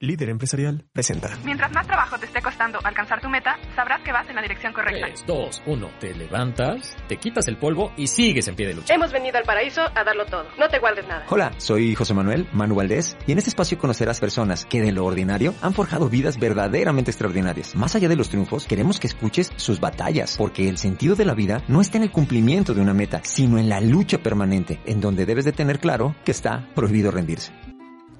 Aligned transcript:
líder 0.00 0.30
empresarial, 0.30 0.84
presenta. 0.92 1.30
Mientras 1.44 1.70
más 1.72 1.86
trabajo 1.86 2.18
te 2.18 2.26
esté 2.26 2.40
costando 2.40 2.78
alcanzar 2.82 3.20
tu 3.20 3.28
meta, 3.28 3.58
sabrás 3.76 4.00
que 4.02 4.12
vas 4.12 4.28
en 4.28 4.36
la 4.36 4.42
dirección 4.42 4.72
correcta. 4.72 5.06
3, 5.06 5.24
2, 5.26 5.62
1. 5.66 5.90
Te 6.00 6.14
levantas, 6.14 6.96
te 7.06 7.18
quitas 7.18 7.46
el 7.48 7.58
polvo 7.58 7.92
y 7.96 8.06
sigues 8.06 8.48
en 8.48 8.56
pie 8.56 8.68
de 8.68 8.74
lucha. 8.74 8.94
Hemos 8.94 9.12
venido 9.12 9.36
al 9.36 9.44
paraíso 9.44 9.82
a 9.82 10.02
darlo 10.02 10.24
todo. 10.26 10.46
No 10.58 10.68
te 10.68 10.78
guardes 10.78 11.06
nada. 11.06 11.26
Hola, 11.28 11.52
soy 11.58 11.94
José 11.94 12.14
Manuel 12.14 12.48
Manu 12.52 12.74
Valdés 12.74 13.16
y 13.26 13.32
en 13.32 13.38
este 13.38 13.50
espacio 13.50 13.78
conocerás 13.78 14.20
personas 14.20 14.64
que 14.64 14.80
de 14.80 14.92
lo 14.92 15.04
ordinario 15.04 15.54
han 15.60 15.74
forjado 15.74 16.08
vidas 16.08 16.38
verdaderamente 16.38 17.10
extraordinarias. 17.10 17.76
Más 17.76 17.94
allá 17.94 18.08
de 18.08 18.16
los 18.16 18.30
triunfos, 18.30 18.66
queremos 18.66 18.98
que 18.98 19.06
escuches 19.06 19.52
sus 19.56 19.80
batallas, 19.80 20.36
porque 20.38 20.68
el 20.68 20.78
sentido 20.78 21.14
de 21.14 21.26
la 21.26 21.34
vida 21.34 21.62
no 21.68 21.82
está 21.82 21.98
en 21.98 22.04
el 22.04 22.10
cumplimiento 22.10 22.72
de 22.72 22.80
una 22.80 22.94
meta, 22.94 23.20
sino 23.22 23.58
en 23.58 23.68
la 23.68 23.80
lucha 23.80 24.18
permanente, 24.18 24.80
en 24.86 25.00
donde 25.00 25.26
debes 25.26 25.44
de 25.44 25.52
tener 25.52 25.78
claro 25.78 26.14
que 26.24 26.30
está 26.30 26.66
prohibido 26.74 27.10
rendirse. 27.10 27.52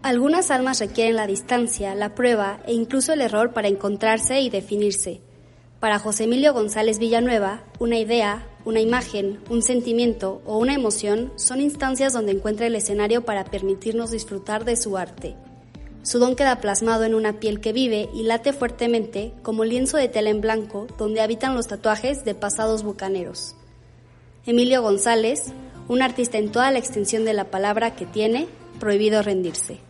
Algunas 0.03 0.51
almas 0.51 0.81
requieren 0.81 1.17
la 1.17 1.27
distancia, 1.27 1.95
la 1.95 2.15
prueba 2.15 2.61
e 2.67 2.73
incluso 2.73 3.13
el 3.13 3.21
error 3.21 3.53
para 3.53 3.69
encontrarse 3.69 4.41
y 4.41 4.49
definirse. 4.49 5.21
Para 5.79 5.99
José 5.99 6.25
Emilio 6.25 6.55
González 6.55 6.99
Villanueva, 6.99 7.65
una 7.79 7.99
idea, 7.99 8.47
una 8.65 8.81
imagen, 8.81 9.41
un 9.51 9.61
sentimiento 9.61 10.41
o 10.47 10.57
una 10.57 10.73
emoción 10.73 11.31
son 11.37 11.61
instancias 11.61 12.15
donde 12.15 12.33
encuentra 12.33 12.67
el 12.67 12.77
escenario 12.77 13.27
para 13.27 13.45
permitirnos 13.45 14.11
disfrutar 14.11 14.65
de 14.65 14.77
su 14.77 14.97
arte. 14.97 15.37
Su 16.03 16.19
don 16.19 16.35
queda 16.35 16.63
plasmado 16.63 17.05
en 17.05 17.15
una 17.15 17.39
piel 17.39 17.61
que 17.61 17.75
vive 17.75 18.09
y 18.15 18.23
late 18.23 18.55
fuertemente 18.55 19.35
como 19.43 19.67
lienzo 19.67 19.99
de 19.99 20.09
tela 20.09 20.31
en 20.31 20.41
blanco 20.41 20.87
donde 20.97 21.21
habitan 21.21 21.55
los 21.55 21.67
tatuajes 21.67 22.25
de 22.25 22.35
pasados 22.35 22.85
bucaneros. 22.85 23.55
Emilio 24.47 24.81
González, 24.81 25.53
un 25.89 26.01
artista 26.01 26.39
en 26.39 26.51
toda 26.51 26.71
la 26.71 26.79
extensión 26.79 27.27
de 27.27 27.35
la 27.35 27.51
palabra 27.51 27.95
que 27.97 28.07
tiene, 28.07 28.49
prohibido 28.79 29.23
rendirse. 29.23 29.90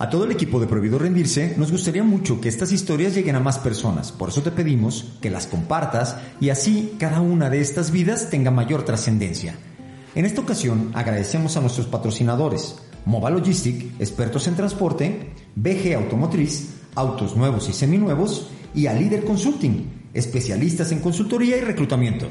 A 0.00 0.08
todo 0.10 0.24
el 0.24 0.30
equipo 0.30 0.60
de 0.60 0.68
Prohibido 0.68 0.96
Rendirse 0.96 1.56
nos 1.56 1.72
gustaría 1.72 2.04
mucho 2.04 2.40
que 2.40 2.48
estas 2.48 2.70
historias 2.70 3.16
lleguen 3.16 3.34
a 3.34 3.40
más 3.40 3.58
personas, 3.58 4.12
por 4.12 4.28
eso 4.28 4.42
te 4.42 4.52
pedimos 4.52 5.18
que 5.20 5.28
las 5.28 5.48
compartas 5.48 6.16
y 6.40 6.50
así 6.50 6.94
cada 7.00 7.20
una 7.20 7.50
de 7.50 7.60
estas 7.60 7.90
vidas 7.90 8.30
tenga 8.30 8.52
mayor 8.52 8.84
trascendencia. 8.84 9.56
En 10.14 10.24
esta 10.24 10.40
ocasión 10.40 10.92
agradecemos 10.94 11.56
a 11.56 11.60
nuestros 11.60 11.88
patrocinadores, 11.88 12.78
Mova 13.06 13.28
Logistic, 13.28 14.00
expertos 14.00 14.46
en 14.46 14.54
transporte, 14.54 15.32
BG 15.56 15.94
Automotriz, 15.96 16.76
autos 16.94 17.36
nuevos 17.36 17.68
y 17.68 17.72
seminuevos, 17.72 18.50
y 18.76 18.86
a 18.86 18.92
Líder 18.92 19.24
Consulting, 19.24 20.10
especialistas 20.14 20.92
en 20.92 21.00
consultoría 21.00 21.56
y 21.56 21.60
reclutamiento. 21.62 22.28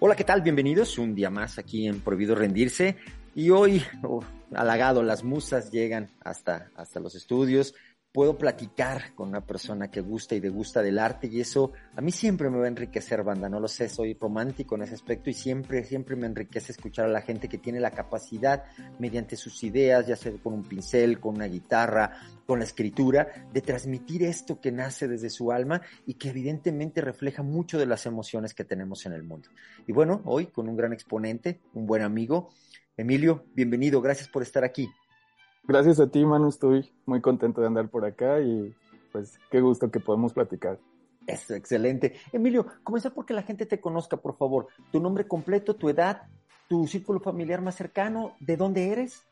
Hola, 0.00 0.16
¿qué 0.16 0.24
tal? 0.24 0.42
Bienvenidos 0.42 0.98
un 0.98 1.14
día 1.14 1.30
más 1.30 1.60
aquí 1.60 1.86
en 1.86 2.00
Prohibido 2.00 2.34
Rendirse. 2.34 2.96
Y 3.36 3.50
hoy, 3.50 3.82
oh, 4.02 4.20
halagado, 4.54 5.02
las 5.02 5.24
musas 5.24 5.70
llegan 5.70 6.10
hasta, 6.20 6.70
hasta 6.76 7.00
los 7.00 7.14
estudios. 7.14 7.74
Puedo 8.10 8.38
platicar 8.38 9.14
con 9.14 9.28
una 9.28 9.44
persona 9.44 9.90
que 9.90 10.00
gusta 10.00 10.34
y 10.34 10.40
degusta 10.40 10.82
del 10.82 10.98
arte 10.98 11.26
y 11.26 11.40
eso 11.40 11.72
a 11.94 12.00
mí 12.00 12.10
siempre 12.10 12.48
me 12.48 12.58
va 12.58 12.64
a 12.64 12.68
enriquecer, 12.68 13.22
banda. 13.22 13.50
No 13.50 13.60
lo 13.60 13.68
sé, 13.68 13.90
soy 13.90 14.14
romántico 14.14 14.76
en 14.76 14.82
ese 14.82 14.94
aspecto 14.94 15.28
y 15.28 15.34
siempre, 15.34 15.84
siempre 15.84 16.16
me 16.16 16.26
enriquece 16.26 16.72
escuchar 16.72 17.04
a 17.04 17.12
la 17.12 17.20
gente 17.20 17.50
que 17.50 17.58
tiene 17.58 17.80
la 17.80 17.90
capacidad, 17.90 18.64
mediante 18.98 19.36
sus 19.36 19.62
ideas, 19.62 20.06
ya 20.06 20.16
sea 20.16 20.32
con 20.42 20.54
un 20.54 20.64
pincel, 20.64 21.20
con 21.20 21.34
una 21.34 21.46
guitarra, 21.46 22.12
con 22.46 22.60
la 22.60 22.64
escritura, 22.64 23.28
de 23.52 23.60
transmitir 23.60 24.22
esto 24.22 24.58
que 24.58 24.72
nace 24.72 25.06
desde 25.06 25.28
su 25.28 25.52
alma 25.52 25.82
y 26.06 26.14
que 26.14 26.30
evidentemente 26.30 27.02
refleja 27.02 27.42
mucho 27.42 27.78
de 27.78 27.86
las 27.86 28.06
emociones 28.06 28.54
que 28.54 28.64
tenemos 28.64 29.04
en 29.04 29.12
el 29.12 29.22
mundo. 29.22 29.50
Y 29.86 29.92
bueno, 29.92 30.22
hoy 30.24 30.46
con 30.46 30.66
un 30.66 30.76
gran 30.76 30.94
exponente, 30.94 31.60
un 31.74 31.86
buen 31.86 32.02
amigo, 32.02 32.48
Emilio, 32.98 33.44
bienvenido, 33.54 34.00
gracias 34.02 34.28
por 34.28 34.42
estar 34.42 34.64
aquí. 34.64 34.90
Gracias 35.62 36.00
a 36.00 36.10
ti, 36.10 36.26
Manu, 36.26 36.48
estoy 36.48 36.90
muy 37.06 37.20
contento 37.20 37.60
de 37.60 37.68
andar 37.68 37.88
por 37.88 38.04
acá 38.04 38.40
y 38.40 38.74
pues 39.12 39.38
qué 39.52 39.60
gusto 39.60 39.88
que 39.88 40.00
podemos 40.00 40.32
platicar. 40.32 40.80
Eso, 41.24 41.54
excelente. 41.54 42.16
Emilio, 42.32 42.66
comenzar 42.82 43.14
porque 43.14 43.34
la 43.34 43.44
gente 43.44 43.66
te 43.66 43.80
conozca, 43.80 44.16
por 44.16 44.36
favor. 44.36 44.66
Tu 44.90 44.98
nombre 44.98 45.28
completo, 45.28 45.76
tu 45.76 45.88
edad, 45.88 46.22
tu 46.68 46.88
círculo 46.88 47.20
familiar 47.20 47.62
más 47.62 47.76
cercano, 47.76 48.32
¿de 48.40 48.56
dónde 48.56 48.88
eres? 48.88 49.24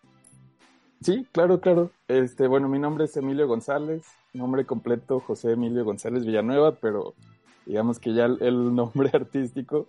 Sí, 1.01 1.27
claro, 1.33 1.61
claro. 1.61 1.91
Este, 2.07 2.47
bueno, 2.47 2.69
mi 2.69 2.79
nombre 2.79 3.07
es 3.07 3.17
Emilio 3.17 3.49
González, 3.49 4.05
nombre 4.33 4.65
completo 4.65 5.19
José 5.19 5.53
Emilio 5.53 5.85
González 5.85 6.25
Villanueva, 6.25 6.77
pero 6.77 7.15
digamos 7.65 7.99
que 7.99 8.15
ya 8.15 8.27
el 8.27 8.77
nombre 8.77 9.11
artístico 9.13 9.89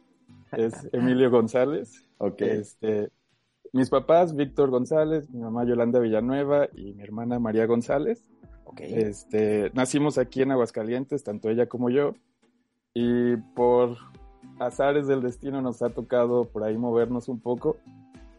es 0.51 0.73
Emilio 0.93 1.29
González. 1.29 2.03
Ok. 2.17 2.41
Este, 2.41 3.11
mis 3.73 3.89
papás, 3.89 4.35
Víctor 4.35 4.69
González, 4.69 5.29
mi 5.29 5.39
mamá 5.39 5.65
Yolanda 5.65 5.99
Villanueva 5.99 6.67
y 6.73 6.93
mi 6.93 7.03
hermana 7.03 7.39
María 7.39 7.65
González. 7.65 8.29
Okay. 8.65 8.93
Este, 8.93 9.71
nacimos 9.73 10.17
aquí 10.17 10.41
en 10.41 10.51
Aguascalientes, 10.51 11.23
tanto 11.23 11.49
ella 11.49 11.67
como 11.67 11.89
yo, 11.89 12.13
y 12.93 13.37
por 13.55 13.97
azares 14.59 15.07
del 15.07 15.21
destino 15.21 15.61
nos 15.61 15.81
ha 15.81 15.89
tocado 15.89 16.45
por 16.45 16.63
ahí 16.63 16.77
movernos 16.77 17.29
un 17.29 17.39
poco, 17.39 17.77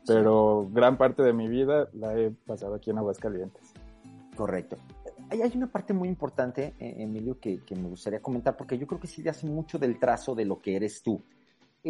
pero 0.06 0.68
gran 0.72 0.98
parte 0.98 1.22
de 1.22 1.32
mi 1.32 1.48
vida 1.48 1.88
la 1.92 2.18
he 2.18 2.30
pasado 2.30 2.74
aquí 2.74 2.90
en 2.90 2.98
Aguascalientes. 2.98 3.72
Correcto. 4.36 4.76
Hay, 5.30 5.42
hay 5.42 5.52
una 5.54 5.66
parte 5.66 5.92
muy 5.92 6.08
importante, 6.08 6.74
eh, 6.78 6.94
Emilio, 6.98 7.38
que, 7.40 7.60
que, 7.64 7.74
me 7.74 7.88
gustaría 7.88 8.20
comentar, 8.20 8.56
porque 8.56 8.78
yo 8.78 8.86
creo 8.86 9.00
que 9.00 9.06
sí 9.06 9.26
hace 9.28 9.46
mucho 9.46 9.78
del 9.78 9.98
trazo 9.98 10.34
de 10.34 10.44
lo 10.44 10.60
que 10.60 10.76
eres 10.76 11.02
tú. 11.02 11.22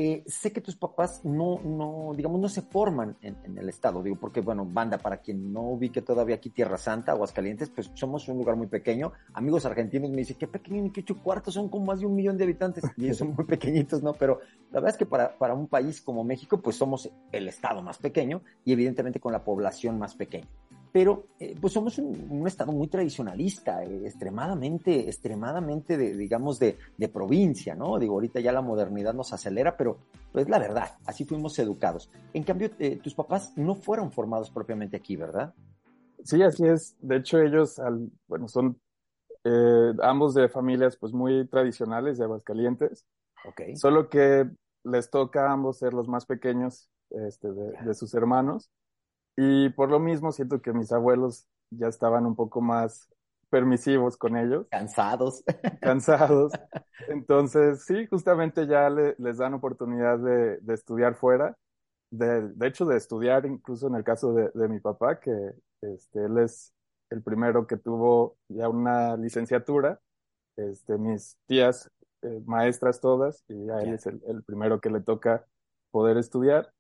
Eh, 0.01 0.23
sé 0.29 0.53
que 0.53 0.61
tus 0.61 0.77
papás 0.77 1.25
no, 1.25 1.59
no, 1.65 2.13
digamos, 2.15 2.41
no 2.41 2.49
se 2.49 2.63
forman 2.63 3.17
en, 3.21 3.59
el 3.59 3.69
estado, 3.69 4.01
digo, 4.01 4.15
porque, 4.15 4.41
bueno, 4.41 4.65
banda, 4.65 4.97
para 4.99 5.17
quien 5.17 5.53
no 5.53 5.63
ubique 5.63 6.03
todavía 6.03 6.37
aquí 6.37 6.51
Tierra 6.51 6.79
Santa, 6.79 7.11
Aguascalientes, 7.11 7.69
pues 7.69 7.91
somos 7.95 8.29
un 8.29 8.39
lugar 8.39 8.55
muy 8.55 8.69
pequeño. 8.69 9.11
Amigos 9.33 9.67
argentinos 9.67 10.09
me 10.11 10.19
dicen, 10.19 10.37
qué 10.39 10.47
pequeño, 10.47 10.83
ni 10.83 10.93
qué 10.93 11.01
ocho 11.01 11.21
cuartos, 11.21 11.55
son 11.55 11.69
como 11.69 11.87
más 11.87 11.99
de 11.99 12.07
un 12.07 12.15
millón 12.15 12.39
de 12.39 12.45
habitantes, 12.45 12.85
y 12.97 13.13
son 13.13 13.35
muy 13.35 13.45
pequeñitos, 13.47 14.01
¿no? 14.01 14.13
Pero 14.13 14.39
la 14.71 14.79
verdad 14.79 14.91
es 14.91 14.99
que 14.99 15.07
para, 15.07 15.37
para 15.37 15.55
un 15.55 15.67
país 15.67 16.01
como 16.01 16.23
México, 16.23 16.61
pues 16.63 16.77
somos 16.77 17.11
el 17.33 17.49
estado 17.49 17.83
más 17.83 17.99
pequeño 17.99 18.43
y 18.65 18.75
evidentemente 18.75 19.19
con 19.19 19.33
la 19.33 19.43
población 19.43 19.99
más 19.99 20.15
pequeña 20.15 20.47
pero 20.93 21.27
eh, 21.39 21.55
pues 21.61 21.73
somos 21.73 21.99
un, 21.99 22.29
un, 22.31 22.47
estado 22.47 22.73
muy 22.73 22.89
tradicionalista, 22.89 23.85
eh, 23.85 24.07
extremadamente, 24.07 25.09
extremadamente 25.09 25.97
de, 25.97 26.17
digamos, 26.17 26.59
de, 26.59 26.79
de, 26.97 27.09
provincia, 27.09 27.75
¿no? 27.75 27.99
Digo, 27.99 28.15
ahorita 28.15 28.41
ya 28.41 28.53
la 28.53 28.63
modernidad 28.63 29.15
nos 29.15 29.33
acelera, 29.33 29.77
pero 29.77 29.99
pues 30.33 30.49
la 30.49 30.59
verdad, 30.59 30.97
así 31.07 31.25
fuimos 31.25 31.59
educados. 31.59 32.11
En 32.33 32.43
cambio, 32.43 32.71
eh, 32.79 32.99
tus 33.03 33.15
papás 33.15 33.53
no 33.57 33.75
fueron 33.75 34.11
formados 34.13 34.51
propiamente 34.51 34.97
aquí, 34.97 35.17
¿verdad? 35.17 35.55
Sí, 36.25 36.43
así 36.43 36.67
es. 36.67 36.97
De 37.01 37.17
hecho, 37.17 37.39
ellos, 37.39 37.79
al, 37.79 38.11
bueno, 38.27 38.49
son 38.49 38.81
ambos 40.03 40.35
de 40.35 40.51
familias 40.51 40.99
pues 40.99 41.15
muy 41.15 41.47
tradicionales 41.49 42.19
de 42.19 42.25
Aguascalientes. 42.25 43.07
Ok. 43.47 43.63
Solo 43.77 44.11
que 44.11 44.47
les 44.85 45.09
toca 45.09 45.49
a 45.49 45.53
ambos 45.53 45.79
ser 45.79 45.95
los 45.95 46.07
más 46.07 46.27
pequeños 46.27 46.91
este, 47.11 47.51
de, 47.51 47.73
de 47.83 47.95
sus 47.95 48.13
hermanos. 48.13 48.71
Y 49.41 49.69
por 49.69 49.89
lo 49.89 50.01
mismo 50.01 50.33
siento 50.33 50.61
que 50.61 50.73
mis 50.73 50.91
abuelos 50.91 51.47
ya 51.71 51.87
estaban 51.87 52.27
un 52.27 52.35
poco 52.35 52.61
más 52.61 53.09
permisivos 53.51 54.17
con 54.17 54.37
ellos. 54.37 54.67
Cansados. 54.69 55.45
Cansados. 55.81 56.53
Entonces, 57.07 57.85
sí, 57.85 58.05
justamente 58.09 58.67
ya 58.67 58.91
le, 58.91 59.15
les 59.19 59.39
dan 59.39 59.55
oportunidad 59.55 60.19
de, 60.19 60.59
de 60.59 60.75
estudiar 60.75 61.15
fuera. 61.15 61.57
De, 62.11 62.49
de, 62.49 62.67
hecho, 62.67 62.85
de 62.85 62.97
estudiar 62.97 63.47
incluso 63.47 63.87
en 63.87 63.95
el 63.95 64.03
caso 64.03 64.33
de, 64.33 64.51
de, 64.53 64.69
mi 64.69 64.81
papá, 64.81 65.21
que 65.21 65.53
este, 65.83 66.25
él 66.25 66.39
es 66.39 66.73
el 67.09 67.23
primero 67.23 67.65
que 67.69 67.77
tuvo 67.77 68.37
ya 68.49 68.69
una 68.69 69.17
licenciatura. 69.17 70.01
Este, 70.57 70.99
mis 70.99 71.39
tías, 71.47 71.89
eh, 72.23 72.43
maestras 72.45 73.01
todas, 73.01 73.45
y 73.47 73.71
a 73.71 73.83
él 73.83 73.95
es 73.95 74.07
el, 74.07 74.21
el 74.27 74.43
primero 74.43 74.81
que 74.81 74.91
le 74.91 75.01
toca 75.01 75.47
poder 75.93 76.17
estudiar. 76.17 76.73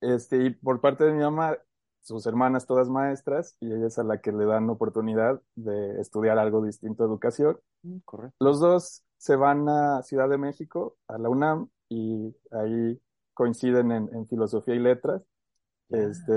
Este, 0.00 0.36
y 0.44 0.50
por 0.50 0.80
parte 0.80 1.02
de 1.02 1.12
mi 1.12 1.24
mamá, 1.24 1.58
sus 2.06 2.24
hermanas 2.24 2.66
todas 2.66 2.88
maestras 2.88 3.56
y 3.58 3.66
ella 3.66 3.88
es 3.88 3.98
a 3.98 4.04
la 4.04 4.20
que 4.20 4.30
le 4.30 4.44
dan 4.44 4.70
oportunidad 4.70 5.42
de 5.56 6.00
estudiar 6.00 6.38
algo 6.38 6.64
distinto 6.64 7.02
a 7.02 7.06
educación. 7.08 7.58
Correcto. 8.04 8.36
Los 8.38 8.60
dos 8.60 9.02
se 9.16 9.34
van 9.34 9.68
a 9.68 10.04
Ciudad 10.04 10.28
de 10.28 10.38
México, 10.38 10.96
a 11.08 11.18
la 11.18 11.28
UNAM, 11.28 11.68
y 11.88 12.32
ahí 12.52 13.02
coinciden 13.34 13.90
en, 13.90 14.08
en 14.14 14.28
filosofía 14.28 14.76
y 14.76 14.78
letras. 14.78 15.20
Este, 15.88 16.32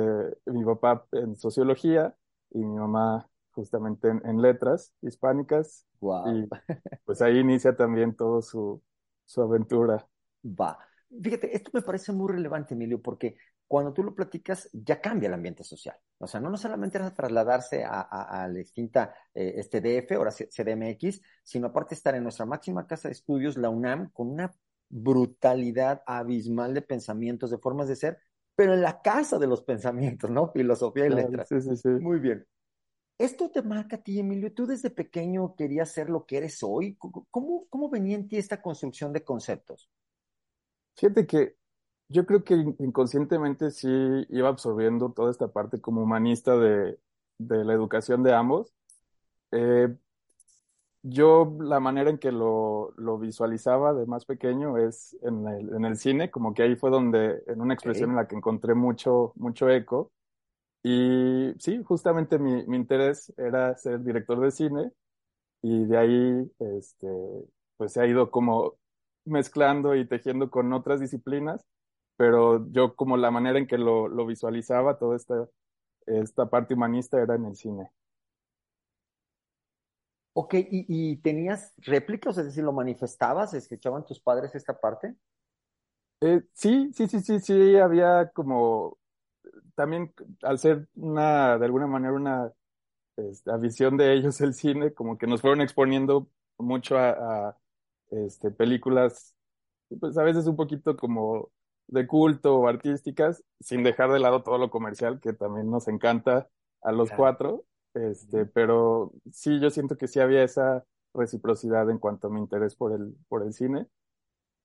mi 0.47 0.65
papá 0.65 1.05
en 1.11 1.37
sociología 1.37 2.15
y 2.49 2.57
mi 2.57 2.79
mamá 2.79 3.29
justamente 3.51 4.09
en, 4.09 4.25
en 4.25 4.41
letras 4.41 4.95
hispánicas. 5.03 5.85
Wow. 5.99 6.35
Y 6.35 6.49
pues 7.05 7.21
ahí 7.21 7.37
inicia 7.37 7.75
también 7.75 8.15
todo 8.15 8.41
su, 8.41 8.81
su 9.25 9.43
aventura. 9.43 10.03
Va. 10.43 10.79
Fíjate, 11.21 11.55
esto 11.55 11.69
me 11.73 11.83
parece 11.83 12.11
muy 12.11 12.31
relevante, 12.31 12.73
Emilio, 12.73 12.99
porque 12.99 13.37
cuando 13.69 13.93
tú 13.93 14.03
lo 14.03 14.15
platicas, 14.15 14.67
ya 14.73 14.99
cambia 14.99 15.27
el 15.27 15.35
ambiente 15.35 15.63
social. 15.63 15.95
O 16.17 16.25
sea, 16.25 16.39
no, 16.39 16.49
no 16.49 16.57
solamente 16.57 16.97
era 16.97 17.13
trasladarse 17.13 17.83
a, 17.83 18.01
a, 18.01 18.43
a 18.43 18.47
la 18.47 18.59
extinta 18.59 19.13
eh, 19.31 19.53
este 19.57 19.79
DF, 19.79 20.11
ahora 20.15 20.31
CDMX, 20.31 21.21
sino 21.43 21.67
aparte 21.67 21.93
estar 21.93 22.15
en 22.15 22.23
nuestra 22.23 22.47
máxima 22.47 22.87
casa 22.87 23.09
de 23.09 23.11
estudios, 23.11 23.57
la 23.57 23.69
UNAM, 23.69 24.09
con 24.09 24.31
una 24.31 24.51
brutalidad 24.89 26.01
abismal 26.07 26.73
de 26.73 26.81
pensamientos, 26.81 27.51
de 27.51 27.59
formas 27.59 27.87
de 27.87 27.95
ser, 27.95 28.17
pero 28.55 28.73
en 28.73 28.81
la 28.81 29.03
casa 29.03 29.37
de 29.37 29.45
los 29.45 29.61
pensamientos, 29.61 30.31
¿no? 30.31 30.51
Filosofía 30.51 31.05
y 31.05 31.09
letras. 31.09 31.47
Sí, 31.47 31.61
sí, 31.61 31.77
sí. 31.77 31.89
Muy 31.89 32.17
bien. 32.17 32.43
Esto 33.19 33.51
te 33.51 33.61
marca 33.61 33.97
a 33.97 34.01
ti, 34.01 34.19
Emilio. 34.19 34.51
Tú 34.51 34.65
desde 34.65 34.89
pequeño 34.89 35.55
querías 35.55 35.91
ser 35.91 36.09
lo 36.09 36.25
que 36.25 36.37
eres 36.37 36.63
hoy. 36.63 36.97
¿Cómo, 36.97 37.67
cómo 37.69 37.89
venía 37.91 38.15
en 38.15 38.27
ti 38.27 38.37
esta 38.37 38.63
construcción 38.63 39.13
de 39.13 39.23
conceptos? 39.23 39.91
Fíjate 40.95 41.27
que 41.27 41.58
yo 42.09 42.25
creo 42.25 42.43
que 42.43 42.55
inconscientemente 42.79 43.71
sí 43.71 43.87
iba 44.29 44.49
absorbiendo 44.49 45.11
toda 45.11 45.31
esta 45.31 45.47
parte 45.49 45.79
como 45.81 46.01
humanista 46.03 46.57
de, 46.57 46.99
de 47.37 47.63
la 47.65 47.73
educación 47.73 48.23
de 48.23 48.33
ambos. 48.33 48.73
Eh, 49.51 49.95
yo 51.01 51.55
la 51.59 51.79
manera 51.79 52.09
en 52.09 52.17
que 52.17 52.31
lo, 52.31 52.93
lo, 52.97 53.17
visualizaba 53.17 53.93
de 53.93 54.05
más 54.05 54.25
pequeño 54.25 54.77
es 54.77 55.17
en 55.21 55.47
el, 55.47 55.73
en 55.75 55.85
el, 55.85 55.97
cine, 55.97 56.29
como 56.29 56.53
que 56.53 56.63
ahí 56.63 56.75
fue 56.75 56.89
donde, 56.89 57.41
en 57.47 57.61
una 57.61 57.73
expresión 57.73 58.11
en 58.11 58.17
la 58.17 58.27
que 58.27 58.35
encontré 58.35 58.73
mucho, 58.75 59.33
mucho 59.35 59.69
eco. 59.69 60.11
Y 60.83 61.53
sí, 61.59 61.83
justamente 61.83 62.39
mi, 62.39 62.65
mi 62.67 62.77
interés 62.77 63.33
era 63.37 63.75
ser 63.77 64.03
director 64.03 64.39
de 64.39 64.51
cine 64.51 64.91
y 65.61 65.85
de 65.85 65.97
ahí, 65.97 66.51
este, 66.59 67.07
pues 67.77 67.93
se 67.93 68.01
ha 68.01 68.07
ido 68.07 68.31
como 68.31 68.75
mezclando 69.25 69.95
y 69.95 70.07
tejiendo 70.07 70.49
con 70.51 70.73
otras 70.73 70.99
disciplinas, 70.99 71.65
pero 72.19 72.69
yo 72.71 72.97
como 72.97 73.15
la 73.15 73.31
manera 73.31 73.59
en 73.59 73.65
que 73.65 73.77
lo, 73.77 74.09
lo 74.09 74.25
visualizaba, 74.25 74.97
toda 74.97 75.15
esta, 75.15 75.47
esta 76.05 76.49
parte 76.49 76.73
humanista 76.73 77.17
era 77.17 77.35
en 77.35 77.45
el 77.45 77.55
cine. 77.55 77.89
Ok, 80.33 80.55
¿Y, 80.55 80.85
¿y, 80.89 81.15
tenías 81.21 81.73
réplicas? 81.77 82.37
Es 82.37 82.43
decir, 82.43 82.65
¿lo 82.65 82.73
manifestabas? 82.73 83.53
¿Escuchaban 83.53 84.05
tus 84.05 84.19
padres 84.19 84.53
esta 84.53 84.77
parte? 84.77 85.15
Eh, 86.19 86.41
sí, 86.51 86.91
sí, 86.93 87.07
sí, 87.07 87.21
sí, 87.21 87.39
sí, 87.39 87.77
había 87.77 88.29
como 88.31 88.97
también 89.75 90.13
al 90.41 90.59
ser 90.59 90.89
una, 90.95 91.57
de 91.57 91.63
alguna 91.63 91.87
manera, 91.87 92.11
una 92.11 92.51
este, 93.15 93.57
visión 93.59 93.95
de 93.95 94.11
ellos 94.11 94.41
el 94.41 94.53
cine, 94.53 94.93
como 94.93 95.17
que 95.17 95.25
nos 95.25 95.39
fueron 95.39 95.61
exponiendo 95.61 96.29
mucho 96.57 96.97
a, 96.97 97.57
este, 98.11 98.51
películas, 98.51 99.37
pues 100.01 100.17
a 100.17 100.23
veces 100.23 100.47
un 100.47 100.57
poquito 100.57 100.97
como 100.97 101.49
de 101.89 102.07
culto 102.07 102.57
o 102.57 102.67
artísticas, 102.67 103.43
sin 103.59 103.83
dejar 103.83 104.11
de 104.11 104.19
lado 104.19 104.43
todo 104.43 104.57
lo 104.57 104.69
comercial, 104.69 105.19
que 105.19 105.33
también 105.33 105.69
nos 105.69 105.87
encanta 105.87 106.47
a 106.81 106.91
los 106.91 107.11
cuatro, 107.11 107.65
este, 107.93 108.45
pero 108.45 109.11
sí, 109.31 109.59
yo 109.59 109.69
siento 109.69 109.97
que 109.97 110.07
sí 110.07 110.19
había 110.19 110.43
esa 110.43 110.85
reciprocidad 111.13 111.89
en 111.89 111.97
cuanto 111.97 112.27
a 112.27 112.29
mi 112.29 112.39
interés 112.39 112.75
por 112.75 112.93
el, 112.93 113.15
por 113.27 113.43
el 113.43 113.53
cine. 113.53 113.87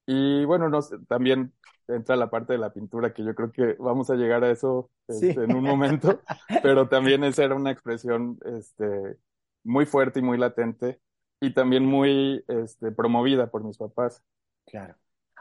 Y 0.06 0.44
bueno, 0.44 0.68
no, 0.68 0.80
también 1.08 1.54
entra 1.88 2.16
la 2.16 2.30
parte 2.30 2.52
de 2.52 2.58
la 2.58 2.72
pintura, 2.72 3.14
que 3.14 3.24
yo 3.24 3.34
creo 3.34 3.50
que 3.52 3.76
vamos 3.78 4.10
a 4.10 4.16
llegar 4.16 4.44
a 4.44 4.50
eso 4.50 4.90
este, 5.08 5.44
en 5.44 5.54
un 5.54 5.64
momento, 5.64 6.20
pero 6.62 6.88
también 6.88 7.24
esa 7.24 7.44
era 7.44 7.54
una 7.54 7.70
expresión 7.70 8.38
este, 8.44 9.16
muy 9.64 9.86
fuerte 9.86 10.20
y 10.20 10.22
muy 10.22 10.36
latente 10.36 11.00
y 11.40 11.54
también 11.54 11.84
muy 11.86 12.44
este, 12.48 12.92
promovida 12.92 13.50
por 13.50 13.64
mis 13.64 13.78
papás. 13.78 14.22
Claro. 14.66 14.94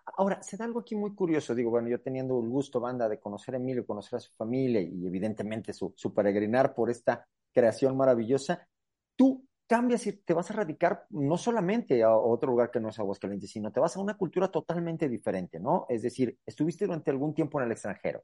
Ahora, 0.05 0.43
se 0.43 0.57
da 0.57 0.65
algo 0.65 0.81
aquí 0.81 0.95
muy 0.95 1.15
curioso. 1.15 1.55
Digo, 1.55 1.69
bueno, 1.69 1.87
yo 1.87 2.01
teniendo 2.01 2.39
el 2.39 2.49
gusto, 2.49 2.79
banda, 2.79 3.07
de 3.07 3.19
conocer 3.19 3.55
a 3.55 3.57
Emilio, 3.57 3.85
conocer 3.85 4.17
a 4.17 4.19
su 4.19 4.31
familia 4.33 4.81
y 4.81 5.07
evidentemente 5.07 5.73
su, 5.73 5.93
su 5.95 6.13
peregrinar 6.13 6.73
por 6.73 6.89
esta 6.89 7.27
creación 7.51 7.95
maravillosa, 7.95 8.67
tú 9.15 9.45
cambias 9.67 10.05
y 10.07 10.13
te 10.13 10.33
vas 10.33 10.51
a 10.51 10.55
radicar 10.55 11.05
no 11.09 11.37
solamente 11.37 12.03
a 12.03 12.15
otro 12.15 12.51
lugar 12.51 12.69
que 12.69 12.79
no 12.79 12.89
es 12.89 12.99
Aguascalientes, 12.99 13.49
sino 13.49 13.71
te 13.71 13.79
vas 13.79 13.95
a 13.95 14.01
una 14.01 14.15
cultura 14.15 14.49
totalmente 14.49 15.07
diferente, 15.07 15.59
¿no? 15.59 15.85
Es 15.89 16.01
decir, 16.01 16.37
estuviste 16.45 16.85
durante 16.85 17.11
algún 17.11 17.33
tiempo 17.33 17.59
en 17.59 17.65
el 17.65 17.71
extranjero. 17.71 18.23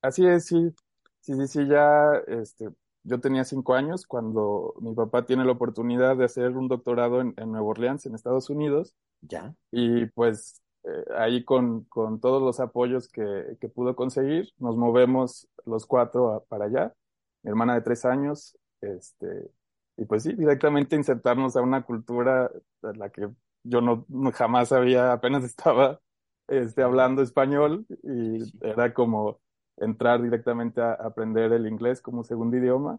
Así 0.00 0.26
es, 0.26 0.46
sí. 0.46 0.72
Sí, 1.20 1.34
sí, 1.34 1.46
sí, 1.48 1.66
ya 1.66 2.12
este, 2.28 2.68
yo 3.02 3.20
tenía 3.20 3.44
cinco 3.44 3.74
años 3.74 4.06
cuando 4.06 4.74
mi 4.80 4.94
papá 4.94 5.26
tiene 5.26 5.44
la 5.44 5.52
oportunidad 5.52 6.16
de 6.16 6.24
hacer 6.24 6.56
un 6.56 6.68
doctorado 6.68 7.20
en, 7.20 7.34
en 7.36 7.50
Nueva 7.50 7.66
Orleans, 7.66 8.06
en 8.06 8.14
Estados 8.14 8.48
Unidos. 8.48 8.94
Ya. 9.20 9.54
Y 9.72 10.06
pues 10.06 10.62
eh, 10.88 11.04
ahí 11.16 11.44
con, 11.44 11.84
con, 11.84 12.20
todos 12.20 12.42
los 12.42 12.60
apoyos 12.60 13.08
que, 13.08 13.56
que, 13.60 13.68
pudo 13.68 13.94
conseguir, 13.94 14.52
nos 14.58 14.76
movemos 14.76 15.48
los 15.66 15.86
cuatro 15.86 16.46
para 16.48 16.66
allá. 16.66 16.94
Mi 17.42 17.50
hermana 17.50 17.74
de 17.74 17.82
tres 17.82 18.04
años, 18.04 18.56
este, 18.80 19.50
y 19.98 20.04
pues 20.06 20.22
sí, 20.22 20.32
directamente 20.32 20.96
insertarnos 20.96 21.56
a 21.56 21.62
una 21.62 21.82
cultura 21.82 22.50
la 22.82 23.10
que 23.10 23.28
yo 23.64 23.80
no, 23.80 24.06
jamás 24.32 24.72
había, 24.72 25.12
apenas 25.12 25.44
estaba 25.44 26.00
este, 26.48 26.82
hablando 26.82 27.22
español 27.22 27.86
y 28.02 28.38
era 28.64 28.94
como 28.94 29.40
entrar 29.76 30.22
directamente 30.22 30.80
a 30.80 30.92
aprender 30.94 31.52
el 31.52 31.66
inglés 31.66 32.00
como 32.00 32.24
segundo 32.24 32.56
idioma 32.56 32.98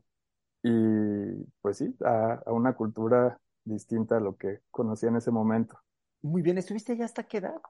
y 0.63 1.43
pues 1.61 1.77
sí, 1.77 1.95
a, 2.05 2.41
a 2.45 2.51
una 2.51 2.75
cultura 2.75 3.39
distinta 3.63 4.17
a 4.17 4.19
lo 4.19 4.35
que 4.37 4.61
conocía 4.71 5.09
en 5.09 5.17
ese 5.17 5.31
momento. 5.31 5.79
Muy 6.21 6.41
bien, 6.41 6.57
¿estuviste 6.57 6.93
allá 6.93 7.05
hasta 7.05 7.23
qué 7.23 7.37
edad? 7.37 7.61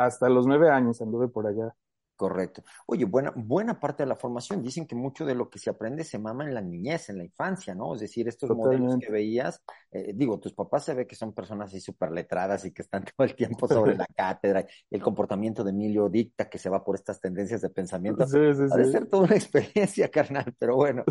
Hasta 0.00 0.30
los 0.30 0.46
nueve 0.46 0.70
años 0.70 1.02
anduve 1.02 1.28
por 1.28 1.46
allá. 1.46 1.74
Correcto. 2.16 2.62
Oye, 2.86 3.04
buena, 3.04 3.32
buena 3.36 3.78
parte 3.78 4.02
de 4.02 4.06
la 4.06 4.16
formación. 4.16 4.62
Dicen 4.62 4.86
que 4.86 4.94
mucho 4.94 5.26
de 5.26 5.34
lo 5.34 5.50
que 5.50 5.58
se 5.58 5.68
aprende 5.68 6.04
se 6.04 6.18
mama 6.18 6.44
en 6.44 6.54
la 6.54 6.62
niñez, 6.62 7.10
en 7.10 7.18
la 7.18 7.24
infancia, 7.24 7.74
¿no? 7.74 7.94
Es 7.94 8.00
decir, 8.00 8.26
estos 8.26 8.48
modelos 8.50 8.96
que 8.98 9.12
veías, 9.12 9.62
eh, 9.90 10.12
digo, 10.14 10.40
tus 10.40 10.54
papás 10.54 10.84
se 10.84 10.94
ve 10.94 11.06
que 11.06 11.16
son 11.16 11.34
personas 11.34 11.68
así 11.68 11.80
súper 11.80 12.12
letradas 12.12 12.64
y 12.64 12.72
que 12.72 12.80
están 12.80 13.04
todo 13.16 13.26
el 13.26 13.34
tiempo 13.34 13.68
sobre 13.68 13.94
la 13.94 14.06
cátedra. 14.16 14.66
El 14.90 15.02
comportamiento 15.02 15.62
de 15.62 15.70
Emilio 15.70 16.08
dicta 16.08 16.48
que 16.48 16.56
se 16.56 16.70
va 16.70 16.82
por 16.82 16.94
estas 16.94 17.20
tendencias 17.20 17.60
de 17.60 17.68
pensamiento. 17.68 18.26
Sí, 18.26 18.38
sí, 18.54 18.62
sí. 18.74 18.90
ser 18.90 19.06
toda 19.06 19.24
una 19.24 19.34
experiencia, 19.36 20.10
carnal, 20.10 20.54
pero 20.58 20.76
bueno. 20.76 21.04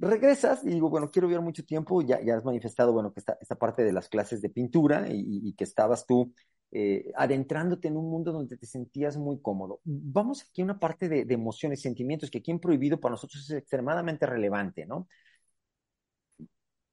Regresas 0.00 0.64
y 0.64 0.70
digo, 0.70 0.90
bueno, 0.90 1.08
quiero 1.12 1.28
vivir 1.28 1.42
mucho 1.42 1.64
tiempo. 1.64 2.02
Ya, 2.02 2.20
ya 2.20 2.36
has 2.36 2.44
manifestado, 2.44 2.92
bueno, 2.92 3.12
que 3.12 3.20
esta, 3.20 3.38
esta 3.40 3.54
parte 3.54 3.84
de 3.84 3.92
las 3.92 4.08
clases 4.08 4.42
de 4.42 4.48
pintura 4.48 5.06
y, 5.08 5.48
y 5.48 5.52
que 5.54 5.62
estabas 5.62 6.06
tú 6.06 6.32
eh, 6.72 7.12
adentrándote 7.16 7.88
en 7.88 7.96
un 7.96 8.08
mundo 8.08 8.32
donde 8.32 8.56
te 8.56 8.66
sentías 8.66 9.16
muy 9.16 9.40
cómodo. 9.40 9.80
Vamos 9.84 10.42
aquí 10.42 10.60
a 10.62 10.64
una 10.64 10.78
parte 10.78 11.08
de, 11.08 11.24
de, 11.24 11.34
emociones, 11.34 11.82
sentimientos, 11.82 12.30
que 12.30 12.38
aquí 12.38 12.50
en 12.50 12.60
Prohibido 12.60 13.00
para 13.00 13.12
nosotros 13.12 13.42
es 13.50 13.56
extremadamente 13.56 14.26
relevante, 14.26 14.86
¿no? 14.86 15.08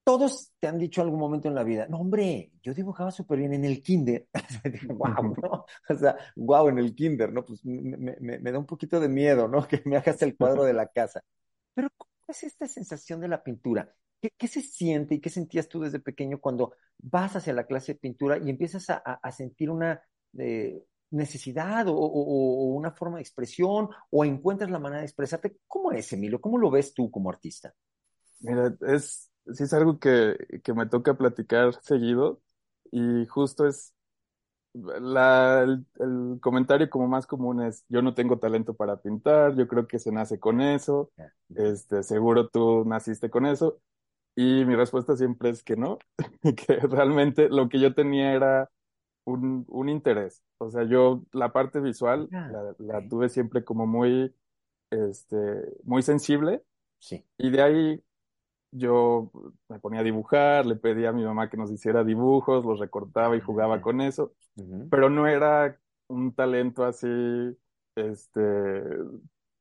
Todos 0.04 0.54
te 0.60 0.68
han 0.68 0.80
dicho 0.80 1.02
algún 1.02 1.20
momento 1.20 1.50
en 1.50 1.54
la 1.54 1.64
vida, 1.64 1.86
no, 1.90 2.00
hombre, 2.00 2.54
yo 2.64 2.74
dibujaba 2.74 3.12
súper 3.12 3.40
bien 3.40 3.54
en 3.54 3.66
el 3.66 3.84
kinder. 3.84 4.28
wow, 4.88 5.36
¿no? 5.44 5.66
O 5.90 5.96
sea, 5.96 6.16
wow, 6.38 6.70
en 6.70 6.80
el 6.80 6.96
kinder, 6.96 7.34
¿no? 7.34 7.46
Pues 7.46 7.64
me, 7.66 8.16
me, 8.20 8.40
me 8.40 8.52
da 8.52 8.58
un 8.58 8.66
poquito 8.66 9.00
de 9.02 9.10
miedo, 9.10 9.48
¿no? 9.48 9.68
Que 9.68 9.82
me 9.86 9.98
hagas 9.98 10.22
el 10.22 10.38
cuadro 10.38 10.64
de 10.64 10.74
la 10.74 10.88
casa. 10.88 11.22
Pero, 11.74 11.90
¿cómo 11.98 12.10
es 12.30 12.44
esta 12.44 12.68
sensación 12.68 13.20
de 13.20 13.28
la 13.28 13.44
pintura? 13.44 13.94
¿Qué, 14.22 14.32
¿Qué, 14.38 14.48
se 14.48 14.62
siente 14.62 15.16
y 15.16 15.22
qué 15.22 15.30
sentías 15.30 15.68
tú 15.68 15.82
desde 15.82 16.00
pequeño 16.00 16.40
cuando 16.40 16.74
vas 16.98 17.36
hacia 17.36 17.54
la 17.54 17.66
clase 17.66 17.94
de 17.94 18.00
pintura 18.00 18.38
y 18.38 18.50
empiezas 18.50 18.90
a, 18.90 18.98
a 18.98 19.32
sentir 19.32 19.70
una 19.70 20.02
eh, 20.38 20.84
necesidad 21.12 21.88
o, 21.88 21.96
o, 21.96 22.06
o, 22.06 22.76
una 22.76 22.92
forma 22.92 23.18
de 23.18 23.22
expresión 23.24 23.90
o 24.10 24.26
encuentras 24.26 24.70
la 24.70 24.80
manera 24.80 25.00
de 25.00 25.06
expresarte? 25.06 25.58
¿Cómo 25.68 25.92
es, 25.92 26.12
Emilio? 26.14 26.42
¿Cómo 26.42 26.58
lo 26.58 26.70
ves 26.70 26.94
tú 26.94 27.10
como 27.12 27.30
artista? 27.30 27.74
Mira, 28.40 28.76
es, 28.88 29.32
sí 29.54 29.64
es 29.64 29.74
algo 29.74 30.00
que, 30.00 30.36
que 30.64 30.74
me 30.74 30.86
toca 30.86 31.18
platicar 31.18 31.74
seguido 31.82 32.42
y 32.92 33.26
justo 33.28 33.68
es 33.68 33.94
la, 34.74 35.64
el, 35.64 35.86
el, 36.00 36.40
comentario 36.40 36.90
como 36.90 37.08
más 37.08 37.26
común 37.26 37.64
es, 37.64 37.84
yo 37.90 38.02
no 38.02 38.14
tengo 38.14 38.38
talento 38.38 38.76
para 38.76 39.02
pintar, 39.02 39.56
yo 39.56 39.68
creo 39.68 39.88
que 39.88 39.98
se 39.98 40.12
nace 40.12 40.40
con 40.40 40.62
eso, 40.62 41.12
este, 41.56 42.04
seguro 42.04 42.50
tú 42.50 42.86
naciste 42.86 43.30
con 43.30 43.46
eso. 43.46 43.80
Y 44.38 44.66
mi 44.66 44.76
respuesta 44.76 45.16
siempre 45.18 45.50
es 45.50 45.64
que 45.64 45.76
no, 45.76 45.98
que 46.68 46.76
realmente 46.76 47.50
lo 47.50 47.70
que 47.70 47.80
yo 47.80 47.96
tenía 47.96 48.34
era 48.34 48.70
un, 49.26 49.66
un 49.68 49.90
interés. 49.90 50.44
O 50.60 50.70
sea, 50.70 50.84
yo 50.84 51.24
la 51.32 51.52
parte 51.52 51.80
visual 51.80 52.28
la, 52.30 52.76
la, 52.78 53.10
tuve 53.10 53.30
siempre 53.30 53.64
como 53.64 53.88
muy, 53.88 54.32
este, 54.92 55.38
muy 55.84 56.04
sensible. 56.04 56.64
Sí. 57.00 57.26
Y 57.40 57.50
de 57.50 57.62
ahí 57.64 58.04
yo 58.72 59.32
me 59.70 59.80
ponía 59.80 60.02
a 60.02 60.04
dibujar, 60.04 60.68
le 60.68 60.76
pedía 60.76 61.10
a 61.10 61.14
mi 61.14 61.24
mamá 61.24 61.50
que 61.50 61.58
nos 61.58 61.72
hiciera 61.72 62.04
dibujos, 62.04 62.64
los 62.64 62.80
recortaba 62.80 63.36
y 63.36 63.42
jugaba 63.42 63.82
con 63.82 64.02
eso, 64.02 64.34
uh 64.58 64.62
-huh. 64.62 64.90
pero 64.92 65.10
no 65.10 65.26
era 65.26 65.80
un 66.10 66.32
talento 66.34 66.86
así, 66.86 67.08
este, 67.96 68.40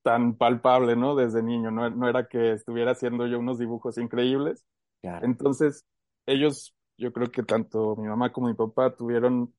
tan 0.07 0.37
palpable, 0.37 0.95
¿no? 0.95 1.17
Desde 1.17 1.43
niño, 1.43 1.73
no, 1.73 1.91
no 1.91 2.09
era 2.09 2.29
que 2.29 2.53
estuviera 2.53 2.93
haciendo 2.93 3.27
yo 3.27 3.41
unos 3.41 3.59
dibujos 3.59 3.99
increíbles. 3.99 4.65
Claro. 5.03 5.27
Entonces, 5.27 5.85
ellos, 6.27 6.77
yo 6.97 7.13
creo 7.13 7.33
que 7.33 7.43
tanto 7.43 7.97
mi 7.97 8.07
mamá 8.07 8.31
como 8.31 8.47
mi 8.47 8.55
papá 8.55 8.95
tuvieron 8.95 9.53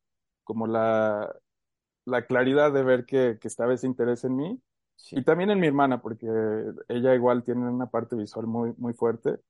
como 0.46 0.66
la, 0.66 1.36
la 2.06 2.25
claridad 2.27 2.72
de 2.72 2.82
ver 2.82 3.06
que, 3.06 3.38
que 3.42 3.48
estaba 3.50 3.74
ese 3.74 3.88
interés 3.88 4.24
en 4.24 4.38
mí. 4.38 4.62
Sí. 4.96 5.20
Y 5.20 5.24
también 5.25 5.50
en 5.50 5.60
mi 5.60 5.68
hermana, 5.68 6.01
porque 6.01 6.27
ella 6.88 7.13
igual 7.13 7.44
tiene 7.44 7.70
una 7.70 7.88
parte 7.88 8.16
visual 8.16 8.48
muy, 8.48 8.74
muy 8.77 8.94
fuerte. 8.94 9.42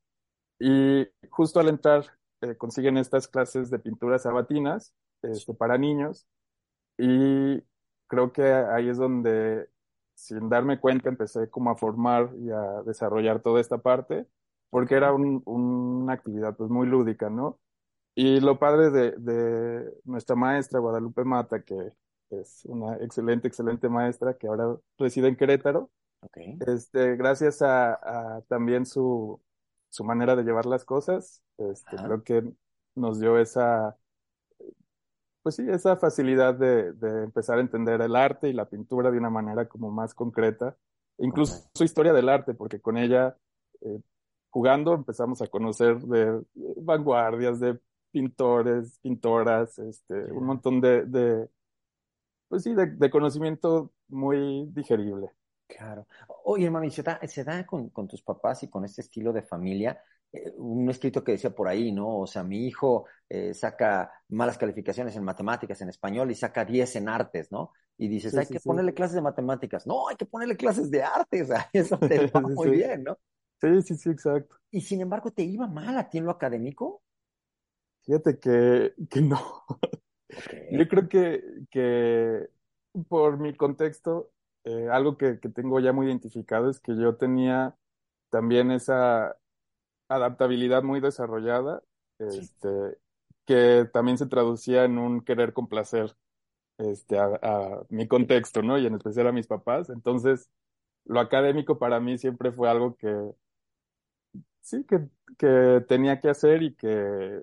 Y 0.58 1.08
justo 1.30 1.60
al 1.60 1.70
entrar, 1.70 2.06
eh, 2.42 2.58
consiguen 2.58 2.98
estas 2.98 3.28
clases 3.28 3.70
de 3.70 3.78
pinturas 3.78 4.24
sabatinas 4.24 4.96
este, 5.22 5.54
para 5.54 5.78
niños. 5.78 6.26
Y 6.98 7.62
creo 8.08 8.34
que 8.34 8.42
ahí 8.42 8.90
es 8.90 8.98
donde 8.98 9.70
sin 10.18 10.50
darme 10.50 10.80
cuenta 10.80 11.10
empecé 11.10 11.50
como 11.50 11.70
a 11.72 11.78
formar 11.78 12.32
y 12.40 12.50
a 12.52 12.82
desarrollar 12.86 13.42
toda 13.42 13.62
esta 13.62 13.80
parte 13.80 14.28
porque 14.70 14.96
era 14.96 15.14
un, 15.14 15.44
una 15.46 16.14
actividad 16.14 16.56
pues 16.58 16.70
muy 16.72 16.88
lúdica, 16.88 17.30
¿no? 17.30 17.60
Y 18.16 18.40
lo 18.42 18.60
padre 18.60 18.92
de, 18.92 19.12
de 19.18 19.94
nuestra 20.06 20.36
maestra 20.36 20.80
Guadalupe 20.80 21.24
Mata, 21.26 21.64
que 21.64 21.94
es 22.32 22.66
una 22.66 22.98
excelente, 22.98 23.48
excelente 23.48 23.90
maestra 23.90 24.38
que 24.38 24.48
ahora 24.48 24.78
reside 25.00 25.30
en 25.30 25.38
Querétaro, 25.38 25.92
Okay. 26.26 26.58
este, 26.60 27.16
gracias 27.16 27.62
a, 27.62 28.38
a 28.38 28.42
también 28.44 28.86
su, 28.86 29.42
su 29.90 30.04
manera 30.04 30.36
de 30.36 30.44
llevar 30.44 30.66
las 30.66 30.86
cosas, 30.86 31.44
este, 31.58 31.98
Ajá. 31.98 32.08
creo 32.08 32.24
que 32.24 32.44
nos 32.96 33.20
dio 33.20 33.38
esa, 33.40 33.98
pues 35.48 35.56
sí, 35.56 35.66
esa 35.70 35.96
facilidad 35.96 36.56
de, 36.56 36.92
de 36.92 37.24
empezar 37.24 37.58
a 37.58 37.62
entender 37.62 38.02
el 38.02 38.18
arte 38.18 38.50
y 38.50 38.54
la 38.54 38.68
pintura 38.68 39.12
de 39.12 39.18
una 39.18 39.30
manera 39.30 39.66
como 39.66 39.90
más 39.90 40.14
concreta, 40.14 40.76
incluso 41.20 41.54
Correcto. 41.54 41.72
su 41.74 41.84
historia 41.86 42.12
del 42.12 42.28
arte, 42.28 42.54
porque 42.54 42.82
con 42.82 42.98
ella, 42.98 43.38
eh, 43.80 44.02
jugando, 44.50 44.94
empezamos 44.94 45.42
a 45.42 45.48
conocer 45.48 46.00
de, 46.00 46.44
vanguardias, 46.82 47.62
de 47.62 47.80
pintores, 48.12 49.00
pintoras, 49.02 49.80
este, 49.80 50.16
un 50.34 50.48
montón 50.48 50.82
de, 50.82 51.06
de 51.06 51.50
pues 52.50 52.64
sí, 52.64 52.74
de, 52.74 52.88
de 52.88 53.10
conocimiento 53.10 53.94
muy 54.10 54.66
digerible. 54.74 55.32
Claro. 55.66 56.08
Oye, 56.44 56.66
hermano, 56.66 56.88
¿y 56.88 56.92
se 56.92 57.04
da, 57.04 57.22
se 57.26 57.46
da 57.46 57.66
con, 57.66 57.88
con 57.92 58.06
tus 58.06 58.22
papás 58.22 58.64
y 58.64 58.70
con 58.70 58.84
este 58.84 59.00
estilo 59.00 59.32
de 59.32 59.44
familia? 59.44 59.98
Eh, 60.34 60.54
un 60.58 60.90
escrito 60.90 61.24
que 61.24 61.34
decía 61.34 61.52
por 61.56 61.68
ahí, 61.68 61.92
¿no? 61.92 62.20
O 62.20 62.28
sea, 62.28 62.44
mi 62.44 62.68
hijo 62.68 63.06
eh, 63.30 63.54
saca 63.54 64.12
malas 64.30 64.58
calificaciones 64.58 65.16
en 65.16 65.24
matemáticas, 65.24 65.82
en 65.82 65.90
español 65.90 66.32
y 66.32 66.36
saca 66.36 66.66
10 66.66 66.96
en 66.98 67.10
artes, 67.10 67.52
¿no? 67.52 67.72
Y 67.98 68.08
dices, 68.10 68.36
Sí, 68.36 68.38
hay 68.38 68.48
sí, 68.48 68.48
que 68.48 68.60
sí. 68.60 68.72
ponerle 68.72 68.94
clases 68.94 69.16
de 69.16 69.22
matemáticas. 69.22 69.88
No, 69.88 70.10
hay 70.10 70.16
que 70.18 70.26
ponerle 70.26 70.58
clases 70.58 70.92
de 70.92 71.04
artes. 71.04 71.50
Eso 71.74 72.04
te 72.08 72.20
va 72.36 72.42
muy 72.56 72.70
bien, 72.70 73.04
¿no? 73.04 73.18
Sí, 73.62 73.82
sí, 73.84 73.96
sí, 73.98 74.10
exacto. 74.10 74.56
Y 74.72 74.80
sin 74.82 75.02
embargo, 75.02 75.32
¿te 75.32 75.44
iba 75.44 75.68
mal 75.68 75.98
a 75.98 76.10
ti 76.10 76.20
en 76.20 76.26
lo 76.26 76.32
académico? 76.32 77.04
Fíjate 78.06 78.40
que, 78.40 78.94
que 79.10 79.22
no. 79.22 79.66
Yo 80.70 80.88
creo 80.88 81.08
que, 81.10 81.44
que 81.72 82.48
por 83.10 83.40
mi 83.40 83.56
contexto, 83.56 84.32
eh, 84.64 84.88
algo 84.92 85.18
que, 85.18 85.40
que 85.40 85.50
tengo 85.50 85.80
ya 85.80 85.94
muy 85.94 86.08
identificado 86.08 86.70
es 86.70 86.80
que 86.80 86.96
yo 86.98 87.16
tenía 87.18 87.76
también 88.30 88.72
esa 88.72 89.38
adaptabilidad 90.10 90.84
muy 90.84 91.00
desarrollada, 91.02 91.84
Sí. 92.30 92.50
este, 92.50 92.70
que 93.46 93.88
también 93.94 94.18
se 94.18 94.28
traducía 94.28 94.86
en 94.86 94.98
un 94.98 95.22
querer 95.22 95.54
complacer 95.54 96.16
este, 96.80 97.20
a, 97.20 97.26
a 97.44 97.84
mi 97.90 98.08
contexto, 98.08 98.62
¿no? 98.64 98.78
Y 98.80 98.86
en 98.88 98.96
especial 98.96 99.28
a 99.28 99.32
mis 99.34 99.48
papás. 99.48 99.90
Entonces, 99.92 100.50
lo 101.06 101.20
académico 101.22 101.80
para 101.80 102.00
mí 102.02 102.18
siempre 102.20 102.52
fue 102.54 102.70
algo 102.70 102.96
que, 102.98 103.10
sí, 104.62 104.84
que, 104.86 105.08
que 105.38 105.84
tenía 105.88 106.20
que 106.20 106.30
hacer 106.30 106.64
y 106.64 106.76
que 106.76 107.42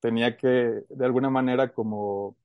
tenía 0.00 0.36
que, 0.36 0.48
de 0.88 1.04
alguna 1.04 1.30
manera, 1.30 1.72
como, 1.72 2.36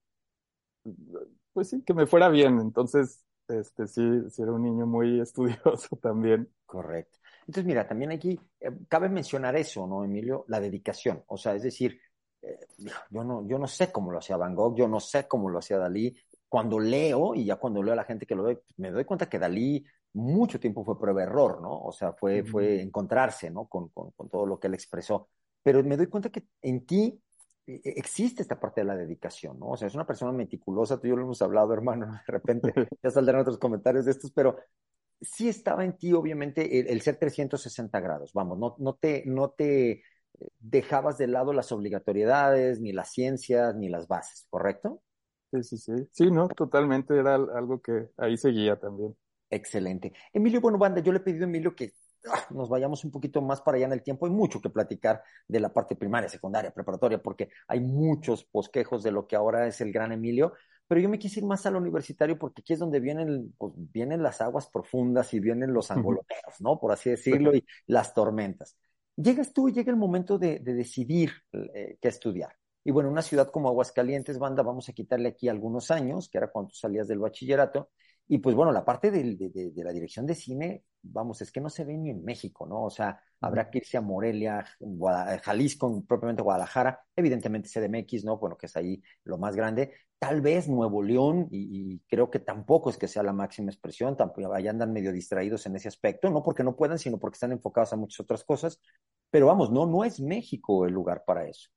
pues 1.53 1.69
sí, 1.69 1.83
que 1.83 1.93
me 1.93 2.07
fuera 2.07 2.29
bien. 2.29 2.59
Entonces, 2.59 3.25
este, 3.47 3.87
sí, 3.87 4.01
sí 4.29 4.41
era 4.41 4.51
un 4.53 4.63
niño 4.63 4.85
muy 4.87 5.19
estudioso 5.21 5.95
también. 6.01 6.49
Correcto. 6.69 7.17
Entonces, 7.47 7.65
mira, 7.65 7.87
también 7.87 8.11
aquí 8.11 8.39
eh, 8.59 8.69
cabe 8.87 9.09
mencionar 9.09 9.55
eso, 9.55 9.87
¿no, 9.87 10.03
Emilio? 10.03 10.45
La 10.49 10.59
dedicación. 10.59 11.23
O 11.25 11.35
sea, 11.35 11.55
es 11.55 11.63
decir, 11.63 11.99
eh, 12.43 12.59
yo 13.09 13.23
no, 13.23 13.47
yo 13.47 13.57
no 13.57 13.65
sé 13.65 13.91
cómo 13.91 14.11
lo 14.11 14.19
hacía 14.19 14.37
Van 14.37 14.53
Gogh, 14.53 14.77
yo 14.77 14.87
no 14.87 14.99
sé 14.99 15.27
cómo 15.27 15.49
lo 15.49 15.57
hacía 15.57 15.79
Dalí. 15.79 16.15
Cuando 16.47 16.79
leo, 16.79 17.33
y 17.33 17.45
ya 17.45 17.55
cuando 17.55 17.81
leo 17.81 17.93
a 17.93 17.95
la 17.95 18.03
gente 18.03 18.27
que 18.27 18.35
lo 18.35 18.43
ve, 18.43 18.61
me 18.77 18.91
doy 18.91 19.03
cuenta 19.03 19.27
que 19.27 19.39
Dalí 19.39 19.83
mucho 20.13 20.59
tiempo 20.59 20.85
fue 20.85 20.99
prueba-error, 20.99 21.59
¿no? 21.59 21.71
O 21.71 21.91
sea, 21.91 22.13
fue, 22.13 22.41
Ujú. 22.41 22.51
fue 22.51 22.81
encontrarse, 22.83 23.49
¿no? 23.49 23.65
Con, 23.65 23.89
con, 23.89 24.11
con 24.11 24.29
todo 24.29 24.45
lo 24.45 24.59
que 24.59 24.67
él 24.67 24.75
expresó. 24.75 25.29
Pero 25.63 25.83
me 25.83 25.97
doy 25.97 26.05
cuenta 26.05 26.29
que 26.29 26.43
en 26.61 26.85
ti 26.85 27.19
eh, 27.65 27.81
existe 27.83 28.43
esta 28.43 28.59
parte 28.59 28.81
de 28.81 28.85
la 28.85 28.95
dedicación, 28.95 29.57
¿no? 29.57 29.69
O 29.69 29.77
sea, 29.77 29.87
es 29.87 29.95
una 29.95 30.05
persona 30.05 30.31
meticulosa, 30.31 30.99
tú 30.99 31.07
y 31.07 31.09
yo 31.09 31.15
lo 31.15 31.23
hemos 31.23 31.41
hablado, 31.41 31.73
hermano, 31.73 32.05
de 32.27 32.31
repente 32.31 32.73
ya 33.03 33.09
saldrán 33.09 33.41
otros 33.41 33.57
comentarios 33.57 34.05
de 34.05 34.11
estos, 34.11 34.31
pero 34.31 34.55
sí 35.21 35.49
estaba 35.49 35.83
en 35.85 35.97
ti, 35.97 36.13
obviamente, 36.13 36.79
el, 36.79 36.87
el 36.87 37.01
ser 37.01 37.17
360 37.17 37.99
grados. 37.99 38.33
Vamos, 38.33 38.57
no, 38.59 38.75
no 38.79 38.95
te, 38.95 39.23
no 39.25 39.51
te 39.51 40.03
dejabas 40.59 41.17
de 41.17 41.27
lado 41.27 41.53
las 41.53 41.71
obligatoriedades, 41.71 42.79
ni 42.81 42.93
las 42.93 43.11
ciencias, 43.11 43.75
ni 43.75 43.89
las 43.89 44.07
bases, 44.07 44.47
¿correcto? 44.49 45.01
Sí, 45.51 45.63
sí, 45.63 45.77
sí. 45.77 45.93
Sí, 46.11 46.31
no, 46.31 46.47
totalmente 46.49 47.17
era 47.17 47.35
al- 47.35 47.49
algo 47.55 47.81
que 47.81 48.09
ahí 48.17 48.37
seguía 48.37 48.77
también. 48.79 49.15
Excelente. 49.51 50.13
Emilio, 50.31 50.61
bueno, 50.61 50.77
banda, 50.77 51.01
yo 51.01 51.11
le 51.11 51.17
he 51.19 51.21
pedido 51.21 51.45
a 51.45 51.47
Emilio 51.49 51.75
que 51.75 51.93
ah, 52.31 52.45
nos 52.51 52.69
vayamos 52.69 53.03
un 53.03 53.09
poquito 53.11 53.41
más 53.41 53.61
para 53.61 53.77
allá 53.77 53.87
en 53.87 53.93
el 53.93 54.03
tiempo. 54.03 54.25
Hay 54.27 54.31
mucho 54.31 54.61
que 54.61 54.69
platicar 54.69 55.23
de 55.47 55.59
la 55.59 55.73
parte 55.73 55.95
primaria, 55.95 56.29
secundaria, 56.29 56.71
preparatoria, 56.71 57.21
porque 57.21 57.49
hay 57.67 57.79
muchos 57.79 58.47
bosquejos 58.51 59.01
de 59.01 59.11
lo 59.11 59.25
que 59.27 59.35
ahora 59.35 59.65
es 59.67 59.81
el 59.81 59.91
gran 59.91 60.11
Emilio. 60.11 60.53
Pero 60.89 61.01
yo 61.01 61.09
me 61.09 61.19
quise 61.19 61.39
ir 61.39 61.45
más 61.47 61.65
al 61.67 61.77
universitario 61.77 62.37
porque 62.37 62.61
aquí 62.61 62.73
es 62.73 62.79
donde 62.79 62.99
vienen, 62.99 63.53
pues, 63.57 63.73
vienen 63.77 64.23
las 64.23 64.41
aguas 64.41 64.67
profundas 64.69 65.33
y 65.35 65.39
vienen 65.39 65.73
los 65.73 65.91
angoloteros, 65.91 66.55
¿no? 66.59 66.79
Por 66.79 66.91
así 66.91 67.11
decirlo, 67.11 67.55
y 67.55 67.65
las 67.87 68.13
tormentas. 68.13 68.77
Llegas 69.15 69.53
tú 69.53 69.69
y 69.69 69.73
llega 69.73 69.91
el 69.91 69.97
momento 69.97 70.39
de, 70.39 70.59
de 70.59 70.73
decidir 70.73 71.31
eh, 71.53 71.97
qué 72.01 72.09
estudiar. 72.09 72.55
Y 72.83 72.91
bueno, 72.91 73.09
una 73.11 73.21
ciudad 73.21 73.51
como 73.51 73.69
Aguascalientes, 73.69 74.39
banda, 74.39 74.63
vamos 74.63 74.89
a 74.89 74.93
quitarle 74.93 75.29
aquí 75.29 75.47
algunos 75.49 75.91
años, 75.91 76.29
que 76.29 76.39
era 76.39 76.49
cuando 76.51 76.73
salías 76.73 77.07
del 77.07 77.19
bachillerato. 77.19 77.91
Y 78.31 78.37
pues 78.37 78.55
bueno, 78.55 78.71
la 78.71 78.85
parte 78.85 79.09
de, 79.09 79.23
de, 79.35 79.49
de, 79.49 79.71
de, 79.71 79.83
la 79.83 79.91
dirección 79.91 80.27
de 80.27 80.35
cine, 80.35 80.83
vamos, 81.01 81.41
es 81.41 81.51
que 81.51 81.59
no 81.59 81.69
se 81.69 81.83
ve 81.83 81.97
ni 81.97 82.11
en 82.11 82.23
México, 82.23 82.67
¿no? 82.67 82.83
O 82.83 82.89
sea, 82.91 83.19
habrá 83.41 83.71
que 83.71 83.79
irse 83.79 83.97
a 83.97 84.01
Morelia, 84.01 84.63
Jalisco, 85.41 86.03
propiamente 86.07 86.43
Guadalajara, 86.43 87.01
evidentemente 87.15 87.69
CDMX, 87.69 88.23
¿no? 88.25 88.37
Bueno, 88.37 88.55
que 88.55 88.67
es 88.67 88.75
ahí 88.77 89.01
lo 89.23 89.39
más 89.39 89.55
grande. 89.55 89.93
Tal 90.19 90.41
vez 90.41 90.69
Nuevo 90.69 91.01
León, 91.01 91.47
y, 91.49 91.93
y 91.95 91.99
creo 92.07 92.29
que 92.29 92.37
tampoco 92.39 92.91
es 92.91 92.97
que 92.97 93.07
sea 93.07 93.23
la 93.23 93.33
máxima 93.33 93.71
expresión, 93.71 94.15
tampoco, 94.15 94.53
allá 94.53 94.69
andan 94.69 94.93
medio 94.93 95.11
distraídos 95.11 95.65
en 95.65 95.75
ese 95.77 95.87
aspecto, 95.87 96.29
no 96.29 96.43
porque 96.43 96.63
no 96.63 96.75
puedan, 96.75 96.99
sino 96.99 97.17
porque 97.17 97.35
están 97.35 97.51
enfocados 97.51 97.93
a 97.93 97.95
muchas 97.95 98.19
otras 98.19 98.43
cosas. 98.43 98.79
Pero 99.31 99.47
vamos, 99.47 99.71
no, 99.71 99.87
no 99.87 100.03
es 100.03 100.19
México 100.19 100.85
el 100.85 100.93
lugar 100.93 101.23
para 101.25 101.47
eso. 101.47 101.69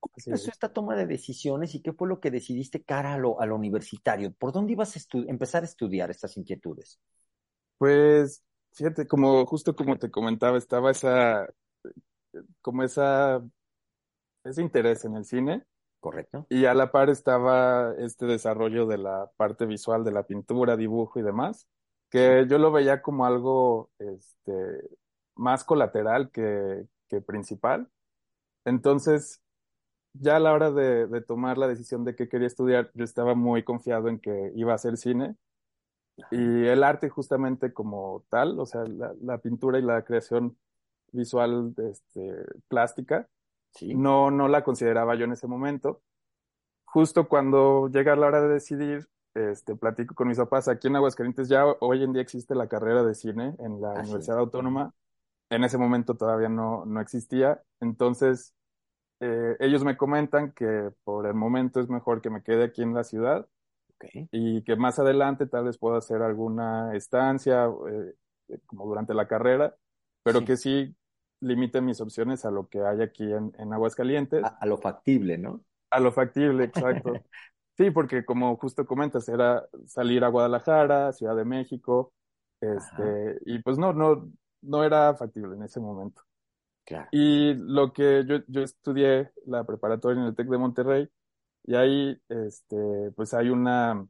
¿Cómo 0.00 0.14
empezó 0.16 0.50
esta 0.50 0.72
toma 0.72 0.96
de 0.96 1.06
decisiones 1.06 1.74
y 1.74 1.82
qué 1.82 1.92
fue 1.92 2.08
lo 2.08 2.20
que 2.20 2.30
decidiste 2.30 2.82
cara 2.82 3.14
a 3.14 3.18
lo, 3.18 3.40
a 3.40 3.46
lo 3.46 3.56
universitario? 3.56 4.32
¿Por 4.32 4.52
dónde 4.52 4.72
ibas 4.72 4.96
a 4.96 5.00
empezar 5.28 5.62
a 5.62 5.66
estudiar 5.66 6.10
estas 6.10 6.36
inquietudes? 6.36 6.98
Pues, 7.78 8.42
fíjate, 8.72 9.06
como 9.06 9.44
justo 9.46 9.76
como 9.76 9.98
te 9.98 10.10
comentaba, 10.10 10.58
estaba 10.58 10.90
esa, 10.90 11.46
como 12.62 12.82
esa, 12.82 13.42
ese 14.44 14.62
interés 14.62 15.04
en 15.04 15.16
el 15.16 15.24
cine 15.24 15.64
¿Correcto? 16.00 16.46
y 16.48 16.64
a 16.64 16.74
la 16.74 16.90
par 16.90 17.10
estaba 17.10 17.94
este 17.98 18.26
desarrollo 18.26 18.86
de 18.86 18.98
la 18.98 19.30
parte 19.36 19.66
visual 19.66 20.02
de 20.02 20.12
la 20.12 20.22
pintura, 20.24 20.76
dibujo 20.76 21.20
y 21.20 21.22
demás, 21.22 21.68
que 22.10 22.46
yo 22.48 22.58
lo 22.58 22.72
veía 22.72 23.02
como 23.02 23.26
algo, 23.26 23.90
este, 23.98 24.52
más 25.36 25.64
colateral 25.64 26.30
que, 26.30 26.86
que 27.08 27.20
principal. 27.20 27.88
Entonces, 28.64 29.42
ya 30.14 30.36
a 30.36 30.40
la 30.40 30.52
hora 30.52 30.70
de, 30.70 31.06
de 31.06 31.20
tomar 31.22 31.58
la 31.58 31.68
decisión 31.68 32.04
de 32.04 32.14
qué 32.16 32.28
quería 32.28 32.46
estudiar, 32.48 32.90
yo 32.94 33.04
estaba 33.04 33.34
muy 33.34 33.62
confiado 33.64 34.08
en 34.08 34.20
que 34.20 34.52
iba 34.56 34.72
a 34.72 34.76
hacer 34.76 34.96
cine. 34.96 35.36
Y 36.30 36.66
el 36.66 36.84
arte 36.84 37.08
justamente 37.08 37.72
como 37.72 38.24
tal, 38.28 38.58
o 38.60 38.66
sea, 38.66 38.84
la, 38.84 39.14
la 39.22 39.38
pintura 39.38 39.78
y 39.78 39.82
la 39.82 40.04
creación 40.04 40.58
visual 41.12 41.74
este, 41.78 42.44
plástica, 42.68 43.28
Sí. 43.72 43.94
no, 43.94 44.30
no 44.30 44.48
la 44.48 44.64
consideraba 44.64 45.14
yo 45.16 45.24
en 45.26 45.32
ese 45.32 45.46
momento. 45.46 46.02
Justo 46.84 47.28
cuando 47.28 47.88
llega 47.88 48.16
la 48.16 48.26
hora 48.26 48.42
de 48.42 48.48
decidir, 48.48 49.08
este, 49.34 49.76
platico 49.76 50.14
con 50.14 50.28
mis 50.28 50.38
papás. 50.38 50.68
Aquí 50.68 50.88
en 50.88 50.96
Aguascalientes 50.96 51.48
ya 51.48 51.64
hoy 51.80 52.02
en 52.04 52.12
día 52.12 52.22
existe 52.22 52.54
la 52.54 52.68
carrera 52.68 53.04
de 53.04 53.14
cine 53.14 53.54
en 53.60 53.80
la 53.80 53.94
Así 53.94 54.10
Universidad 54.10 54.38
es. 54.38 54.40
Autónoma. 54.40 54.94
En 55.50 55.64
ese 55.64 55.78
momento 55.78 56.16
todavía 56.16 56.48
no, 56.48 56.84
no 56.86 57.00
existía. 57.00 57.62
Entonces, 57.80 58.54
eh, 59.20 59.56
ellos 59.60 59.84
me 59.84 59.96
comentan 59.96 60.52
que 60.52 60.90
por 61.04 61.26
el 61.26 61.34
momento 61.34 61.80
es 61.80 61.88
mejor 61.88 62.20
que 62.22 62.30
me 62.30 62.42
quede 62.42 62.64
aquí 62.64 62.82
en 62.82 62.94
la 62.94 63.04
ciudad 63.04 63.46
Ok. 63.94 64.28
y 64.32 64.62
que 64.64 64.76
más 64.76 64.98
adelante 64.98 65.46
tal 65.46 65.64
vez 65.64 65.78
pueda 65.78 65.98
hacer 65.98 66.22
alguna 66.22 66.94
estancia 66.96 67.66
eh, 67.66 68.14
eh, 68.48 68.58
como 68.66 68.86
durante 68.86 69.14
la 69.14 69.28
carrera, 69.28 69.76
pero 70.22 70.40
Sí. 70.40 70.44
que 70.44 70.56
sí 70.56 70.96
limite 71.40 71.80
mis 71.80 72.00
opciones 72.00 72.44
a 72.44 72.50
lo 72.50 72.68
que 72.68 72.80
hay 72.82 73.02
aquí 73.02 73.24
en, 73.32 73.52
en 73.58 73.72
Aguascalientes, 73.72 74.44
A, 74.44 74.48
a 74.60 74.66
lo 74.66 74.78
factible, 74.78 75.38
¿no? 75.38 75.64
a 75.90 76.00
lo 76.00 76.12
factible, 76.12 76.64
exacto. 76.64 77.12
Sí, 77.78 77.90
porque 77.90 78.26
como 78.26 78.56
justo 78.58 78.84
comentas, 78.86 79.26
era 79.30 79.66
salir 79.86 80.22
a 80.24 80.28
Guadalajara, 80.28 81.12
Ciudad 81.14 81.34
de 81.34 81.46
México, 81.46 82.12
este, 82.60 83.38
y 83.46 83.58
pues 83.60 83.78
no, 83.78 83.94
no, 83.94 84.30
no 84.60 84.84
era 84.84 85.14
factible 85.14 85.56
en 85.56 85.62
ese 85.62 85.80
momento. 85.80 86.22
Claro. 86.84 87.08
Y 87.12 87.54
lo 87.54 87.92
que 87.92 88.24
yo, 88.26 88.38
yo 88.48 88.62
estudié 88.62 89.30
la 89.46 89.64
preparatoria 89.64 90.20
en 90.20 90.28
el 90.28 90.34
TEC 90.34 90.48
de 90.48 90.58
Monterrey, 90.58 91.08
y 91.64 91.74
ahí, 91.74 92.20
este, 92.28 93.12
pues 93.14 93.34
hay 93.34 93.50
una, 93.50 94.06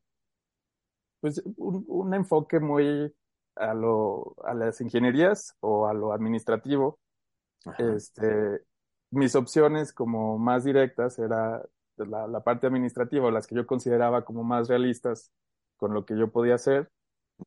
pues 1.20 1.42
un, 1.56 1.84
un 1.88 2.14
enfoque 2.14 2.60
muy 2.60 3.14
a 3.56 3.74
lo, 3.74 4.34
a 4.44 4.54
las 4.54 4.80
ingenierías 4.80 5.54
o 5.60 5.86
a 5.86 5.94
lo 5.94 6.12
administrativo, 6.12 6.98
este, 7.78 8.62
mis 9.10 9.34
opciones 9.34 9.92
como 9.92 10.38
más 10.38 10.64
directas 10.64 11.18
era 11.18 11.62
la, 11.96 12.26
la 12.26 12.40
parte 12.42 12.66
administrativa, 12.66 13.26
o 13.26 13.30
las 13.30 13.46
que 13.46 13.56
yo 13.56 13.66
consideraba 13.66 14.24
como 14.24 14.44
más 14.44 14.68
realistas 14.68 15.30
con 15.76 15.92
lo 15.92 16.04
que 16.06 16.16
yo 16.16 16.30
podía 16.30 16.54
hacer. 16.54 16.90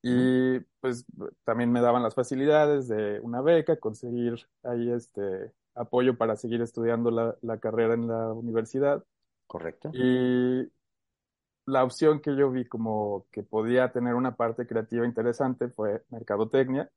Y 0.02 0.60
pues 0.80 1.06
también 1.44 1.72
me 1.72 1.82
daban 1.82 2.04
las 2.04 2.16
facilidades 2.16 2.88
de 2.88 3.20
una 3.22 3.42
beca, 3.42 3.78
conseguir 3.78 4.48
ahí 4.64 4.92
este 4.92 5.52
apoyo 5.76 6.18
para 6.18 6.36
seguir 6.36 6.62
estudiando 6.62 7.12
la, 7.12 7.36
la 7.42 7.58
carrera 7.60 7.94
en 7.94 8.08
la 8.08 8.34
universidad. 8.34 9.04
Correcto. 9.48 9.92
Y 9.94 10.72
la 11.66 11.84
opción 11.84 12.20
que 12.20 12.36
yo 12.36 12.52
vi 12.52 12.66
como 12.66 13.26
que 13.32 13.44
podía 13.44 13.92
tener 13.92 14.16
una 14.16 14.36
parte 14.36 14.68
creativa 14.68 15.06
interesante 15.06 15.70
fue 15.70 16.04
mercadotecnia, 16.10 16.90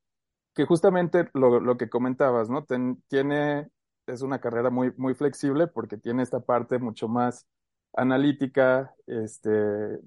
que 0.55 0.65
justamente 0.65 1.29
lo, 1.35 1.61
lo 1.61 1.76
que 1.76 1.88
comentabas, 1.88 2.49
¿no? 2.49 2.65
tiene, 3.09 3.69
es 4.07 4.23
una 4.23 4.41
carrera 4.41 4.71
muy, 4.71 4.93
muy 4.97 5.15
flexible 5.15 5.67
porque 5.67 5.99
tiene 5.99 6.23
esta 6.23 6.41
parte 6.41 6.79
mucho 6.79 7.09
más 7.09 7.47
analítica, 7.93 8.95
este, 9.07 10.00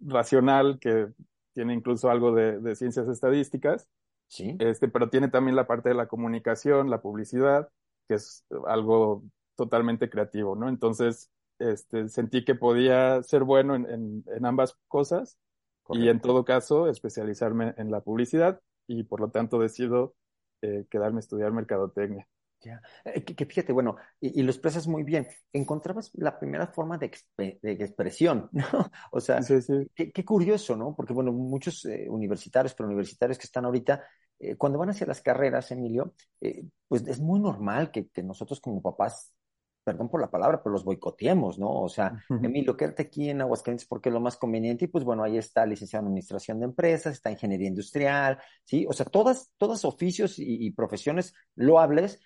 racional, 0.00 0.78
que 0.80 1.08
tiene 1.56 1.72
incluso 1.72 2.10
algo 2.10 2.32
de, 2.32 2.60
de, 2.60 2.76
ciencias 2.76 3.08
estadísticas, 3.08 3.88
sí. 4.28 4.56
este, 4.58 4.88
pero 4.88 5.08
tiene 5.08 5.28
también 5.28 5.56
la 5.56 5.66
parte 5.66 5.88
de 5.88 5.94
la 5.94 6.06
comunicación, 6.06 6.90
la 6.90 7.00
publicidad, 7.00 7.70
que 8.06 8.16
es 8.16 8.44
algo 8.66 9.24
totalmente 9.56 10.10
creativo, 10.10 10.54
¿no? 10.54 10.68
Entonces, 10.68 11.30
este, 11.58 12.10
sentí 12.10 12.44
que 12.44 12.54
podía 12.54 13.22
ser 13.22 13.44
bueno 13.44 13.74
en, 13.74 13.88
en, 13.90 14.24
en 14.26 14.44
ambas 14.44 14.76
cosas 14.86 15.38
Correcto. 15.82 16.04
y 16.04 16.10
en 16.10 16.20
todo 16.20 16.44
caso 16.44 16.88
especializarme 16.88 17.72
en 17.78 17.90
la 17.90 18.02
publicidad 18.02 18.60
y 18.86 19.04
por 19.04 19.20
lo 19.20 19.30
tanto 19.30 19.58
decido 19.58 20.14
eh, 20.60 20.84
quedarme 20.90 21.18
a 21.18 21.20
estudiar 21.20 21.52
mercadotecnia. 21.52 22.28
Ya. 22.66 22.82
Eh, 23.04 23.22
que, 23.24 23.36
que, 23.36 23.46
fíjate, 23.46 23.72
bueno, 23.72 23.96
y, 24.20 24.40
y, 24.40 24.42
lo 24.42 24.50
expresas 24.50 24.88
muy 24.88 25.04
bien. 25.04 25.28
Encontrabas 25.52 26.10
la 26.14 26.36
primera 26.36 26.66
forma 26.66 26.98
de, 26.98 27.06
exp 27.06 27.38
de 27.38 27.72
expresión, 27.72 28.48
¿no? 28.52 28.64
O 29.12 29.20
sea, 29.20 29.40
sí, 29.42 29.62
sí. 29.62 29.88
Qué, 29.94 30.10
qué, 30.10 30.24
curioso, 30.24 30.76
¿no? 30.76 30.94
Porque, 30.96 31.12
bueno, 31.12 31.32
muchos 31.32 31.84
eh, 31.84 32.06
universitarios, 32.08 32.74
pero 32.74 32.88
universitarios 32.88 33.38
que 33.38 33.46
están 33.46 33.66
ahorita, 33.66 34.02
eh, 34.40 34.56
cuando 34.56 34.80
van 34.80 34.90
hacia 34.90 35.06
las 35.06 35.22
carreras, 35.22 35.70
Emilio, 35.70 36.14
eh, 36.40 36.64
pues 36.88 37.06
es 37.06 37.20
muy 37.20 37.38
normal 37.38 37.92
que, 37.92 38.08
que 38.08 38.22
nosotros 38.24 38.60
como 38.60 38.82
papás 38.82 39.32
perdón 39.86 40.08
por 40.08 40.20
la 40.20 40.28
palabra, 40.28 40.60
pero 40.60 40.72
los 40.72 40.82
boicoteemos, 40.84 41.60
¿no? 41.60 41.70
O 41.70 41.88
sea, 41.88 42.20
uh 42.28 42.34
-huh. 42.34 42.44
Emilio, 42.44 42.76
quédate 42.76 43.02
aquí 43.02 43.30
en 43.30 43.40
Aguascalientes 43.40 43.86
porque 43.86 44.08
es 44.08 44.12
lo 44.12 44.20
más 44.20 44.36
conveniente 44.36 44.86
y 44.86 44.88
pues 44.88 45.04
bueno, 45.04 45.22
ahí 45.22 45.38
está 45.38 45.64
licenciado 45.64 46.02
en 46.02 46.08
Administración 46.08 46.58
de 46.58 46.64
Empresas, 46.64 47.12
está 47.12 47.30
Ingeniería 47.30 47.68
Industrial, 47.68 48.36
¿sí? 48.64 48.84
O 48.88 48.92
sea, 48.92 49.06
todas, 49.06 49.52
todas 49.56 49.84
oficios 49.84 50.40
y, 50.40 50.66
y 50.66 50.72
profesiones 50.72 51.34
loables, 51.54 52.20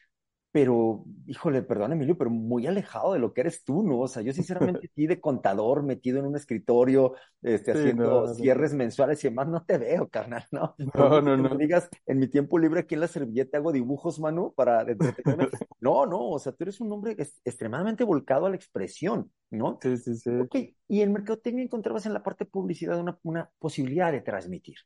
pero, 0.53 1.05
híjole, 1.27 1.63
perdón, 1.63 1.93
Emilio, 1.93 2.19
pero 2.19 2.29
muy 2.29 2.67
alejado 2.67 3.13
de 3.13 3.21
lo 3.21 3.33
que 3.33 3.43
eres 3.43 3.63
tú, 3.63 3.85
¿no? 3.85 4.01
O 4.01 4.09
sea, 4.09 4.23
yo 4.23 4.33
sinceramente 4.33 4.89
aquí 4.93 5.07
de 5.07 5.21
contador, 5.21 5.85
metido 5.85 6.19
en 6.19 6.27
un 6.27 6.37
escritorio, 6.37 7.15
este, 7.41 7.73
sí, 7.73 7.79
haciendo 7.79 8.05
no, 8.05 8.27
no, 8.27 8.35
cierres 8.35 8.75
mensuales 8.75 9.23
y 9.23 9.29
demás, 9.29 9.47
no 9.49 9.65
te 9.65 9.79
veo, 9.79 10.09
carnal, 10.09 10.45
¿no? 10.51 10.75
No, 10.95 11.21
no, 11.21 11.37
no. 11.37 11.57
digas, 11.57 11.89
en 12.07 12.19
mi 12.19 12.27
tiempo 12.27 12.59
libre 12.59 12.81
aquí 12.81 12.95
en 12.95 13.01
la 13.03 13.09
servilleta 13.09 13.59
hago 13.59 13.71
dibujos, 13.71 14.19
Manu, 14.19 14.53
para 14.53 14.83
entretenerme. 14.83 15.49
no, 15.81 16.07
no, 16.07 16.31
o 16.31 16.39
sea, 16.39 16.53
tú 16.53 16.65
eres 16.65 16.81
un 16.81 16.91
hombre 16.93 17.17
extremadamente 17.45 18.03
volcado 18.03 18.47
a 18.47 18.51
la 18.51 18.57
expresión, 18.57 19.31
¿no? 19.51 19.79
Sí, 19.83 19.97
sí, 19.99 20.17
sí. 20.17 20.31
Ok, 20.31 20.57
y 20.89 21.03
en 21.03 21.13
mercadotecnia 21.13 21.63
encontrabas 21.63 22.07
en 22.07 22.15
la 22.15 22.25
parte 22.25 22.45
de 22.45 22.51
publicidad 22.51 22.99
una, 22.99 23.17
una 23.23 23.51
posibilidad 23.61 24.11
de 24.11 24.21
transmitir. 24.21 24.79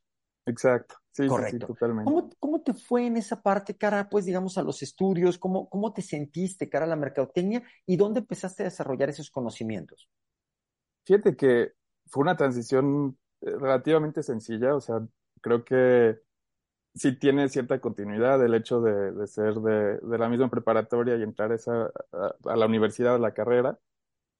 Exacto, 0.45 0.95
sí, 1.11 1.27
Correcto. 1.27 1.67
Sí, 1.67 1.73
totalmente. 1.73 2.11
¿Cómo, 2.11 2.29
¿Cómo, 2.39 2.61
te 2.61 2.73
fue 2.73 3.07
en 3.07 3.17
esa 3.17 3.41
parte, 3.41 3.75
cara, 3.75 4.09
pues, 4.09 4.25
digamos, 4.25 4.57
a 4.57 4.63
los 4.63 4.81
estudios? 4.83 5.37
¿Cómo, 5.39 5.69
¿Cómo 5.69 5.91
te 5.91 6.01
sentiste, 6.01 6.69
cara, 6.69 6.85
a 6.85 6.89
la 6.89 6.95
mercadotecnia? 6.95 7.63
¿Y 7.85 7.97
dónde 7.97 8.19
empezaste 8.19 8.63
a 8.63 8.65
desarrollar 8.65 9.09
esos 9.09 9.31
conocimientos? 9.31 10.09
Fíjate 11.05 11.35
que 11.35 11.73
fue 12.07 12.21
una 12.21 12.35
transición 12.35 13.17
eh, 13.41 13.51
relativamente 13.57 14.23
sencilla, 14.23 14.75
o 14.75 14.81
sea, 14.81 15.05
creo 15.41 15.63
que 15.63 16.19
sí 16.93 17.17
tiene 17.17 17.49
cierta 17.49 17.79
continuidad 17.79 18.43
el 18.43 18.53
hecho 18.53 18.81
de, 18.81 19.11
de 19.11 19.27
ser 19.27 19.55
de, 19.55 19.99
de, 19.99 20.17
la 20.17 20.29
misma 20.29 20.49
preparatoria 20.49 21.17
y 21.17 21.23
entrar 21.23 21.51
esa, 21.51 21.91
a, 22.13 22.35
a, 22.45 22.55
la 22.55 22.65
universidad, 22.65 23.15
a 23.15 23.19
la 23.19 23.33
carrera. 23.33 23.77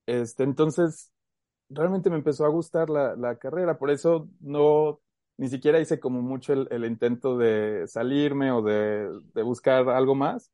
Este, 0.05 0.43
entonces, 0.43 1.11
realmente 1.69 2.09
me 2.09 2.17
empezó 2.17 2.45
a 2.45 2.49
gustar 2.49 2.89
la, 2.89 3.15
la 3.15 3.37
carrera, 3.37 3.77
por 3.77 3.91
eso 3.91 4.29
no 4.39 5.01
ni 5.37 5.49
siquiera 5.49 5.79
hice 5.79 5.99
como 5.99 6.21
mucho 6.21 6.53
el, 6.53 6.67
el 6.71 6.85
intento 6.85 7.37
de 7.37 7.87
salirme 7.87 8.51
o 8.51 8.61
de, 8.61 9.09
de, 9.33 9.43
buscar 9.43 9.89
algo 9.89 10.15
más. 10.15 10.51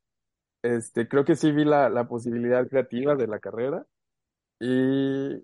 Este, 0.64 1.08
creo 1.08 1.26
que 1.26 1.36
sí 1.36 1.52
vi 1.52 1.66
la, 1.66 1.90
la, 1.90 2.08
posibilidad 2.08 2.68
creativa 2.68 3.16
de 3.16 3.28
la 3.28 3.40
carrera 3.40 3.86
y 4.60 5.44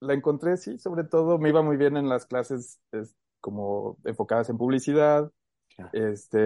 la 0.00 0.14
encontré, 0.14 0.56
sí, 0.56 0.78
sobre 0.78 1.04
todo 1.04 1.38
me 1.38 1.48
iba 1.50 1.62
muy 1.62 1.76
bien 1.76 1.96
en 1.96 2.08
las 2.08 2.26
clases 2.26 2.80
es, 2.92 3.16
como 3.40 3.98
enfocadas 4.04 4.50
en 4.50 4.58
publicidad. 4.58 5.30
Este, 5.92 6.38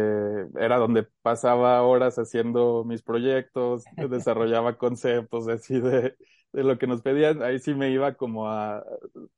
era 0.57 0.76
donde 0.76 1.05
pasaba 1.22 1.83
horas 1.83 2.18
haciendo 2.18 2.85
mis 2.85 3.02
proyectos, 3.02 3.85
desarrollaba 4.11 4.76
conceptos 4.76 5.48
así 5.48 5.81
de, 5.81 6.16
de 6.52 6.64
lo 6.64 6.78
que 6.78 6.86
nos 6.86 7.02
pedían, 7.02 7.42
ahí 7.42 7.58
sí 7.58 7.74
me 7.74 7.90
iba 7.90 8.14
como 8.14 8.48
a, 8.48 8.84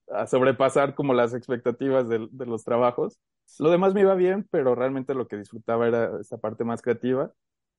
a 0.08 0.26
sobrepasar 0.26 0.94
como 0.94 1.14
las 1.14 1.34
expectativas 1.34 2.08
de, 2.08 2.28
de, 2.30 2.46
los 2.46 2.64
trabajos. 2.64 3.18
Lo 3.58 3.70
demás 3.70 3.94
me 3.94 4.00
iba 4.02 4.14
bien, 4.14 4.46
pero 4.50 4.74
realmente 4.74 5.14
lo 5.14 5.28
que 5.28 5.36
disfrutaba 5.36 5.86
era 5.88 6.20
esta 6.20 6.38
parte 6.38 6.64
más 6.64 6.82
creativa. 6.82 7.32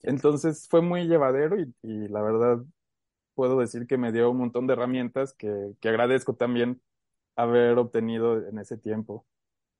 Entonces 0.04 0.68
fue 0.70 0.82
muy 0.82 1.08
llevadero 1.08 1.60
y, 1.60 1.74
y 1.84 2.08
la 2.08 2.22
verdad 2.22 2.64
puedo 3.36 3.60
decir 3.60 3.88
que 3.88 3.98
me 3.98 4.12
dio 4.12 4.32
un 4.32 4.38
montón 4.38 4.68
de 4.68 4.74
herramientas 4.74 5.34
que, 5.34 5.74
que 5.82 5.90
agradezco 5.90 6.36
también 6.36 6.82
haber 7.36 7.78
obtenido 7.78 8.48
en 8.48 8.60
ese 8.60 8.78
tiempo. 8.78 9.26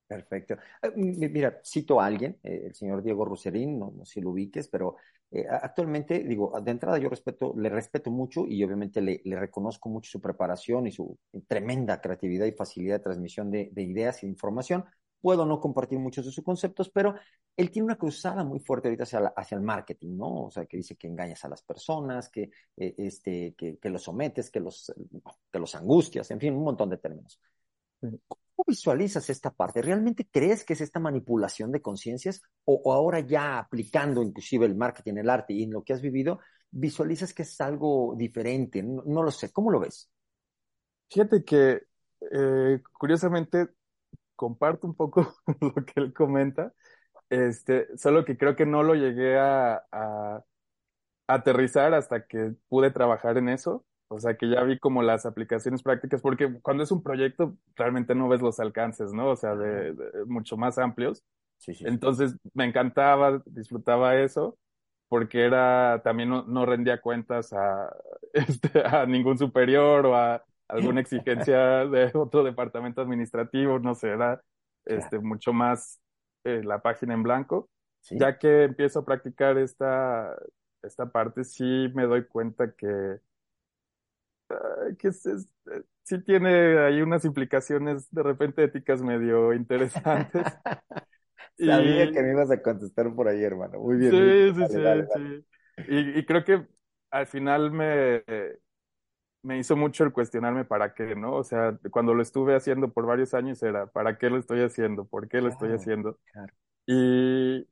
Perfecto. 0.06 0.56
Mira, 0.94 1.60
cito 1.64 2.00
a 2.00 2.06
alguien, 2.06 2.38
eh, 2.44 2.66
el 2.66 2.74
señor 2.74 3.02
Diego 3.02 3.24
Ruserín, 3.24 3.78
no, 3.78 3.92
no 3.96 4.04
sé 4.04 4.14
si 4.14 4.20
lo 4.20 4.30
ubiques, 4.30 4.68
pero 4.68 4.96
eh, 5.32 5.44
actualmente, 5.48 6.20
digo, 6.20 6.52
de 6.60 6.70
entrada 6.70 6.98
yo 6.98 7.08
respeto, 7.08 7.52
le 7.56 7.68
respeto 7.68 8.10
mucho 8.12 8.46
y 8.46 8.62
obviamente 8.62 9.00
le, 9.00 9.20
reconozco 9.36 9.88
mucho 9.88 10.08
su 10.10 10.20
preparación 10.20 10.86
y 10.86 10.92
su 10.92 11.18
tremenda 11.48 12.00
creatividad 12.00 12.46
y 12.46 12.52
facilidad 12.52 12.98
de 12.98 13.04
transmisión 13.04 13.50
de, 13.50 13.70
de 13.72 13.82
ideas 13.82 14.20
de 14.20 14.28
información. 14.28 14.84
Puedo 15.20 15.44
no 15.44 15.60
compartir 15.60 15.98
muchos 15.98 16.24
de 16.24 16.30
sus 16.30 16.44
conceptos, 16.44 16.88
pero 16.90 17.16
él 17.56 17.70
tiene 17.72 17.86
una 17.86 17.96
cruzada 17.98 18.44
muy 18.44 18.60
fuerte 18.60 18.86
ahorita 18.86 19.04
hacia, 19.34 19.56
el 19.56 19.62
marketing, 19.62 20.16
¿no? 20.16 20.44
O 20.44 20.50
sea, 20.52 20.66
que 20.66 20.76
dice 20.76 20.94
que 20.94 21.08
engañas 21.08 21.44
a 21.44 21.48
las 21.48 21.62
personas, 21.62 22.28
que, 22.28 22.50
eh, 22.76 22.94
este, 22.98 23.54
que, 23.56 23.78
que 23.78 23.90
los 23.90 24.04
sometes, 24.04 24.50
que 24.50 24.60
los, 24.60 24.92
que 25.50 25.58
los 25.58 25.74
angustias, 25.74 26.30
en 26.30 26.38
fin, 26.38 26.54
un 26.54 26.62
montón 26.62 26.90
de 26.90 26.98
términos. 26.98 27.40
¿Cómo 28.56 28.64
visualizas 28.68 29.28
esta 29.28 29.50
parte? 29.50 29.82
¿Realmente 29.82 30.26
crees 30.30 30.64
que 30.64 30.72
es 30.72 30.80
esta 30.80 30.98
manipulación 30.98 31.70
de 31.72 31.82
conciencias? 31.82 32.40
O, 32.64 32.80
¿O, 32.84 32.94
ahora 32.94 33.20
ya 33.20 33.58
aplicando 33.58 34.22
inclusive 34.22 34.64
el 34.64 34.74
marketing, 34.74 35.18
el 35.18 35.28
arte 35.28 35.52
y 35.52 35.64
en 35.64 35.72
lo 35.72 35.84
que 35.84 35.92
has 35.92 36.00
vivido, 36.00 36.40
visualizas 36.70 37.34
que 37.34 37.42
es 37.42 37.60
algo 37.60 38.14
diferente? 38.16 38.82
No, 38.82 39.22
lo 39.22 39.30
sé. 39.30 39.52
¿Cómo 39.52 39.70
lo 39.70 39.80
ves? 39.80 40.10
Fíjate 41.10 41.44
que, 41.44 41.82
eh, 42.32 42.80
curiosamente, 42.98 43.68
comparto 44.34 44.86
un 44.86 44.94
poco 44.94 45.36
lo 45.60 45.74
que 45.84 46.00
él 46.00 46.14
comenta, 46.14 46.72
este, 47.28 47.94
solo 47.98 48.24
que 48.24 48.38
creo 48.38 48.56
que 48.56 48.64
no 48.64 48.82
lo 48.82 48.94
llegué 48.94 49.38
a 49.38 49.84
aterrizar 51.26 51.94
hasta 51.94 52.26
que 52.26 52.54
pude 52.68 52.90
trabajar 52.90 53.36
en 53.38 53.48
eso. 53.48 53.84
O 54.08 54.20
sea, 54.20 54.36
que 54.36 54.48
ya 54.48 54.62
vi 54.62 54.78
como 54.78 55.02
las 55.02 55.26
aplicaciones 55.26 55.82
prácticas, 55.82 56.22
porque 56.22 56.60
cuando 56.62 56.84
es 56.84 56.92
un 56.92 57.02
proyecto 57.02 57.56
realmente 57.74 58.14
no 58.14 58.28
ves 58.28 58.40
los 58.40 58.60
alcances, 58.60 59.12
¿no? 59.12 59.30
O 59.30 59.36
sea, 59.36 59.56
de, 59.56 59.94
de 59.94 60.24
mucho 60.26 60.56
más 60.56 60.78
amplios. 60.78 61.24
Sí, 61.58 61.74
sí. 61.74 61.84
Entonces 61.86 62.36
me 62.54 62.64
encantaba, 62.66 63.42
disfrutaba 63.46 64.16
eso, 64.16 64.58
porque 65.08 65.44
era, 65.44 66.02
también 66.04 66.28
no, 66.30 66.44
no 66.44 66.66
rendía 66.66 67.00
cuentas 67.00 67.52
a, 67.52 67.92
este, 68.32 68.80
a 68.86 69.06
ningún 69.06 69.38
superior 69.38 70.06
o 70.06 70.16
a 70.16 70.44
alguna 70.68 71.00
exigencia 71.00 71.58
de 71.86 72.10
otro 72.14 72.44
departamento 72.44 73.00
administrativo, 73.00 73.78
no 73.78 73.94
sé, 73.94 74.10
era 74.10 74.42
este, 74.84 75.18
mucho 75.18 75.52
más 75.52 76.00
eh, 76.44 76.62
la 76.64 76.80
página 76.82 77.14
en 77.14 77.22
blanco. 77.22 77.68
¿Sí? 78.00 78.16
Ya 78.18 78.38
que 78.38 78.64
empiezo 78.64 79.00
a 79.00 79.04
practicar 79.04 79.58
esta, 79.58 80.36
esta 80.82 81.10
parte, 81.10 81.44
sí 81.44 81.90
me 81.94 82.04
doy 82.06 82.26
cuenta 82.26 82.72
que 82.74 83.18
que 84.98 85.08
es, 85.08 85.26
es, 85.26 85.48
sí 86.02 86.22
tiene 86.22 86.78
ahí 86.78 87.02
unas 87.02 87.24
implicaciones 87.24 88.10
de 88.10 88.22
repente 88.22 88.64
éticas 88.64 89.02
medio 89.02 89.52
interesantes. 89.52 90.42
Sabía 91.58 92.04
y... 92.04 92.12
que 92.12 92.22
me 92.22 92.32
ibas 92.32 92.50
a 92.50 92.60
contestar 92.60 93.14
por 93.14 93.28
ahí, 93.28 93.42
hermano. 93.42 93.80
Muy 93.80 93.96
bien. 93.96 94.10
Sí, 94.10 94.66
sí, 94.68 94.80
dale, 94.82 95.06
sí, 95.06 95.12
dale. 95.12 95.44
Y, 95.88 96.18
y, 96.18 96.26
creo 96.26 96.44
que 96.44 96.66
al 97.10 97.26
final 97.26 97.70
me, 97.70 98.22
me 99.42 99.58
hizo 99.58 99.76
mucho 99.76 100.04
el 100.04 100.12
cuestionarme 100.12 100.64
para 100.64 100.92
qué, 100.92 101.14
¿no? 101.14 101.34
O 101.34 101.44
sea, 101.44 101.78
cuando 101.90 102.14
lo 102.14 102.22
estuve 102.22 102.56
haciendo 102.56 102.92
por 102.92 103.06
varios 103.06 103.32
años 103.32 103.62
era, 103.62 103.86
¿para 103.86 104.18
qué 104.18 104.28
lo 104.28 104.38
estoy 104.38 104.62
haciendo? 104.62 105.04
¿Por 105.06 105.28
qué 105.28 105.38
lo 105.38 105.48
claro, 105.48 105.54
estoy 105.54 105.72
haciendo? 105.72 106.18
Claro. 106.32 106.52
Y, 106.86 107.68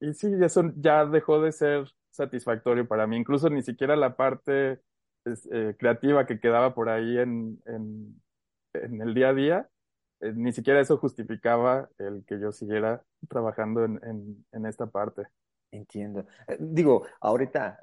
y 0.00 0.14
sí, 0.14 0.32
eso 0.40 0.72
ya 0.76 1.04
dejó 1.06 1.42
de 1.42 1.52
ser 1.52 1.84
satisfactorio 2.10 2.86
para 2.86 3.06
mí. 3.06 3.16
Incluso 3.16 3.50
ni 3.50 3.62
siquiera 3.62 3.96
la 3.96 4.16
parte 4.16 4.80
eh, 5.24 5.76
creativa 5.78 6.26
que 6.26 6.40
quedaba 6.40 6.74
por 6.74 6.88
ahí 6.88 7.18
en, 7.18 7.60
en, 7.66 8.20
el 9.00 9.14
día 9.14 9.28
a 9.30 9.34
día, 9.34 9.68
eh, 10.20 10.32
ni 10.34 10.52
siquiera 10.52 10.80
eso 10.80 10.96
justificaba 10.96 11.88
el 11.98 12.24
que 12.26 12.40
yo 12.40 12.52
siguiera 12.52 13.02
trabajando 13.28 13.84
en, 13.84 14.44
en, 14.52 14.66
esta 14.66 14.86
parte. 14.86 15.24
Entiendo. 15.70 16.26
Eh, 16.48 16.56
digo, 16.58 17.06
ahorita, 17.20 17.78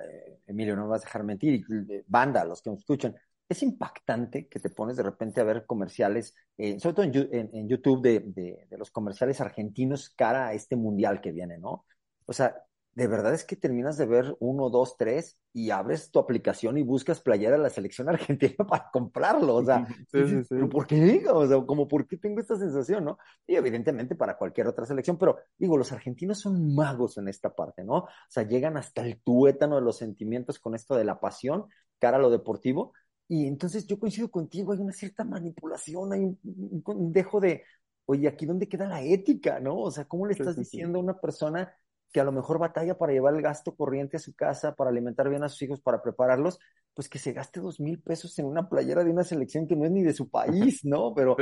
Emilio, 0.45 0.75
no 0.75 0.83
me 0.83 0.89
vas 0.89 1.01
a 1.01 1.05
dejar 1.05 1.23
mentir, 1.23 1.65
banda, 2.07 2.43
los 2.43 2.61
que 2.61 2.69
nos 2.69 2.79
escuchan, 2.79 3.15
es 3.47 3.63
impactante 3.63 4.47
que 4.47 4.59
te 4.59 4.69
pones 4.69 4.97
de 4.97 5.03
repente 5.03 5.39
a 5.39 5.45
ver 5.45 5.65
comerciales, 5.65 6.35
sobre 6.79 6.93
todo 6.95 7.03
en, 7.03 7.49
en 7.53 7.69
YouTube, 7.69 8.01
de, 8.01 8.19
de, 8.19 8.67
de, 8.69 8.77
los 8.77 8.91
comerciales 8.91 9.39
argentinos 9.39 10.09
cara 10.09 10.47
a 10.47 10.53
este 10.53 10.75
mundial 10.75 11.21
que 11.21 11.31
viene, 11.31 11.57
¿no? 11.57 11.85
O 12.25 12.33
sea, 12.33 12.66
de 12.97 13.05
verdad 13.05 13.35
es 13.35 13.45
que 13.45 13.55
terminas 13.55 13.95
de 13.95 14.07
ver 14.07 14.35
uno, 14.39 14.71
dos, 14.71 14.97
tres 14.97 15.37
y 15.53 15.69
abres 15.69 16.09
tu 16.09 16.17
aplicación 16.17 16.79
y 16.79 16.81
buscas 16.81 17.21
playera 17.21 17.55
de 17.55 17.61
la 17.61 17.69
selección 17.69 18.09
argentina 18.09 18.65
para 18.67 18.89
comprarlo. 18.91 19.53
O 19.57 19.63
sea, 19.63 19.85
sí, 20.11 20.25
sí, 20.25 20.41
sí. 20.41 20.47
¿pero 20.49 20.67
por 20.67 20.87
qué? 20.87 21.23
O 21.31 21.45
sea, 21.45 21.61
como 21.61 21.87
por 21.87 22.07
qué 22.07 22.17
tengo 22.17 22.39
esta 22.39 22.55
sensación, 22.55 23.05
¿no? 23.05 23.19
Y 23.45 23.53
evidentemente 23.53 24.15
para 24.15 24.35
cualquier 24.35 24.65
otra 24.65 24.87
selección, 24.87 25.15
pero 25.19 25.37
digo, 25.59 25.77
los 25.77 25.91
argentinos 25.91 26.39
son 26.39 26.73
magos 26.73 27.19
en 27.19 27.27
esta 27.27 27.53
parte, 27.53 27.83
¿no? 27.83 27.97
O 27.97 28.09
sea, 28.29 28.47
llegan 28.47 28.77
hasta 28.77 29.05
el 29.05 29.21
tuétano 29.21 29.75
de 29.75 29.83
los 29.83 29.97
sentimientos 29.97 30.57
con 30.57 30.73
esto 30.73 30.95
de 30.95 31.05
la 31.05 31.19
pasión, 31.19 31.65
cara 31.99 32.17
a 32.17 32.19
lo 32.19 32.31
deportivo. 32.31 32.93
Y 33.27 33.45
entonces 33.45 33.85
yo 33.85 33.99
coincido 33.99 34.31
contigo, 34.31 34.73
hay 34.73 34.79
una 34.79 34.93
cierta 34.93 35.23
manipulación, 35.23 36.13
hay 36.13 36.21
un, 36.21 36.39
un 36.83 37.13
dejo 37.13 37.39
de, 37.39 37.63
oye, 38.07 38.27
aquí 38.27 38.47
dónde 38.47 38.67
queda 38.67 38.87
la 38.87 39.03
ética, 39.03 39.59
¿no? 39.59 39.77
O 39.81 39.91
sea, 39.91 40.05
¿cómo 40.05 40.25
le 40.25 40.33
estás 40.33 40.55
diciendo 40.55 40.97
a 40.97 41.03
una 41.03 41.19
persona 41.19 41.71
que 42.17 42.21
a 42.21 42.23
lo 42.23 42.31
mejor 42.31 42.57
batalla 42.57 42.97
para 42.97 43.13
llevar 43.13 43.35
el 43.35 43.43
gasto 43.43 43.75
corriente 43.75 44.17
a 44.17 44.19
su 44.19 44.33
casa, 44.33 44.73
para 44.73 44.89
alimentar 44.89 45.29
bien 45.29 45.43
a 45.43 45.49
sus 45.49 45.61
hijos, 45.61 45.81
para 45.81 46.01
prepararlos, 46.01 46.57
pues 46.95 47.07
que 47.07 47.19
se 47.19 47.31
gaste 47.31 47.59
dos 47.59 47.79
mil 47.79 48.01
pesos 48.01 48.39
en 48.39 48.47
una 48.47 48.67
playera 48.67 49.03
de 49.03 49.11
una 49.11 49.23
selección 49.23 49.67
que 49.67 49.75
no 49.75 49.85
es 49.85 49.91
ni 49.91 50.01
de 50.01 50.13
su 50.13 50.27
país, 50.31 50.83
¿no? 50.83 51.13
Pero 51.13 51.37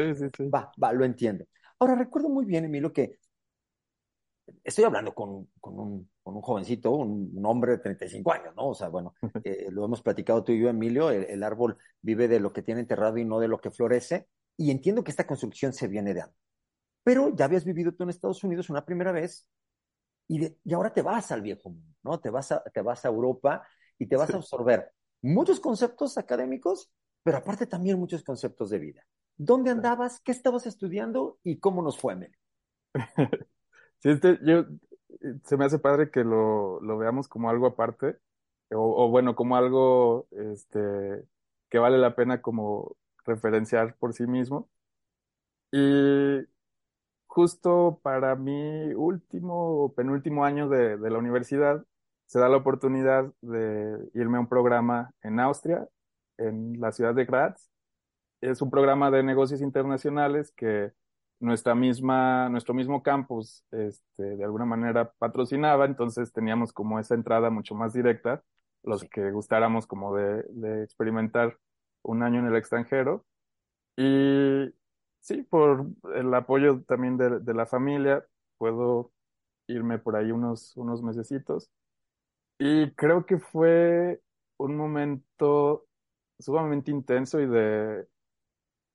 va, 0.54 0.70
va, 0.84 0.92
lo 0.92 1.06
entiendo. 1.06 1.46
Ahora, 1.80 1.96
recuerdo 1.96 2.28
muy 2.28 2.44
bien, 2.44 2.66
Emilio, 2.66 2.92
que 2.92 3.20
estoy 4.66 4.84
hablando 4.84 5.16
con, 5.16 5.48
con, 5.62 5.80
un, 5.80 6.10
con 6.22 6.36
un, 6.36 6.42
jovencito, 6.42 6.92
un, 6.92 7.46
hombre 7.46 7.72
de 7.72 7.78
35 7.78 8.34
años, 8.34 8.54
¿no? 8.54 8.68
O 8.68 8.76
sea, 8.76 8.90
bueno, 8.90 9.14
eh, 9.46 9.68
lo 9.72 9.86
hemos 9.86 10.02
platicado 10.02 10.44
tú 10.44 10.52
y 10.52 10.60
yo, 10.60 10.68
Emilio, 10.68 11.10
el, 11.10 11.24
el, 11.24 11.42
árbol 11.42 11.78
vive 12.02 12.28
de 12.28 12.42
lo 12.42 12.52
que 12.52 12.64
tiene 12.64 12.82
enterrado 12.82 13.18
y 13.18 13.24
no 13.24 13.40
de 13.40 13.48
lo 13.48 13.62
que 13.62 13.72
florece, 13.72 14.28
y 14.58 14.72
entiendo 14.72 15.06
que 15.06 15.12
esta 15.12 15.26
construcción 15.26 15.72
se 15.72 15.88
viene 15.88 16.14
de 16.14 16.24
antes. 16.24 16.38
Pero 17.02 17.34
ya 17.34 17.46
habías 17.46 17.64
vivido 17.64 17.94
tú 17.94 18.04
en 18.04 18.10
Estados 18.10 18.44
Unidos 18.44 18.70
una 18.70 18.84
primera 18.84 19.14
vez, 19.14 19.48
y, 20.28 20.46
y, 20.64 20.74
ahora 20.74 20.94
te 20.94 21.02
vas 21.02 21.32
al 21.32 21.42
viejo 21.42 21.70
mundo, 21.70 21.96
¿no? 22.04 22.20
Te 22.20 22.30
vas 22.30 22.52
a, 22.52 22.64
te 22.64 22.82
vas 22.82 23.06
a 23.06 23.10
Europa 23.10 23.68
y 23.98 24.08
te 24.08 24.16
vas 24.16 24.30
a 24.34 24.38
absorber 24.38 24.92
muchos 25.22 25.60
conceptos 25.60 26.18
académicos, 26.18 26.92
pero 27.24 27.38
aparte 27.38 27.68
también 27.68 28.00
muchos 28.00 28.24
conceptos 28.24 28.70
de 28.70 28.80
vida. 28.80 29.06
¿Dónde 29.38 29.72
andabas? 29.72 30.22
¿Qué 30.22 30.32
estabas 30.32 30.66
estudiando? 30.66 31.40
¿Y 31.44 31.60
cómo 31.60 31.82
nos 31.82 31.98
fue, 31.98 32.16
Mel? 32.16 32.36
sí, 34.00 34.10
este, 34.10 34.40
yo, 34.44 34.66
se 35.44 35.58
me 35.58 35.66
hace 35.66 35.80
padre 35.80 36.10
que 36.10 36.24
lo, 36.24 36.80
lo 36.82 36.98
veamos 36.98 37.28
como 37.28 37.50
algo 37.50 37.68
aparte, 37.68 38.18
o, 38.72 39.06
o, 39.06 39.10
bueno, 39.10 39.36
como 39.36 39.56
algo 39.56 40.28
este, 40.32 40.80
que 41.70 41.80
vale 41.80 41.98
la 41.98 42.16
pena 42.16 42.42
como 42.42 42.96
referenciar 43.26 43.96
por 43.98 44.14
sí 44.14 44.28
mismo. 44.28 44.70
Y 45.72 46.40
justo 47.36 48.00
para 48.02 48.36
mi 48.38 48.94
último 48.94 49.84
o 49.84 49.94
penúltimo 49.94 50.46
año 50.46 50.70
de, 50.70 50.98
de, 50.98 51.10
la 51.10 51.20
universidad, 51.20 51.86
se 52.28 52.40
da 52.40 52.48
la 52.48 52.56
oportunidad 52.56 53.26
de 53.42 54.10
irme 54.14 54.38
a 54.38 54.40
un 54.40 54.48
programa 54.48 55.12
en 55.22 55.42
Austria, 55.42 55.86
en 56.38 56.80
la 56.80 56.94
ciudad 56.94 57.14
de 57.14 57.26
Graz. 57.26 57.70
Es 58.40 58.62
un 58.62 58.70
programa 58.72 59.12
de 59.12 59.22
negocios 59.22 59.62
internacionales 59.62 60.54
que 60.56 60.94
nuestra 61.42 61.76
misma, 61.76 62.48
nuestro 62.48 62.74
mismo 62.74 63.04
campus, 63.04 63.66
este, 63.72 64.38
de 64.38 64.44
alguna 64.46 64.66
manera 64.66 65.12
patrocinaba, 65.20 65.86
entonces 65.86 66.32
teníamos 66.32 66.72
como 66.72 67.00
esa 67.00 67.16
entrada 67.16 67.50
mucho 67.50 67.76
más 67.76 67.92
directa, 67.92 68.44
los 68.82 69.04
que 69.04 69.32
gustáramos 69.32 69.88
como 69.88 70.16
de, 70.16 70.44
de 70.52 70.84
experimentar 70.84 71.58
un 72.02 72.24
año 72.24 72.40
en 72.40 72.46
el 72.48 72.56
extranjero. 72.56 73.26
Y 73.98 74.74
sí, 75.26 75.42
por 75.42 75.88
el 76.14 76.32
apoyo 76.36 76.84
también 76.84 77.18
de, 77.18 77.40
de, 77.40 77.54
la 77.56 77.66
familia, 77.66 78.24
puedo 78.60 79.12
irme 79.68 79.98
por 79.98 80.16
ahí 80.16 80.32
unos, 80.32 80.78
unos 80.78 81.02
mesecitos. 81.02 81.72
Y 82.60 82.92
creo 82.92 83.26
que 83.26 83.40
fue 83.40 84.22
un 84.58 84.78
momento 84.78 85.88
sumamente 86.38 86.92
intenso 86.92 87.40
y 87.40 87.48
de, 87.48 88.06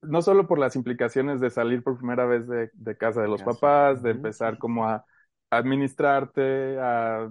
no 0.02 0.22
solo 0.22 0.46
por 0.46 0.60
las 0.60 0.76
implicaciones 0.76 1.40
de 1.40 1.50
salir 1.50 1.82
por 1.82 1.98
primera 1.98 2.26
vez 2.26 2.46
de, 2.46 2.70
de 2.74 2.96
casa 2.96 3.22
de 3.22 3.28
los 3.28 3.42
papás, 3.42 4.00
de 4.00 4.12
empezar 4.12 4.56
como 4.58 4.86
a 4.86 5.04
administrarte, 5.50 6.78
a 6.78 7.28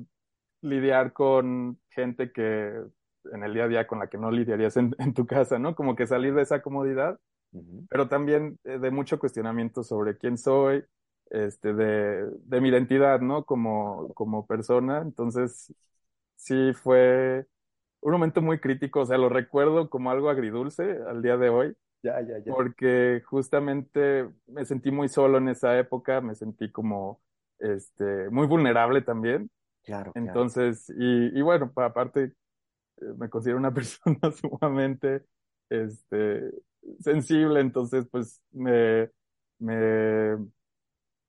lidiar 0.62 1.14
con 1.14 1.80
gente 1.90 2.34
que 2.34 2.84
en 3.32 3.44
el 3.44 3.54
día 3.54 3.64
a 3.64 3.68
día 3.70 3.88
con 3.88 4.00
la 4.00 4.08
que 4.08 4.18
no 4.18 4.30
lidiarías 4.30 4.76
en, 4.76 4.94
en 5.00 5.14
tu 5.14 5.26
casa, 5.26 5.58
¿no? 5.58 5.74
Como 5.74 5.96
que 5.96 6.06
salir 6.06 6.34
de 6.34 6.42
esa 6.42 6.62
comodidad 6.62 7.18
pero 7.90 8.08
también 8.08 8.60
eh, 8.64 8.78
de 8.80 8.92
mucho 8.92 9.20
cuestionamiento 9.20 9.84
sobre 9.84 10.18
quién 10.18 10.38
soy, 10.38 10.84
este, 11.30 11.74
de, 11.74 12.30
de 12.44 12.62
mi 12.62 12.70
identidad, 12.70 13.22
¿no? 13.22 13.46
Como, 13.46 14.14
como 14.14 14.46
persona. 14.48 15.00
Entonces, 15.02 15.74
sí 16.36 16.74
fue 16.74 17.46
un 18.02 18.12
momento 18.14 18.42
muy 18.42 18.60
crítico, 18.60 19.02
o 19.02 19.06
sea, 19.06 19.18
lo 19.18 19.30
recuerdo 19.30 19.90
como 19.90 20.12
algo 20.12 20.30
agridulce 20.30 21.00
al 21.08 21.22
día 21.22 21.38
de 21.38 21.50
hoy. 21.50 21.76
Ya, 22.04 22.22
ya, 22.22 22.38
ya. 22.40 22.52
Porque 22.54 23.22
justamente 23.26 24.30
me 24.48 24.66
sentí 24.66 24.92
muy 24.92 25.10
solo 25.10 25.38
en 25.38 25.50
esa 25.50 25.78
época, 25.80 26.22
me 26.22 26.36
sentí 26.36 26.72
como, 26.72 27.22
este, 27.60 28.30
muy 28.30 28.48
vulnerable 28.48 29.02
también. 29.02 29.52
Claro. 29.84 30.14
Entonces, 30.14 30.86
claro. 30.88 31.00
Y, 31.00 31.38
y 31.40 31.42
bueno, 31.42 31.72
aparte, 31.76 32.34
eh, 32.98 33.06
me 33.18 33.30
considero 33.30 33.58
una 33.60 33.74
persona 33.76 34.20
sumamente, 34.32 35.26
este, 35.70 36.52
sensible, 37.00 37.60
entonces 37.60 38.08
pues 38.10 38.42
me, 38.52 39.10
me, 39.60 40.38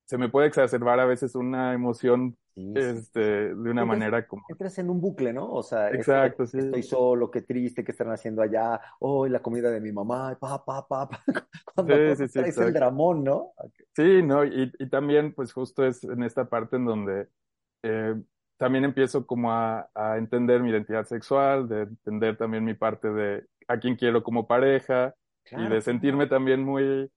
se 0.05 0.17
me 0.17 0.29
puede 0.29 0.47
exacerbar 0.47 0.99
a 0.99 1.05
veces 1.05 1.35
una 1.35 1.73
emoción 1.73 2.37
sí, 2.55 2.73
este, 2.75 3.19
de 3.19 3.53
una 3.53 3.83
entras, 3.83 3.87
manera 3.87 4.27
como... 4.27 4.43
Entras 4.49 4.77
en 4.79 4.89
un 4.89 4.99
bucle, 4.99 5.33
¿no? 5.33 5.51
O 5.51 5.63
sea, 5.63 5.89
Exacto, 5.89 6.43
estoy, 6.43 6.61
sí. 6.61 6.67
estoy 6.67 6.83
solo, 6.83 7.31
qué 7.31 7.41
triste, 7.41 7.83
qué 7.83 7.91
están 7.91 8.11
haciendo 8.11 8.41
allá, 8.41 8.79
hoy 8.99 9.29
oh, 9.29 9.31
la 9.31 9.41
comida 9.41 9.69
de 9.71 9.79
mi 9.79 9.91
mamá, 9.91 10.37
pa, 10.39 10.63
pa, 10.63 10.87
pa, 10.87 11.07
pa. 11.09 11.23
Cuando 11.75 11.95
sí, 11.95 12.15
sí, 12.15 12.27
sí, 12.27 12.39
traes 12.39 12.57
el 12.57 12.73
dramón, 12.73 13.23
¿no? 13.23 13.53
Sí, 13.95 14.21
no, 14.23 14.43
y, 14.43 14.71
y 14.79 14.89
también 14.89 15.33
pues 15.33 15.53
justo 15.53 15.85
es 15.85 16.03
en 16.03 16.23
esta 16.23 16.49
parte 16.49 16.75
en 16.75 16.85
donde 16.85 17.27
eh, 17.83 18.15
también 18.57 18.85
empiezo 18.85 19.25
como 19.25 19.51
a, 19.51 19.89
a 19.95 20.17
entender 20.17 20.61
mi 20.61 20.69
identidad 20.69 21.05
sexual, 21.05 21.67
de 21.67 21.83
entender 21.83 22.37
también 22.37 22.63
mi 22.63 22.73
parte 22.73 23.09
de 23.09 23.45
a 23.67 23.79
quién 23.79 23.95
quiero 23.95 24.23
como 24.23 24.47
pareja, 24.47 25.15
Claro, 25.43 25.65
y 25.65 25.69
de 25.69 25.81
sentirme 25.81 26.27
también 26.27 26.63
muy, 26.63 27.11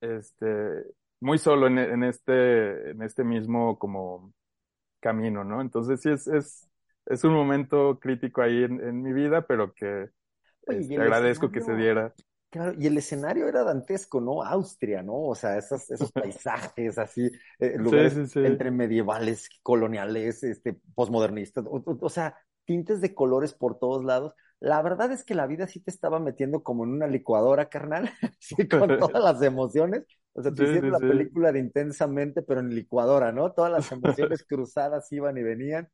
este, 0.00 0.84
muy 1.20 1.38
solo 1.38 1.66
en, 1.66 1.78
en, 1.78 2.04
este, 2.04 2.90
en 2.90 3.02
este 3.02 3.24
mismo 3.24 3.78
como 3.78 4.32
camino, 5.00 5.44
¿no? 5.44 5.60
Entonces 5.60 6.00
sí 6.00 6.10
es, 6.10 6.26
es, 6.28 6.70
es 7.06 7.24
un 7.24 7.32
momento 7.32 7.98
crítico 8.00 8.42
ahí 8.42 8.62
en, 8.62 8.80
en 8.80 9.02
mi 9.02 9.12
vida, 9.12 9.46
pero 9.46 9.72
que 9.74 10.10
Oye, 10.66 10.80
este, 10.80 11.00
agradezco 11.00 11.46
escenario, 11.46 11.52
que 11.52 11.60
se 11.60 11.74
diera. 11.76 12.14
Claro, 12.50 12.74
y 12.78 12.86
el 12.86 12.98
escenario 12.98 13.48
era 13.48 13.62
dantesco, 13.62 14.20
¿no? 14.20 14.42
Austria, 14.42 15.02
¿no? 15.02 15.14
O 15.14 15.34
sea, 15.34 15.56
esos, 15.56 15.90
esos 15.90 16.10
paisajes 16.12 16.98
así, 16.98 17.30
eh, 17.58 17.76
lugares 17.78 18.14
sí, 18.14 18.26
sí, 18.26 18.32
sí. 18.32 18.40
entre 18.40 18.70
medievales, 18.70 19.48
coloniales, 19.62 20.42
este, 20.42 20.80
posmodernistas, 20.94 21.64
o, 21.66 21.82
o, 21.84 21.98
o 22.00 22.08
sea, 22.08 22.36
tintes 22.64 23.00
de 23.00 23.14
colores 23.14 23.54
por 23.54 23.78
todos 23.78 24.04
lados. 24.04 24.34
La 24.60 24.82
verdad 24.82 25.10
es 25.12 25.24
que 25.24 25.34
la 25.34 25.46
vida 25.46 25.66
sí 25.66 25.80
te 25.80 25.90
estaba 25.90 26.20
metiendo 26.20 26.62
como 26.62 26.84
en 26.84 26.90
una 26.90 27.06
licuadora, 27.06 27.68
carnal, 27.68 28.10
sí, 28.38 28.56
con 28.68 28.98
todas 28.98 29.22
las 29.22 29.42
emociones. 29.42 30.04
O 30.32 30.42
sea, 30.42 30.54
te 30.54 30.62
sí, 30.62 30.64
hicieron 30.64 30.92
sí, 30.92 30.92
la 30.92 31.00
película 31.00 31.52
de 31.52 31.58
intensamente, 31.60 32.42
pero 32.42 32.60
en 32.60 32.74
licuadora, 32.74 33.32
¿no? 33.32 33.52
Todas 33.52 33.72
las 33.72 33.90
emociones 33.92 34.44
cruzadas 34.44 35.10
iban 35.12 35.36
y 35.38 35.42
venían. 35.42 35.88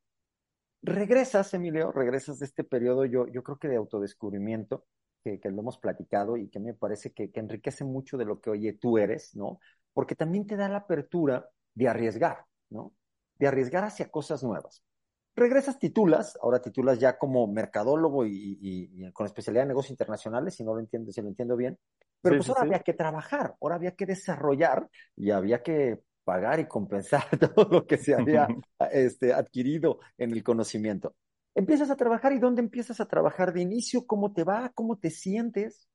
Regresas, 0.83 1.53
Emilio, 1.55 1.93
regresas 1.93 2.39
de 2.39 2.47
este 2.47 2.65
periodo, 2.65 3.05
yo, 3.05 3.27
yo 3.29 3.43
creo 3.43 3.59
que 3.59 3.69
de 3.69 3.77
autodescubrimiento, 3.77 4.87
que, 5.25 5.41
que 5.41 5.51
lo 5.51 5.61
hemos 5.61 5.79
platicado 5.79 6.37
y 6.37 6.49
que 6.49 6.61
me 6.61 6.75
parece 6.75 7.13
que, 7.13 7.31
que 7.33 7.41
enriquece 7.41 7.85
mucho 7.85 8.17
de 8.17 8.25
lo 8.27 8.41
que, 8.41 8.51
oye, 8.51 8.73
tú 8.75 8.99
eres, 8.99 9.35
¿no? 9.37 9.59
Porque 9.93 10.15
también 10.15 10.47
te 10.47 10.57
da 10.57 10.69
la 10.69 10.79
apertura 10.79 11.49
de 11.75 11.89
arriesgar, 11.89 12.45
¿no? 12.71 12.95
De 13.39 13.49
arriesgar 13.49 13.85
hacia 13.85 14.11
cosas 14.11 14.43
nuevas 14.45 14.83
regresas, 15.37 15.79
titulas, 15.79 16.37
ahora 16.43 16.61
titulas 16.61 16.99
ya 16.99 17.19
como 17.19 17.47
mercadólogo 17.47 18.27
y, 18.27 18.59
y, 18.61 19.07
y, 19.07 19.13
con 19.13 19.27
especialidad 19.27 19.63
en 19.63 19.69
negocios 19.69 19.93
internacionales, 19.93 20.55
si 20.55 20.65
no 20.65 20.75
lo 20.75 20.81
entiendo, 20.81 21.13
si 21.13 21.21
lo 21.21 21.29
entiendo 21.29 21.57
bien, 21.57 21.79
pero 22.21 22.35
sí, 22.35 22.39
pues 22.39 22.49
ahora 22.49 22.63
sí, 22.63 22.67
había 22.69 22.83
que 22.83 22.95
trabajar, 22.95 23.55
ahora 23.61 23.77
había 23.77 23.95
que 23.95 24.07
desarrollar 24.07 24.89
y 25.15 25.31
había 25.31 25.63
que 25.63 26.01
pagar 26.25 26.59
y 26.59 26.67
compensar 26.67 27.23
todo 27.55 27.69
lo 27.71 27.87
que 27.87 27.99
se 27.99 28.15
había 28.15 28.49
este, 28.91 29.33
adquirido 29.33 30.01
en 30.19 30.33
el 30.33 30.43
conocimiento. 30.43 31.15
empiezas 31.55 31.91
a 31.91 31.97
trabajar 31.97 32.33
y 32.33 32.41
dónde 32.41 32.63
empiezas 32.63 33.01
a 33.01 33.07
trabajar 33.07 33.53
de 33.53 33.63
inicio, 33.63 34.07
cómo 34.07 34.33
te 34.33 34.43
va, 34.43 34.73
cómo 34.75 34.99
te 34.99 35.11
sientes. 35.11 35.89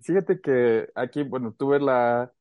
Fíjate 0.00 0.40
que 0.40 0.88
aquí, 0.94 1.24
bueno, 1.24 1.54
tuve 1.58 1.80
la, 1.80 2.32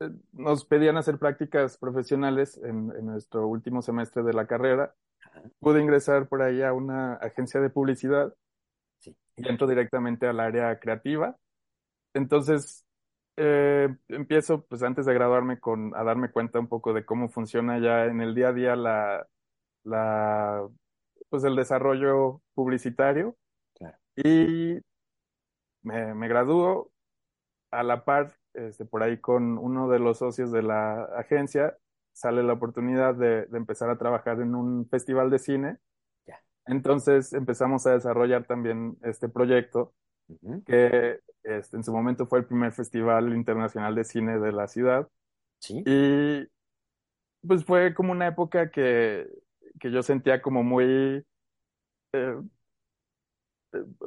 eh, 0.00 0.10
nos 0.32 0.64
pedían 0.64 0.96
hacer 0.96 1.18
prácticas 1.18 1.78
profesionales 1.78 2.60
en, 2.64 2.88
nuestro 3.04 3.46
último 3.46 3.80
semestre 3.80 4.22
de 4.22 4.32
la 4.32 4.46
carrera. 4.46 4.94
Pude 5.58 5.80
ingresar 5.80 6.28
por 6.28 6.42
ahí 6.42 6.62
a 6.62 6.72
una 6.72 7.14
agencia 7.14 7.60
de 7.60 7.70
publicidad 7.70 8.34
y 9.36 9.48
entro 9.48 9.66
directamente 9.66 10.26
al 10.26 10.40
área 10.40 10.78
creativa. 10.78 11.36
Entonces, 12.14 12.84
eh, 13.36 13.88
empiezo, 14.08 14.64
pues 14.66 14.82
antes 14.82 15.06
de 15.06 15.14
graduarme, 15.14 15.60
con, 15.60 15.94
a 15.94 16.04
darme 16.04 16.30
cuenta 16.30 16.58
un 16.60 16.68
poco 16.68 16.92
de 16.92 17.04
cómo 17.04 17.28
funciona 17.28 17.78
ya 17.78 18.04
en 18.04 18.20
el 18.20 18.34
día 18.34 18.48
a 18.48 18.52
día 18.52 18.76
la, 18.76 19.26
la, 19.84 20.68
pues 21.28 21.44
el 21.44 21.56
desarrollo 21.56 22.42
publicitario. 22.54 23.36
Y 24.16 24.78
me, 25.82 26.14
me 26.14 26.28
graduó 26.28 26.90
a 27.70 27.82
la 27.82 28.04
par, 28.04 28.36
este, 28.52 28.84
por 28.84 29.02
ahí 29.02 29.18
con 29.18 29.56
uno 29.56 29.88
de 29.88 30.00
los 30.00 30.18
socios 30.18 30.52
de 30.52 30.62
la 30.62 31.04
agencia, 31.16 31.76
sale 32.20 32.42
la 32.42 32.54
oportunidad 32.54 33.14
de, 33.14 33.46
de 33.46 33.58
empezar 33.58 33.90
a 33.90 33.98
trabajar 33.98 34.40
en 34.40 34.54
un 34.54 34.88
festival 34.88 35.30
de 35.30 35.38
cine. 35.38 35.78
Entonces 36.66 37.32
empezamos 37.32 37.86
a 37.86 37.92
desarrollar 37.94 38.46
también 38.46 38.96
este 39.02 39.28
proyecto, 39.28 39.94
que 40.66 41.20
este, 41.42 41.76
en 41.76 41.84
su 41.84 41.92
momento 41.92 42.26
fue 42.26 42.40
el 42.40 42.46
primer 42.46 42.72
festival 42.72 43.34
internacional 43.34 43.94
de 43.94 44.04
cine 44.04 44.38
de 44.38 44.52
la 44.52 44.68
ciudad. 44.68 45.08
Sí. 45.58 45.82
Y 45.84 46.46
pues 47.46 47.64
fue 47.64 47.94
como 47.94 48.12
una 48.12 48.28
época 48.28 48.70
que, 48.70 49.26
que 49.80 49.90
yo 49.90 50.02
sentía 50.02 50.42
como 50.42 50.62
muy, 50.62 51.24
eh, 52.12 52.36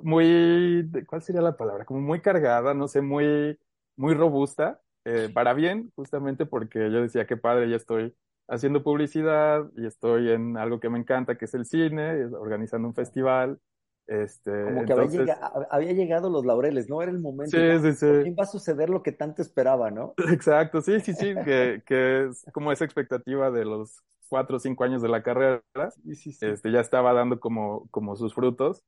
muy, 0.04 0.89
¿cuál 1.08 1.21
sería 1.21 1.41
la 1.41 1.58
palabra? 1.58 1.86
Como 1.86 2.02
muy 2.02 2.21
cargada, 2.21 2.73
no 2.73 2.88
sé, 2.88 3.02
muy, 3.02 3.58
muy 3.95 4.13
robusta, 4.13 4.82
eh, 5.05 5.29
para 5.33 5.53
bien, 5.53 5.91
justamente 5.95 6.45
porque 6.45 6.91
yo 6.91 7.01
decía, 7.01 7.25
qué 7.25 7.37
padre, 7.37 7.69
ya 7.69 7.75
estoy 7.75 8.15
haciendo 8.47 8.83
publicidad 8.83 9.69
y 9.75 9.85
estoy 9.85 10.31
en 10.31 10.57
algo 10.57 10.79
que 10.79 10.89
me 10.89 10.99
encanta, 10.99 11.37
que 11.37 11.45
es 11.45 11.53
el 11.53 11.65
cine, 11.65 12.25
organizando 12.25 12.87
un 12.87 12.93
festival. 12.93 13.59
Este, 14.05 14.51
Como 14.65 14.85
que 14.85 14.93
había, 14.93 15.93
llegado, 15.93 16.29
los 16.29 16.45
laureles, 16.45 16.89
¿no? 16.89 17.01
Era 17.01 17.11
el 17.11 17.19
momento. 17.19 17.57
Sí, 17.57 17.79
sí, 17.81 17.93
sí. 17.93 18.05
Por 18.05 18.39
va 18.39 18.43
a 18.43 18.47
suceder 18.47 18.89
lo 18.89 19.01
que 19.01 19.13
tanto 19.13 19.41
esperaba, 19.41 19.91
¿no? 19.91 20.13
Exacto, 20.31 20.81
sí, 20.81 20.99
sí, 20.99 21.13
sí, 21.13 21.33
que, 21.45 21.83
que 21.85 22.25
es 22.25 22.45
como 22.51 22.71
esa 22.71 22.83
expectativa 22.83 23.49
de 23.49 23.63
los 23.63 24.01
cuatro 24.27 24.57
o 24.57 24.59
cinco 24.59 24.83
años 24.83 25.01
de 25.01 25.09
la 25.09 25.23
carrera, 25.23 25.61
Este, 26.05 26.71
ya 26.71 26.79
estaba 26.79 27.13
dando 27.13 27.39
como, 27.39 27.87
como 27.91 28.15
sus 28.15 28.33
frutos. 28.33 28.83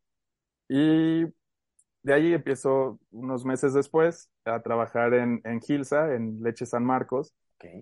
Y 0.67 1.25
de 2.06 2.13
ahí 2.13 2.34
empiezo 2.34 3.00
unos 3.10 3.46
meses 3.46 3.74
después 3.74 4.30
a 4.46 4.62
trabajar 4.62 5.15
en, 5.15 5.41
en 5.44 5.60
Gilsa, 5.60 6.13
en 6.13 6.44
Leche 6.44 6.68
San 6.68 6.86
Marcos, 6.86 7.34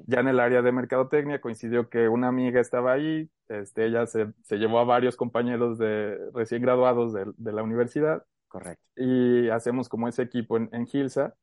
ya 0.06 0.22
en 0.22 0.30
el 0.30 0.40
área 0.40 0.62
de 0.62 0.72
mercadotecnia 0.72 1.42
coincidió 1.42 1.90
que 1.90 2.08
una 2.08 2.30
amiga 2.30 2.62
estaba 2.62 2.94
ahí, 2.94 3.30
este, 3.50 3.86
ella 3.86 4.06
se, 4.06 4.32
se 4.44 4.56
llevó 4.56 4.80
a 4.80 4.86
varios 4.86 5.18
compañeros 5.18 5.78
de 5.78 6.18
recién 6.34 6.62
graduados 6.62 7.12
de, 7.12 7.26
de, 7.36 7.52
la 7.52 7.64
universidad. 7.64 8.24
Correcto. 8.48 8.82
Y 8.96 9.50
hacemos 9.50 9.90
como 9.90 10.08
ese 10.08 10.22
equipo 10.22 10.56
en, 10.56 10.70
en 10.72 10.88
Gilsa. 10.88 11.36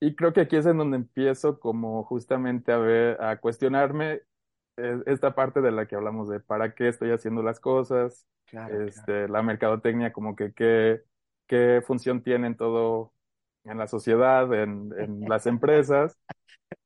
Y 0.00 0.16
creo 0.16 0.32
que 0.32 0.40
aquí 0.40 0.56
es 0.56 0.66
en 0.66 0.78
donde 0.78 0.96
empiezo 0.96 1.60
como 1.60 2.02
justamente 2.02 2.72
a 2.72 2.78
ver, 2.78 3.22
a 3.22 3.36
cuestionarme 3.38 4.22
eh, 4.76 5.02
esta 5.06 5.36
parte 5.36 5.60
de 5.60 5.70
la 5.70 5.86
que 5.86 5.94
hablamos 5.94 6.28
de 6.28 6.40
para 6.40 6.74
qué 6.74 6.88
estoy 6.88 7.12
haciendo 7.12 7.44
las 7.44 7.60
cosas, 7.60 8.26
este, 8.70 9.28
la 9.28 9.42
mercadotecnia, 9.42 10.12
como 10.12 10.34
que 10.34 10.52
qué, 10.52 11.02
qué 11.48 11.82
función 11.84 12.22
tiene 12.22 12.46
en 12.46 12.56
todo, 12.56 13.12
en 13.64 13.78
la 13.78 13.88
sociedad, 13.88 14.52
en, 14.54 14.92
en 14.98 15.28
las 15.28 15.46
empresas. 15.46 16.16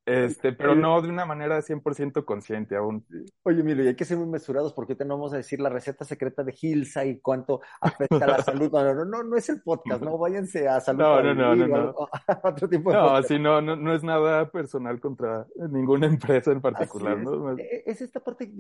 Este, 0.05 0.53
pero 0.53 0.75
no 0.75 1.01
de 1.01 1.09
una 1.09 1.25
manera 1.25 1.61
100% 1.61 2.25
consciente 2.25 2.77
aún. 2.77 3.07
Oye, 3.45 3.63
mire, 3.63 3.89
hay 3.89 3.95
que 3.95 4.05
ser 4.05 4.17
muy 4.17 4.27
mesurados 4.27 4.73
porque 4.73 4.95
te 4.95 5.05
no 5.05 5.17
vamos 5.17 5.33
a 5.33 5.37
decir 5.37 5.61
la 5.61 5.69
receta 5.69 6.05
secreta 6.05 6.43
de 6.43 6.53
Gilsa 6.53 7.05
y 7.05 7.21
cuánto 7.21 7.61
afecta 7.81 8.25
a 8.25 8.29
la 8.29 8.43
salud. 8.43 8.71
No, 8.73 8.95
no, 8.95 9.05
no, 9.05 9.23
no 9.23 9.37
es 9.37 9.49
el 9.49 9.63
podcast, 9.63 10.03
no, 10.03 10.19
váyanse 10.19 10.67
a 10.67 10.81
salud. 10.81 11.01
No, 11.01 11.23
no, 11.23 11.35
no, 11.35 11.55
no, 11.55 11.67
no. 11.67 11.95
otro 12.43 12.69
tipo 12.69 12.91
de 12.91 12.97
No, 12.97 13.23
sí, 13.23 13.39
no, 13.39 13.61
no, 13.61 13.77
no 13.77 13.95
es 13.95 14.03
nada 14.03 14.51
personal 14.51 14.99
contra 14.99 15.47
ninguna 15.71 16.07
empresa 16.07 16.53
en 16.53 16.61
particular, 16.61 17.19
es. 17.19 17.25
¿no? 17.25 17.59
E, 17.59 17.85
es 17.87 18.01
esta 18.01 18.21
parte 18.21 18.51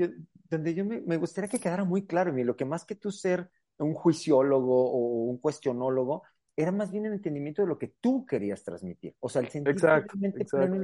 donde 0.50 0.74
yo 0.74 0.84
me, 0.84 1.00
me, 1.00 1.16
gustaría 1.16 1.48
que 1.48 1.58
quedara 1.58 1.84
muy 1.84 2.06
claro, 2.06 2.32
lo 2.32 2.56
que 2.56 2.64
más 2.64 2.84
que 2.84 2.94
tú 2.94 3.10
ser 3.10 3.50
un 3.78 3.94
juiciólogo 3.94 4.90
o 4.92 5.24
un 5.24 5.38
cuestionólogo, 5.38 6.22
era 6.54 6.70
más 6.70 6.90
bien 6.90 7.06
el 7.06 7.14
entendimiento 7.14 7.62
de 7.62 7.68
lo 7.68 7.78
que 7.78 7.94
tú 8.00 8.26
querías 8.26 8.62
transmitir. 8.62 9.14
O 9.20 9.28
sea, 9.28 9.42
el 9.42 9.48
sentido 9.48 9.88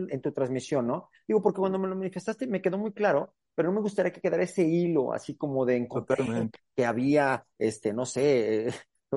en, 0.08 0.20
tu 0.20 0.32
transmisión, 0.32 0.86
¿no? 0.86 1.10
Digo, 1.26 1.42
porque 1.42 1.60
cuando 1.60 1.78
me 1.78 1.88
lo 1.88 1.96
manifestaste 1.96 2.46
me 2.46 2.62
quedó 2.62 2.78
muy 2.78 2.92
claro, 2.92 3.34
pero 3.54 3.68
no 3.68 3.74
me 3.74 3.82
gustaría 3.82 4.12
que 4.12 4.20
quedara 4.20 4.42
ese 4.42 4.62
hilo, 4.62 5.12
así 5.12 5.36
como 5.36 5.66
de 5.66 5.76
encontrar 5.76 6.20
que 6.74 6.86
había, 6.86 7.44
este, 7.58 7.92
no 7.92 8.06
sé, 8.06 8.72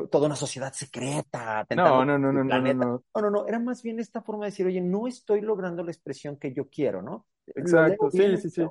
toda 0.10 0.26
una 0.26 0.36
sociedad 0.36 0.74
secreta. 0.74 1.66
No, 1.76 2.04
no, 2.04 2.18
no, 2.18 2.32
no, 2.32 2.44
no, 2.44 2.60
no, 2.60 2.74
no. 2.74 3.04
No, 3.16 3.30
no, 3.30 3.48
era 3.48 3.60
más 3.60 3.82
bien 3.82 4.00
esta 4.00 4.22
forma 4.22 4.46
de 4.46 4.52
decir, 4.52 4.66
oye, 4.66 4.82
no 4.82 5.08
estoy 5.08 5.42
logrando 5.42 5.84
la 5.84 5.92
expresión 5.92 6.38
que 6.38 6.54
yo 6.54 6.70
quiero, 6.70 7.02
¿no? 7.02 7.28
Exacto, 7.48 8.10
sí, 8.12 8.38
sí, 8.38 8.50
sí. 8.50 8.66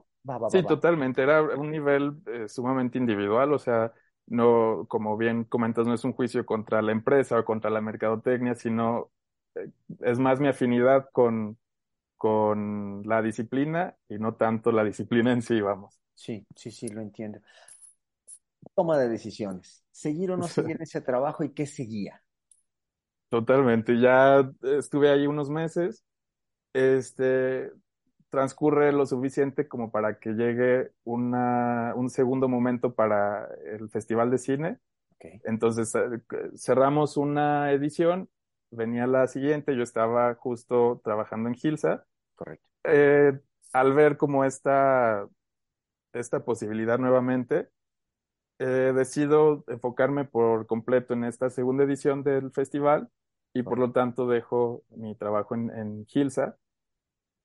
sí, 0.50 0.62
totalmente. 0.64 1.22
Era 1.22 1.42
un 1.42 1.70
nivel 1.70 2.14
eh, 2.26 2.48
sumamente 2.48 2.98
individual, 2.98 3.52
o 3.52 3.58
sea, 3.58 3.92
no, 4.30 4.86
como 4.88 5.18
bien 5.18 5.44
comentas, 5.44 5.86
no 5.86 5.94
es 5.94 6.04
un 6.04 6.14
juicio 6.14 6.46
contra 6.46 6.82
la 6.82 6.92
empresa 6.92 7.40
o 7.40 7.46
contra 7.46 7.70
la 7.70 7.82
mercadotecnia, 7.82 8.56
sino 8.56 9.12
eh, 9.56 9.70
es 10.00 10.18
más 10.20 10.40
mi 10.40 10.48
afinidad 10.48 11.10
con, 11.12 11.58
con 12.18 13.02
la 13.06 13.22
disciplina 13.22 13.96
y 14.08 14.18
no 14.18 14.34
tanto 14.36 14.72
la 14.72 14.84
disciplina 14.84 15.32
en 15.32 15.42
sí, 15.42 15.60
vamos. 15.62 16.00
Sí, 16.14 16.46
sí, 16.54 16.70
sí, 16.70 16.88
lo 16.88 17.00
entiendo. 17.00 17.40
Toma 18.74 18.98
de 18.98 19.08
decisiones. 19.08 19.84
¿Seguir 19.92 20.30
o 20.32 20.36
no 20.36 20.48
seguir 20.48 20.76
ese 20.82 21.00
trabajo 21.00 21.44
y 21.44 21.52
qué 21.54 21.66
seguía? 21.66 22.22
Totalmente. 23.28 23.98
Ya 24.00 24.50
estuve 24.62 25.10
ahí 25.10 25.26
unos 25.26 25.50
meses. 25.50 26.04
Este, 26.74 27.72
transcurre 28.30 28.92
lo 28.92 29.06
suficiente 29.06 29.68
como 29.68 29.90
para 29.90 30.18
que 30.18 30.30
llegue 30.30 30.92
una, 31.04 31.92
un 31.96 32.08
segundo 32.08 32.48
momento 32.48 32.94
para 32.94 33.48
el 33.66 33.90
Festival 33.90 34.30
de 34.30 34.38
Cine. 34.38 34.78
Entonces 35.44 35.94
eh, 35.94 36.22
cerramos 36.56 37.16
una 37.18 37.72
edición, 37.72 38.30
venía 38.70 39.06
la 39.06 39.26
siguiente, 39.26 39.76
yo 39.76 39.82
estaba 39.82 40.34
justo 40.36 41.00
trabajando 41.04 41.48
en 41.48 41.56
Gilsa. 41.56 42.06
Correcto. 42.36 42.66
Eh, 42.84 43.38
al 43.72 43.92
ver 43.92 44.16
como 44.16 44.44
esta, 44.44 45.28
esta 46.14 46.44
posibilidad 46.44 46.98
nuevamente, 46.98 47.68
eh, 48.58 48.92
decido 48.94 49.64
enfocarme 49.68 50.24
por 50.24 50.66
completo 50.66 51.14
en 51.14 51.24
esta 51.24 51.50
segunda 51.50 51.84
edición 51.84 52.22
del 52.22 52.50
festival 52.52 53.10
y 53.52 53.62
por 53.62 53.78
lo 53.78 53.90
tanto 53.92 54.26
dejo 54.26 54.84
mi 54.90 55.14
trabajo 55.16 55.54
en, 55.54 55.70
en 55.70 56.06
Gilsa 56.06 56.56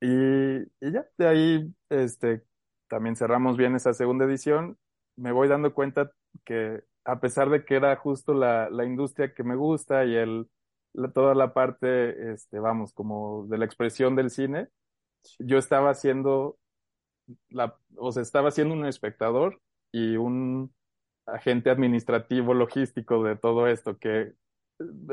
y, 0.01 0.62
y 0.81 0.91
ya, 0.91 1.05
de 1.17 1.27
ahí 1.27 1.73
este, 1.89 2.43
también 2.88 3.15
cerramos 3.15 3.58
bien 3.58 3.75
esa 3.75 3.93
segunda 3.93 4.25
edición. 4.25 4.77
Me 5.15 5.31
voy 5.31 5.47
dando 5.47 5.73
cuenta 5.73 6.12
que 6.45 6.84
a 7.05 7.19
pesar 7.19 7.49
de 7.49 7.65
que 7.65 7.75
era 7.75 7.95
justo 7.97 8.34
la, 8.34 8.69
la 8.69 8.86
industria 8.86 9.34
que 9.34 9.43
me 9.43 9.55
gusta 9.55 10.05
y 10.05 10.15
el, 10.15 10.49
toda 11.13 11.36
la 11.36 11.53
parte, 11.53 12.34
este, 12.34 12.60
vamos, 12.60 12.93
como 12.93 13.45
de 13.47 13.58
la 13.58 13.65
expresión 13.65 14.15
del 14.15 14.29
cine, 14.29 14.69
yo 15.39 15.58
estaba 15.58 15.93
siendo 15.95 16.58
la, 17.49 17.77
o 17.97 18.12
sea, 18.12 18.21
estaba 18.21 18.51
siendo 18.51 18.73
un 18.73 18.86
espectador 18.86 19.62
y 19.91 20.17
un 20.17 20.73
agente 21.25 21.69
administrativo, 21.69 22.53
logístico 22.53 23.23
de 23.23 23.36
todo 23.36 23.67
esto, 23.67 23.97
que 23.97 24.34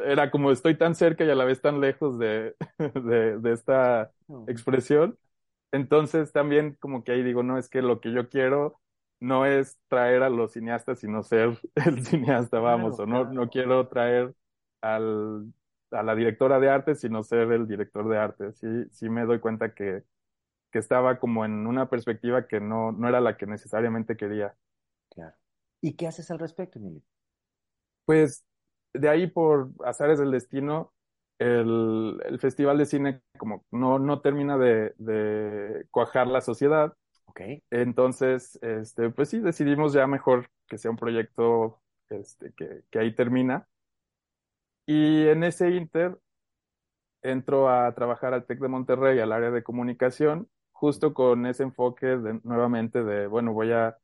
era 0.04 0.30
como 0.30 0.50
estoy 0.52 0.76
tan 0.78 0.94
cerca 0.94 1.24
y 1.24 1.30
a 1.30 1.34
la 1.34 1.44
vez 1.44 1.60
tan 1.60 1.80
lejos 1.80 2.18
de, 2.18 2.54
de, 2.94 3.38
de 3.38 3.52
esta 3.52 4.12
expresión. 4.46 5.18
Entonces 5.72 6.32
también 6.32 6.76
como 6.80 7.04
que 7.04 7.12
ahí 7.12 7.22
digo, 7.22 7.42
no, 7.42 7.58
es 7.58 7.68
que 7.68 7.82
lo 7.82 8.00
que 8.00 8.12
yo 8.12 8.28
quiero 8.28 8.80
no 9.20 9.46
es 9.46 9.78
traer 9.88 10.22
a 10.22 10.30
los 10.30 10.52
cineastas, 10.52 10.98
sino 11.00 11.22
ser 11.22 11.58
el 11.86 12.04
cineasta, 12.06 12.58
vamos, 12.60 12.98
o 13.00 13.06
no, 13.06 13.26
no 13.26 13.48
quiero 13.50 13.88
traer 13.88 14.34
al, 14.82 15.52
a 15.92 16.02
la 16.02 16.14
directora 16.14 16.60
de 16.60 16.70
arte, 16.70 16.94
sino 16.94 17.22
ser 17.22 17.50
el 17.52 17.66
director 17.68 18.08
de 18.08 18.18
arte. 18.18 18.52
Sí, 18.54 18.66
sí 18.90 19.08
me 19.10 19.24
doy 19.24 19.40
cuenta 19.40 19.74
que, 19.74 20.04
que 20.72 20.78
estaba 20.80 21.18
como 21.20 21.44
en 21.44 21.66
una 21.66 21.88
perspectiva 21.90 22.46
que 22.48 22.60
no, 22.60 22.92
no 22.92 23.08
era 23.08 23.20
la 23.20 23.36
que 23.38 23.46
necesariamente 23.46 24.16
quería. 24.16 24.56
Claro. 25.10 25.36
¿Y 25.80 25.94
qué 25.94 26.06
haces 26.08 26.30
al 26.32 26.38
respecto, 26.40 26.78
Emilio? 26.80 27.02
Pues 28.04 28.44
de 28.94 29.08
ahí 29.08 29.26
por 29.26 29.70
azares 29.84 30.18
del 30.18 30.30
destino, 30.30 30.92
el, 31.38 32.20
el 32.24 32.38
festival 32.38 32.78
de 32.78 32.86
cine 32.86 33.22
como 33.38 33.64
no, 33.70 33.98
no 33.98 34.20
termina 34.20 34.56
de, 34.58 34.94
de 34.98 35.86
cuajar 35.90 36.26
la 36.26 36.40
sociedad. 36.40 36.94
Okay. 37.26 37.62
Entonces, 37.70 38.58
este, 38.62 39.08
pues 39.10 39.30
sí, 39.30 39.38
decidimos 39.40 39.94
ya 39.94 40.06
mejor 40.06 40.48
que 40.68 40.76
sea 40.76 40.90
un 40.90 40.98
proyecto 40.98 41.80
este, 42.10 42.52
que, 42.54 42.82
que 42.90 42.98
ahí 42.98 43.14
termina. 43.14 43.66
Y 44.86 45.26
en 45.28 45.44
ese 45.44 45.70
inter 45.70 46.18
entro 47.22 47.68
a 47.70 47.94
trabajar 47.94 48.34
al 48.34 48.44
TEC 48.44 48.58
de 48.60 48.68
Monterrey, 48.68 49.18
al 49.20 49.32
área 49.32 49.50
de 49.50 49.62
comunicación, 49.62 50.48
justo 50.72 51.14
con 51.14 51.46
ese 51.46 51.62
enfoque 51.62 52.06
de, 52.06 52.40
nuevamente 52.42 53.02
de, 53.04 53.28
bueno, 53.28 53.52
voy 53.52 53.72
a, 53.72 53.96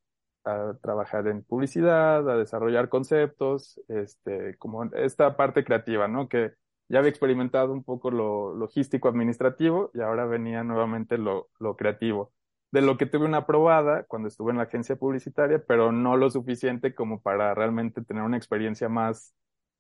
a, 0.49 0.79
trabajar 0.81 1.29
en 1.29 1.43
publicidad, 1.43 2.29
a 2.29 2.37
desarrollar 2.37 2.89
conceptos, 2.89 3.81
este, 3.89 4.57
como 4.59 4.85
esta 4.85 5.37
parte 5.37 5.65
creativa, 5.65 6.09
¿no? 6.09 6.29
Que 6.29 6.53
ya 6.89 6.99
había 7.01 7.11
experimentado 7.11 7.73
un 7.73 7.85
poco 7.85 8.11
lo 8.11 8.55
logístico 8.55 9.09
administrativo 9.09 9.91
y 9.95 10.01
ahora 10.01 10.27
venía 10.27 10.65
nuevamente 10.65 11.19
lo, 11.19 11.51
lo 11.59 11.77
creativo. 11.77 12.33
De 12.71 12.83
lo 12.83 12.97
que 12.99 13.07
tuve 13.07 13.25
una 13.27 13.47
probada 13.47 14.05
cuando 14.05 14.29
estuve 14.29 14.51
en 14.53 14.59
la 14.59 14.65
agencia 14.65 14.97
publicitaria, 14.97 15.63
pero 15.67 15.93
no 15.93 16.17
lo 16.17 16.31
suficiente 16.31 16.95
como 16.95 17.23
para 17.23 17.55
realmente 17.55 18.03
tener 18.05 18.23
una 18.23 18.37
experiencia 18.37 18.89
más, 18.89 19.35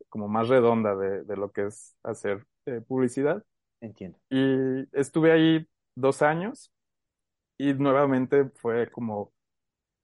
como 0.09 0.29
más 0.29 0.49
redonda 0.49 0.97
de, 0.97 1.25
de 1.25 1.37
lo 1.37 1.53
que 1.53 1.67
es 1.67 1.97
hacer 2.03 2.47
eh, 2.67 2.81
publicidad. 2.87 3.45
Entiendo. 3.81 4.19
Y 4.31 4.89
estuve 4.99 5.33
ahí 5.33 5.69
dos 5.95 6.23
años 6.23 6.73
y 7.59 7.75
nuevamente 7.75 8.51
fue 8.55 8.91
como 8.91 9.33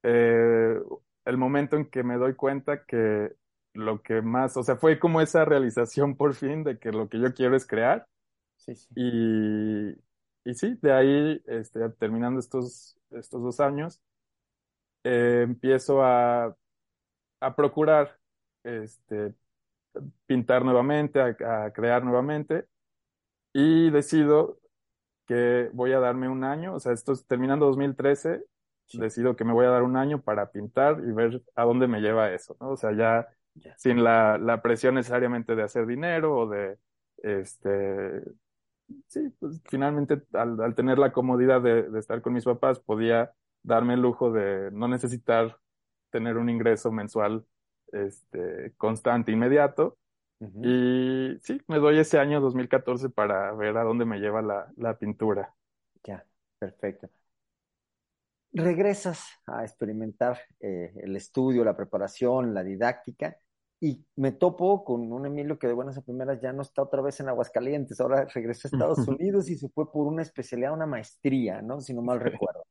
eh, 0.05 0.79
el 1.25 1.39
momento 1.39 1.77
en 1.77 1.87
que 1.91 2.05
me 2.05 2.17
doy 2.19 2.37
cuenta 2.37 2.85
que 2.87 3.33
lo 3.75 4.03
que 4.03 4.23
más, 4.23 4.57
o 4.57 4.63
sea, 4.63 4.77
fue 4.77 4.99
como 5.01 5.21
esa 5.21 5.45
realización 5.45 6.17
por 6.17 6.35
fin 6.35 6.65
de 6.65 6.79
que 6.79 6.93
lo 6.93 7.09
que 7.09 7.21
yo 7.21 7.35
quiero 7.35 7.57
es 7.57 7.67
crear. 7.67 8.07
Sí, 8.59 8.77
sí. 8.77 8.89
Y, 8.97 9.91
y 10.51 10.55
sí, 10.55 10.79
de 10.83 10.93
ahí, 10.93 11.43
este, 11.47 11.89
terminando 11.99 12.41
estos, 12.41 12.99
estos 13.11 13.43
dos 13.43 13.61
años, 13.61 14.01
eh, 15.05 15.43
empiezo 15.45 16.03
a, 16.03 16.57
a 17.41 17.57
procurar 17.57 18.19
este, 18.65 19.35
pintar 20.27 20.65
nuevamente, 20.65 21.21
a, 21.21 21.67
a, 21.67 21.73
crear 21.73 22.05
nuevamente, 22.05 22.67
y 23.53 23.91
decido 23.91 24.61
que 25.27 25.71
voy 25.75 25.93
a 25.93 26.01
darme 26.01 26.29
un 26.29 26.45
año, 26.45 26.75
o 26.75 26.81
sea, 26.81 26.93
esto 26.93 27.13
es 27.13 27.27
terminando 27.27 27.67
2013, 27.67 28.45
sí. 28.87 28.99
decido 28.99 29.37
que 29.37 29.45
me 29.45 29.53
voy 29.53 29.67
a 29.67 29.71
dar 29.71 29.83
un 29.83 29.97
año 29.97 30.21
para 30.21 30.51
pintar 30.51 31.01
y 31.07 31.13
ver 31.13 31.43
a 31.55 31.65
dónde 31.65 31.87
me 31.87 32.01
lleva 32.01 32.33
eso, 32.33 32.57
¿no? 32.61 32.71
O 32.71 32.77
sea, 32.77 32.93
ya 32.93 33.29
yeah. 33.55 33.75
sin 33.79 34.03
la, 34.03 34.39
la 34.39 34.63
presión 34.63 34.95
necesariamente 34.95 35.55
de 35.55 35.63
hacer 35.63 35.87
dinero 35.87 36.37
o 36.37 36.49
de, 36.49 36.79
este, 37.19 38.23
sí, 39.09 39.31
pues 39.39 39.61
finalmente 39.65 40.23
al, 40.33 40.61
al 40.61 40.75
tener 40.75 40.99
la 40.99 41.13
comodidad 41.13 41.61
de, 41.63 41.91
de, 41.91 41.99
estar 41.99 42.21
con 42.21 42.33
mis 42.33 42.45
papás, 42.45 42.81
podía 42.81 43.33
darme 43.63 43.95
el 43.95 44.03
lujo 44.03 44.31
de 44.31 44.71
no 44.73 44.89
necesitar 44.89 45.59
tener 46.11 46.37
un 46.37 46.49
ingreso 46.51 46.93
mensual 46.93 47.45
este, 47.93 48.73
constante, 48.77 49.33
inmediato. 49.33 49.99
Uh 50.41 50.47
-huh. 50.47 51.37
Y 51.37 51.41
sí, 51.43 51.61
me 51.69 51.79
doy 51.79 51.99
ese 51.99 52.19
año 52.19 52.41
2014 52.41 53.09
para 53.09 53.53
ver 53.53 53.77
a 53.77 53.85
dónde 53.85 54.05
me 54.05 54.19
lleva 54.19 54.43
la, 54.43 54.71
la 54.77 54.97
pintura. 54.99 55.55
Ya, 56.05 56.25
perfecto. 56.59 57.09
Regresas 58.55 59.25
a 59.47 59.65
experimentar 59.65 60.39
eh, 60.61 60.93
el 61.03 61.17
estudio, 61.17 61.65
la 61.65 61.77
preparación, 61.77 62.55
la 62.55 62.63
didáctica, 62.63 63.37
y 63.81 64.03
me 64.17 64.33
topo 64.33 64.85
con 64.85 65.13
un 65.13 65.27
Emilio 65.27 65.59
que 65.59 65.67
de 65.67 65.75
buenas 65.75 65.99
a 65.99 66.03
primeras 66.03 66.41
ya 66.41 66.53
no 66.53 66.63
está 66.63 66.83
otra 66.83 67.03
vez 67.03 67.21
en 67.21 67.29
Aguascalientes, 67.29 68.01
ahora 68.01 68.27
regresó 68.33 68.67
a 68.67 68.71
Estados 68.71 69.07
Unidos 69.09 69.51
y 69.51 69.57
se 69.57 69.69
fue 69.69 69.91
por 69.93 70.07
una 70.07 70.23
especialidad, 70.23 70.73
una 70.73 70.87
maestría, 70.87 71.61
¿no? 71.61 71.81
Si 71.81 71.93
no 71.93 72.01
mal 72.01 72.21
recuerdo. 72.21 72.65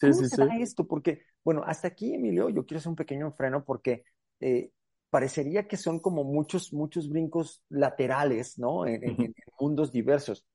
Sí, 0.00 0.10
¿Cómo 0.10 0.22
sí, 0.22 0.28
se 0.28 0.44
da 0.44 0.54
sí. 0.54 0.62
esto? 0.62 0.86
Porque, 0.86 1.22
bueno, 1.44 1.62
hasta 1.66 1.88
aquí, 1.88 2.14
Emilio, 2.14 2.48
yo 2.48 2.64
quiero 2.64 2.78
hacer 2.78 2.90
un 2.90 2.96
pequeño 2.96 3.32
freno 3.32 3.64
porque 3.64 4.04
eh, 4.40 4.70
parecería 5.10 5.68
que 5.68 5.76
son 5.76 6.00
como 6.00 6.24
muchos, 6.24 6.72
muchos 6.72 7.08
brincos 7.08 7.62
laterales, 7.68 8.58
¿no? 8.58 8.86
En, 8.86 9.04
en, 9.04 9.20
en 9.20 9.34
mundos 9.60 9.92
diversos. 9.92 10.46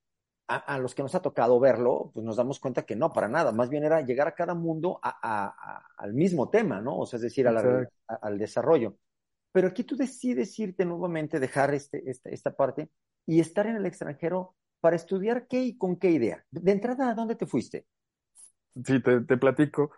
A, 0.52 0.56
a, 0.58 0.80
los 0.80 0.96
que 0.96 1.04
nos 1.04 1.14
ha 1.14 1.22
tocado 1.22 1.60
verlo, 1.60 2.10
pues 2.12 2.26
nos 2.26 2.38
damos 2.38 2.60
cuenta 2.60 2.82
que 2.82 2.96
no, 2.96 3.14
para 3.14 3.28
nada. 3.28 3.52
Más 3.52 3.70
bien 3.70 3.84
era 3.84 4.02
llegar 4.02 4.28
a 4.28 4.34
cada 4.34 4.56
mundo 4.56 5.00
a, 5.04 5.20
a, 5.22 5.86
al 5.96 6.14
mismo 6.16 6.50
tema, 6.50 6.82
¿no? 6.82 6.98
O 6.98 7.06
sea, 7.06 7.18
es 7.18 7.22
decir, 7.22 7.46
la, 7.46 7.88
al 8.08 8.38
desarrollo. 8.40 8.98
Pero 9.52 9.68
aquí 9.68 9.84
tú 9.84 9.96
decides 9.96 10.58
irte 10.58 10.86
nuevamente, 10.86 11.40
dejar 11.40 11.74
este, 11.76 12.10
esta, 12.10 12.30
esta 12.30 12.56
parte 12.56 12.90
y 13.28 13.40
estar 13.40 13.68
en 13.68 13.76
el 13.76 13.86
extranjero 13.86 14.56
para 14.82 14.96
estudiar 14.96 15.46
qué 15.48 15.62
y 15.62 15.78
con 15.78 15.98
qué 15.98 16.10
idea. 16.12 16.44
De 16.50 16.72
entrada, 16.72 17.10
¿a 17.10 17.14
dónde 17.14 17.36
te 17.36 17.46
fuiste? 17.46 17.86
Sí, 18.84 19.02
te, 19.04 19.22
te 19.22 19.38
platico. 19.38 19.92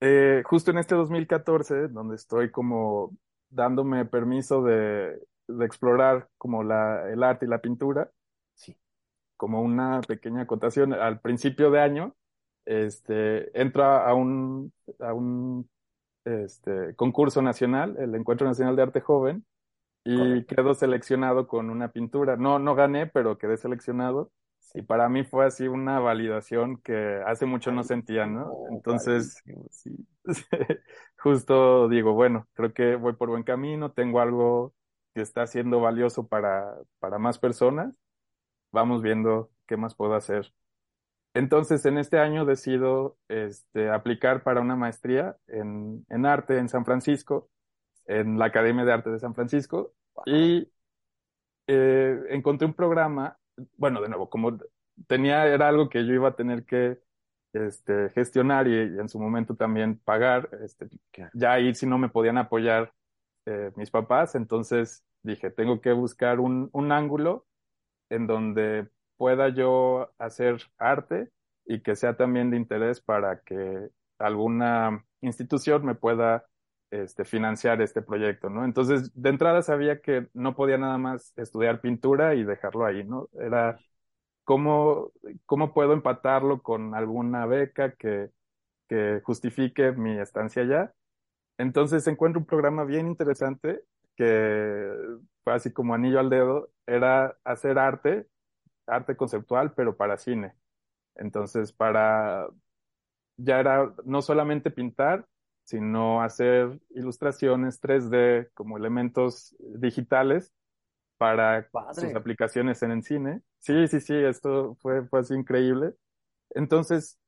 Eh, 0.00 0.42
justo 0.46 0.70
en 0.70 0.78
este 0.78 0.94
2014, 0.94 1.88
donde 1.88 2.16
estoy 2.16 2.50
como 2.50 3.14
dándome 3.50 4.06
permiso 4.06 4.62
de, 4.62 5.18
de 5.46 5.64
explorar 5.66 6.28
como 6.38 6.62
la, 6.62 7.10
el 7.10 7.22
arte 7.22 7.46
y 7.46 7.48
la 7.48 7.60
pintura. 7.60 8.10
Como 9.40 9.62
una 9.62 10.02
pequeña 10.02 10.42
acotación, 10.42 10.92
al 10.92 11.18
principio 11.20 11.70
de 11.70 11.80
año, 11.80 12.14
este, 12.66 13.58
entra 13.58 14.06
a 14.06 14.12
un, 14.12 14.70
a 14.98 15.14
un 15.14 15.66
este, 16.26 16.94
concurso 16.94 17.40
nacional, 17.40 17.96
el 17.98 18.14
Encuentro 18.14 18.46
Nacional 18.46 18.76
de 18.76 18.82
Arte 18.82 19.00
Joven, 19.00 19.46
y 20.04 20.14
Correcto. 20.14 20.56
quedo 20.56 20.74
seleccionado 20.74 21.48
con 21.48 21.70
una 21.70 21.90
pintura. 21.90 22.36
No, 22.36 22.58
no 22.58 22.74
gané, 22.74 23.06
pero 23.06 23.38
quedé 23.38 23.56
seleccionado. 23.56 24.30
Y 24.74 24.82
para 24.82 25.08
mí 25.08 25.24
fue 25.24 25.46
así 25.46 25.68
una 25.68 26.00
validación 26.00 26.76
que 26.82 27.22
hace 27.26 27.46
mucho 27.46 27.72
no 27.72 27.82
sentía, 27.82 28.26
¿no? 28.26 28.52
Entonces, 28.70 29.42
sí, 29.70 30.06
justo 31.16 31.88
digo, 31.88 32.12
bueno, 32.12 32.46
creo 32.52 32.74
que 32.74 32.94
voy 32.96 33.14
por 33.14 33.30
buen 33.30 33.42
camino, 33.42 33.92
tengo 33.92 34.20
algo 34.20 34.74
que 35.14 35.22
está 35.22 35.46
siendo 35.46 35.80
valioso 35.80 36.28
para, 36.28 36.76
para 36.98 37.18
más 37.18 37.38
personas. 37.38 37.94
Vamos 38.72 39.02
viendo 39.02 39.50
qué 39.66 39.76
más 39.76 39.94
puedo 39.94 40.14
hacer. 40.14 40.52
Entonces, 41.34 41.86
en 41.86 41.98
este 41.98 42.18
año 42.18 42.44
decido 42.44 43.18
este, 43.28 43.90
aplicar 43.90 44.42
para 44.42 44.60
una 44.60 44.76
maestría 44.76 45.36
en, 45.48 46.04
en 46.08 46.26
arte 46.26 46.58
en 46.58 46.68
San 46.68 46.84
Francisco, 46.84 47.50
en 48.06 48.38
la 48.38 48.46
Academia 48.46 48.84
de 48.84 48.92
Arte 48.94 49.10
de 49.10 49.20
San 49.20 49.34
Francisco, 49.34 49.94
y 50.26 50.68
eh, 51.66 52.18
encontré 52.30 52.66
un 52.66 52.74
programa, 52.74 53.38
bueno, 53.76 54.00
de 54.00 54.08
nuevo, 54.08 54.28
como 54.30 54.58
tenía, 55.06 55.46
era 55.46 55.68
algo 55.68 55.88
que 55.88 56.06
yo 56.06 56.12
iba 56.14 56.28
a 56.28 56.36
tener 56.36 56.64
que 56.64 56.98
este, 57.52 58.10
gestionar 58.10 58.68
y, 58.68 58.72
y 58.74 58.98
en 58.98 59.08
su 59.08 59.18
momento 59.20 59.54
también 59.56 59.98
pagar, 59.98 60.48
este, 60.64 60.88
ya 61.34 61.52
ahí 61.52 61.74
si 61.74 61.86
no 61.86 61.98
me 61.98 62.08
podían 62.08 62.38
apoyar 62.38 62.92
eh, 63.46 63.72
mis 63.76 63.90
papás, 63.90 64.34
entonces 64.34 65.04
dije, 65.22 65.50
tengo 65.50 65.80
que 65.80 65.92
buscar 65.92 66.40
un, 66.40 66.70
un 66.72 66.92
ángulo 66.92 67.46
en 68.10 68.26
donde 68.26 68.88
pueda 69.16 69.48
yo 69.48 70.10
hacer 70.18 70.58
arte 70.78 71.30
y 71.66 71.82
que 71.82 71.96
sea 71.96 72.16
también 72.16 72.50
de 72.50 72.56
interés 72.56 73.00
para 73.00 73.40
que 73.40 73.88
alguna 74.18 75.04
institución 75.22 75.84
me 75.84 75.94
pueda 75.94 76.44
este, 76.90 77.24
financiar 77.24 77.80
este 77.82 78.02
proyecto, 78.02 78.50
¿no? 78.50 78.64
Entonces, 78.64 79.12
de 79.14 79.30
entrada 79.30 79.62
sabía 79.62 80.00
que 80.00 80.28
no 80.34 80.56
podía 80.56 80.78
nada 80.78 80.98
más 80.98 81.32
estudiar 81.36 81.80
pintura 81.80 82.34
y 82.34 82.44
dejarlo 82.44 82.84
ahí, 82.84 83.04
¿no? 83.04 83.28
Era 83.40 83.78
cómo, 84.44 85.12
cómo 85.46 85.72
puedo 85.72 85.92
empatarlo 85.92 86.62
con 86.62 86.94
alguna 86.94 87.46
beca 87.46 87.92
que, 87.92 88.30
que 88.88 89.20
justifique 89.24 89.92
mi 89.92 90.18
estancia 90.18 90.62
allá. 90.62 90.92
Entonces 91.58 92.06
encuentro 92.06 92.40
un 92.40 92.46
programa 92.46 92.84
bien 92.84 93.06
interesante 93.06 93.82
que 94.16 94.90
fue 95.44 95.54
así 95.54 95.72
como 95.72 95.94
anillo 95.94 96.20
al 96.20 96.30
dedo, 96.30 96.70
era 96.90 97.38
hacer 97.44 97.78
arte 97.78 98.26
arte 98.86 99.16
conceptual, 99.16 99.72
pero 99.74 99.96
para 99.96 100.18
cine. 100.18 100.54
Entonces, 101.16 101.72
para, 101.72 102.48
ya 103.36 103.60
era 103.60 103.94
no 104.04 104.22
solamente 104.22 104.70
pintar, 104.70 105.26
sino 105.64 106.22
hacer 106.22 106.80
ilustraciones 106.90 107.80
3D 107.80 108.50
como 108.54 108.76
elementos 108.76 109.56
digitales 109.60 110.52
para 111.18 111.70
Padre. 111.70 112.02
sus 112.02 112.14
aplicaciones 112.16 112.82
en 112.82 112.92
el 112.92 113.02
cine. 113.02 113.42
Sí, 113.58 113.88
sí, 113.88 114.00
sí, 114.00 114.14
esto 114.14 114.76
fue, 114.80 115.06
fue 115.06 115.20
así 115.20 115.34
increíble. 115.34 115.94
Entonces, 116.50 117.18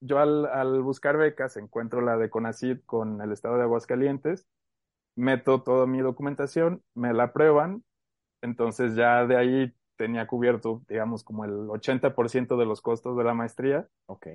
yo 0.00 0.18
al, 0.20 0.46
al 0.46 0.82
buscar 0.82 1.16
becas 1.18 1.56
encuentro 1.56 2.00
la 2.02 2.16
de 2.16 2.30
CONACYT 2.30 2.84
con 2.86 3.20
el 3.22 3.32
estado 3.32 3.56
de 3.56 3.64
Aguascalientes, 3.64 4.46
meto 5.16 5.62
toda 5.62 5.86
mi 5.86 6.00
documentación, 6.00 6.82
me 6.94 7.14
la 7.14 7.24
aprueban, 7.24 7.84
entonces 8.42 8.94
ya 8.94 9.26
de 9.26 9.36
ahí 9.36 9.74
tenía 9.96 10.26
cubierto, 10.26 10.82
digamos, 10.88 11.24
como 11.24 11.44
el 11.44 11.68
80% 11.68 12.56
de 12.56 12.66
los 12.66 12.80
costos 12.80 13.16
de 13.16 13.24
la 13.24 13.34
maestría. 13.34 13.88
Ok. 14.06 14.28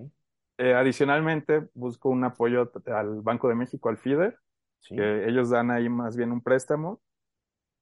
Eh, 0.57 0.73
adicionalmente, 0.73 1.67
busco 1.73 2.09
un 2.09 2.23
apoyo 2.23 2.71
al 2.87 3.21
Banco 3.21 3.47
de 3.49 3.55
México, 3.55 3.89
al 3.89 3.97
FIDER, 3.97 4.37
sí. 4.81 4.95
que 4.95 5.27
ellos 5.27 5.49
dan 5.49 5.71
ahí 5.71 5.89
más 5.89 6.15
bien 6.15 6.31
un 6.31 6.41
préstamo. 6.41 7.01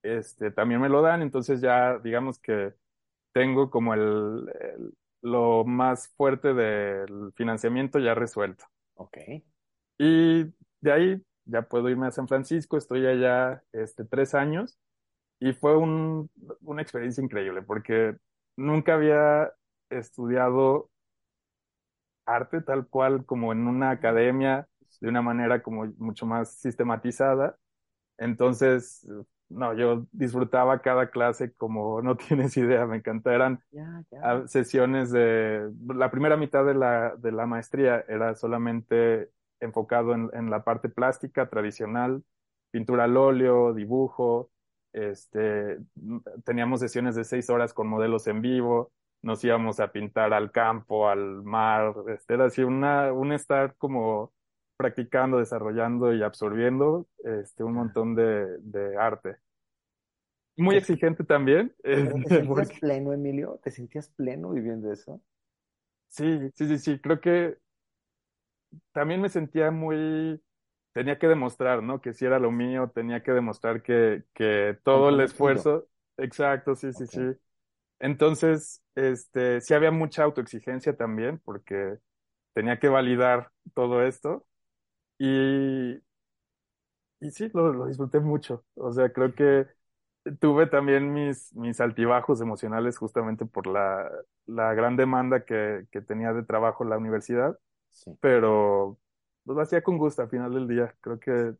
Este, 0.03 0.51
también 0.51 0.82
me 0.82 0.89
lo 0.89 1.01
dan, 1.01 1.22
entonces 1.22 1.61
ya, 1.61 1.99
digamos 1.99 2.39
que 2.39 2.74
tengo 3.34 3.69
como 3.69 3.93
el, 3.93 4.51
el 4.61 4.93
lo 5.22 5.63
más 5.65 6.09
fuerte 6.17 6.53
del 6.53 7.32
financiamiento 7.36 7.99
ya 7.99 8.15
resuelto. 8.15 8.65
Ok. 8.95 9.17
Y 9.97 10.45
de 10.82 10.91
ahí 10.91 11.24
ya 11.45 11.63
puedo 11.63 11.89
irme 11.89 12.07
a 12.07 12.11
San 12.11 12.28
Francisco, 12.28 12.78
estoy 12.78 13.05
allá 13.05 13.63
este, 13.72 14.03
tres 14.03 14.34
años 14.34 14.80
y 15.42 15.54
fue 15.54 15.76
un, 15.76 16.30
una 16.62 16.84
experiencia 16.84 17.24
increíble 17.24 17.64
porque 17.64 18.16
nunca 18.56 18.94
había 18.94 19.52
estudiado 19.89 20.92
arte 22.28 22.62
tal 22.62 22.88
cual 22.88 23.26
como 23.26 23.52
en 23.52 23.68
una 23.68 23.89
academia, 23.89 24.68
de 25.02 25.10
una 25.10 25.24
manera 25.24 25.64
como 25.64 25.88
mucho 25.98 26.28
más 26.28 26.54
sistematizada. 26.54 27.58
Entonces, 28.20 29.08
no, 29.50 29.74
yo 29.74 30.06
disfrutaba 30.12 30.82
cada 30.84 31.10
clase 31.10 31.54
como 31.54 32.02
no 32.04 32.16
tienes 32.18 32.56
idea, 32.58 32.86
me 32.86 32.98
encantaron 32.98 33.60
sesiones 34.46 35.12
de, 35.12 35.72
la 35.88 36.12
primera 36.12 36.38
mitad 36.38 36.64
de 36.66 36.76
la, 36.76 37.16
de 37.18 37.32
la 37.32 37.48
maestría 37.48 38.06
era 38.08 38.36
solamente 38.36 39.32
enfocado 39.60 40.14
en, 40.14 40.30
en 40.34 40.52
la 40.52 40.64
parte 40.64 40.88
plástica 40.88 41.50
tradicional, 41.50 42.24
pintura 42.70 43.06
al 43.06 43.18
óleo, 43.18 43.74
dibujo, 43.74 44.52
este, 44.94 45.78
teníamos 46.46 46.80
sesiones 46.80 47.16
de 47.16 47.24
seis 47.24 47.50
horas 47.50 47.74
con 47.74 47.88
modelos 47.88 48.28
en 48.28 48.42
vivo, 48.42 48.92
nos 49.22 49.44
íbamos 49.44 49.80
a 49.80 49.92
pintar 49.92 50.34
al 50.34 50.52
campo, 50.52 51.08
al 51.08 51.44
mar, 51.44 51.94
este, 52.08 52.34
era 52.34 52.46
así 52.46 52.64
una, 52.64 53.14
un 53.14 53.32
estar 53.32 53.76
como 53.78 54.34
practicando, 54.78 55.38
desarrollando 55.38 56.14
y 56.14 56.24
absorbiendo 56.24 57.08
este, 57.24 57.64
un 57.64 57.74
montón 57.74 58.16
de, 58.16 58.58
de 58.60 58.98
arte. 58.98 59.38
Muy 60.58 60.76
exigente 60.76 61.24
también. 61.24 61.74
¿Te 61.84 62.10
sentías 62.10 62.80
pleno, 62.80 63.14
Emilio? 63.14 63.60
¿Te 63.64 63.72
sentías 63.72 64.10
pleno 64.10 64.52
viviendo 64.52 64.92
eso? 64.92 65.22
Sí, 66.10 66.50
sí, 66.56 66.68
sí, 66.68 66.78
sí. 66.78 67.00
Creo 67.00 67.22
que 67.22 67.58
también 68.92 69.22
me 69.22 69.30
sentía 69.30 69.72
muy, 69.72 70.42
tenía 70.94 71.20
que 71.20 71.28
demostrar, 71.28 71.84
¿no? 71.84 72.02
Que 72.02 72.14
si 72.14 72.26
era 72.26 72.39
lo 72.39 72.52
mío, 72.52 72.92
tenía 72.94 73.24
que 73.24 73.32
demostrar 73.32 73.82
que, 73.84 74.24
que 74.34 74.78
todo 74.84 75.10
el 75.10 75.20
esfuerzo, 75.22 75.88
exacto, 76.18 76.76
sí, 76.76 76.94
sí, 76.94 77.08
sí. 77.08 77.22
Entonces, 78.00 78.84
este, 78.96 79.62
sí 79.62 79.74
había 79.74 79.92
mucha 79.92 80.24
autoexigencia 80.24 80.98
también, 80.98 81.39
porque 81.46 82.00
tenía 82.54 82.80
que 82.80 82.89
validar 82.89 83.52
todo 83.76 84.04
esto. 84.06 84.48
Y, 85.20 86.00
y 87.20 87.32
sí, 87.32 87.50
lo, 87.54 87.72
lo 87.74 87.86
disfruté 87.88 88.20
mucho. 88.20 88.66
O 88.76 88.92
sea, 88.92 89.12
creo 89.14 89.36
que 89.36 89.68
tuve 90.39 90.68
también 90.68 91.14
mis, 91.14 91.54
mis 91.56 91.80
altibajos 91.82 92.42
emocionales 92.42 92.98
justamente 92.98 93.46
por 93.46 93.68
la, 93.68 94.10
la 94.46 94.74
gran 94.74 94.98
demanda 94.98 95.46
que, 95.46 95.88
que 95.92 96.02
tenía 96.02 96.34
de 96.34 96.44
trabajo 96.44 96.84
en 96.84 96.89
la 96.92 96.98
universidad. 96.98 97.58
Sí. 97.89 98.12
Pero 98.22 99.00
lo 99.46 99.62
hacía 99.62 99.82
con 99.82 99.98
gusto 99.98 100.22
al 100.22 100.30
final 100.30 100.54
del 100.54 100.68
día. 100.68 100.96
Creo 101.02 101.20
que 101.20 101.56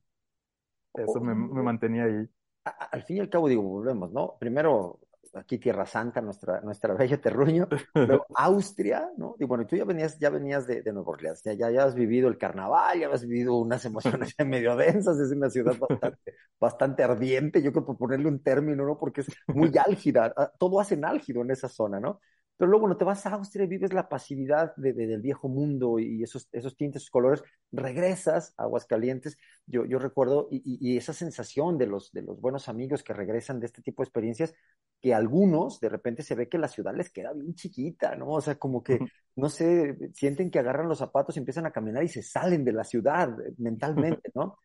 eso 0.94 1.22
me, 1.22 1.34
me 1.34 1.62
mantenía 1.62 2.06
ahí. 2.06 2.28
Al 2.64 3.04
fin 3.04 3.18
y 3.18 3.20
al 3.20 3.30
cabo, 3.30 3.48
digo, 3.48 3.64
volvemos, 3.64 4.12
¿no? 4.12 4.38
Primero, 4.40 5.00
aquí 5.34 5.58
Tierra 5.58 5.86
Santa, 5.86 6.22
nuestra, 6.22 6.62
nuestra 6.62 6.94
bella 6.96 7.20
terruño, 7.20 7.68
luego 7.94 8.26
Austria, 8.36 9.10
¿no? 9.18 9.36
Y 9.40 9.46
bueno, 9.46 9.66
tú 9.66 9.76
ya 9.76 9.86
venías, 9.86 10.18
ya 10.20 10.30
venías 10.30 10.68
de, 10.68 10.82
de 10.82 10.94
Nueva 10.94 11.12
Orleans, 11.12 11.42
ya, 11.44 11.54
ya, 11.54 11.70
ya, 11.72 11.86
has 11.86 11.96
vivido 11.96 12.28
el 12.28 12.38
carnaval, 12.38 13.00
ya 13.00 13.10
has 13.10 13.26
vivido 13.26 13.56
unas 13.56 13.84
emociones 13.86 14.36
medio 14.46 14.76
densas, 14.76 15.20
es 15.20 15.32
una 15.32 15.50
ciudad 15.50 15.78
bastante, 15.78 16.34
bastante 16.60 17.04
ardiente, 17.04 17.62
yo 17.62 17.72
creo 17.72 17.86
por 17.86 17.98
ponerle 17.98 18.28
un 18.28 18.44
término, 18.44 18.86
¿no? 18.86 18.98
Porque 18.98 19.22
es 19.22 19.28
muy 19.48 19.72
álgida, 19.78 20.34
ah, 20.36 20.52
todo 20.58 20.80
hace 20.80 21.00
álgido 21.04 21.42
en 21.42 21.52
esa 21.52 21.70
zona, 21.70 22.00
¿no? 22.00 22.20
Pero 22.62 22.70
luego, 22.70 22.82
bueno, 22.82 22.96
te 22.98 23.06
vas 23.06 23.26
a 23.26 23.32
Austria 23.32 23.66
y 23.66 23.68
vives 23.68 23.92
la 23.92 24.08
pasividad 24.08 24.76
de, 24.76 24.94
de, 24.94 25.08
del 25.08 25.20
viejo 25.20 25.50
mundo 25.50 25.98
y 25.98 26.22
esos, 26.22 26.48
esos 26.52 26.78
tintes, 26.78 27.02
esos 27.02 27.10
colores, 27.10 27.42
regresas 27.72 28.54
a 28.56 28.66
Aguascalientes. 28.66 29.40
Yo, 29.66 29.84
yo 29.86 29.98
recuerdo, 29.98 30.48
y, 30.52 30.62
y, 30.64 30.96
esa 30.96 31.12
sensación 31.12 31.80
de 31.80 31.88
los, 31.88 32.12
de 32.12 32.22
los 32.22 32.40
buenos 32.40 32.70
amigos 32.70 33.02
que 33.02 33.14
regresan 33.14 33.60
de 33.60 33.66
este 33.66 33.82
tipo 33.82 34.04
de 34.04 34.06
experiencias, 34.10 34.54
que 35.02 35.16
algunos 35.16 35.80
de 35.80 35.90
repente 35.90 36.22
se 36.22 36.36
ve 36.36 36.50
que 36.50 36.60
la 36.60 36.68
ciudad 36.68 36.94
les 36.96 37.10
queda 37.10 37.34
bien 37.34 37.56
chiquita, 37.56 38.16
¿no? 38.16 38.28
O 38.30 38.42
sea, 38.42 38.54
como 38.60 38.84
que, 38.84 39.00
no 39.36 39.50
sé, 39.50 39.98
sienten 40.14 40.52
que 40.52 40.60
agarran 40.60 40.88
los 40.88 41.00
zapatos 41.00 41.36
y 41.36 41.40
empiezan 41.40 41.66
a 41.66 41.72
caminar 41.72 42.04
y 42.04 42.10
se 42.10 42.22
salen 42.22 42.64
de 42.64 42.74
la 42.74 42.84
ciudad 42.84 43.42
eh, 43.42 43.56
mentalmente, 43.58 44.30
¿no? 44.36 44.60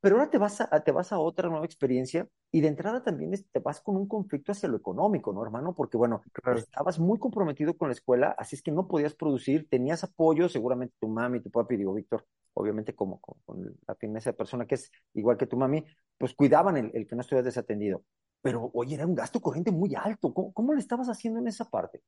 Pero 0.00 0.16
ahora 0.16 0.30
te 0.30 0.38
vas 0.38 0.60
a, 0.60 0.68
te 0.80 0.92
vas 0.92 1.12
a 1.12 1.18
otra 1.18 1.48
nueva 1.48 1.64
experiencia 1.64 2.28
y 2.52 2.60
de 2.60 2.68
entrada 2.68 3.02
también 3.02 3.32
te 3.32 3.60
vas 3.60 3.80
con 3.80 3.96
un 3.96 4.06
conflicto 4.06 4.52
hacia 4.52 4.68
lo 4.68 4.76
económico, 4.76 5.32
¿no, 5.32 5.42
hermano? 5.42 5.74
Porque, 5.74 5.96
bueno, 5.96 6.22
claro. 6.32 6.58
estabas 6.58 6.98
muy 6.98 7.18
comprometido 7.18 7.76
con 7.76 7.88
la 7.88 7.92
escuela, 7.92 8.34
así 8.38 8.56
es 8.56 8.62
que 8.62 8.70
no 8.70 8.86
podías 8.86 9.14
producir, 9.14 9.68
tenías 9.68 10.04
apoyo, 10.04 10.48
seguramente 10.48 10.94
tu 11.00 11.08
mami, 11.08 11.40
tu 11.40 11.50
papi, 11.50 11.76
digo, 11.76 11.94
Víctor, 11.94 12.24
obviamente 12.54 12.94
como 12.94 13.20
con, 13.20 13.38
con 13.44 13.76
la 13.86 13.94
firmeza 13.94 14.30
de 14.30 14.36
persona 14.36 14.66
que 14.66 14.76
es 14.76 14.90
igual 15.14 15.36
que 15.36 15.46
tu 15.46 15.56
mami, 15.56 15.84
pues 16.18 16.34
cuidaban 16.34 16.76
el, 16.76 16.90
el 16.94 17.06
que 17.06 17.14
no 17.16 17.22
estuvieras 17.22 17.46
desatendido. 17.46 18.02
Pero, 18.42 18.70
oye, 18.74 18.94
era 18.94 19.06
un 19.06 19.14
gasto 19.14 19.40
corriente 19.40 19.72
muy 19.72 19.94
alto. 19.96 20.32
¿Cómo, 20.32 20.52
cómo 20.52 20.72
le 20.72 20.78
estabas 20.78 21.08
haciendo 21.08 21.40
en 21.40 21.48
esa 21.48 21.68
parte? 21.68 22.02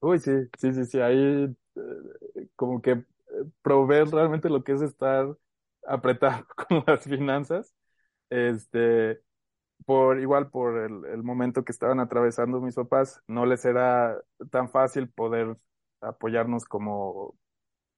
Uy, 0.00 0.18
sí, 0.18 0.32
sí, 0.58 0.72
sí, 0.72 0.84
sí, 0.84 1.00
ahí 1.00 1.54
eh, 1.74 2.48
como 2.56 2.80
que 2.80 2.92
eh, 2.92 3.04
proveer 3.62 4.08
realmente 4.08 4.48
lo 4.48 4.62
que 4.64 4.72
es 4.72 4.82
estar 4.82 5.36
apretado 5.86 6.46
con 6.68 6.84
las 6.86 7.04
finanzas, 7.04 7.74
este, 8.30 9.20
por 9.86 10.20
igual 10.20 10.50
por 10.50 10.78
el, 10.78 11.04
el, 11.06 11.22
momento 11.22 11.64
que 11.64 11.72
estaban 11.72 12.00
atravesando 12.00 12.60
mis 12.60 12.74
papás, 12.74 13.20
no 13.26 13.46
les 13.46 13.64
era 13.64 14.20
tan 14.50 14.70
fácil 14.70 15.10
poder 15.10 15.56
apoyarnos 16.00 16.64
como 16.64 17.36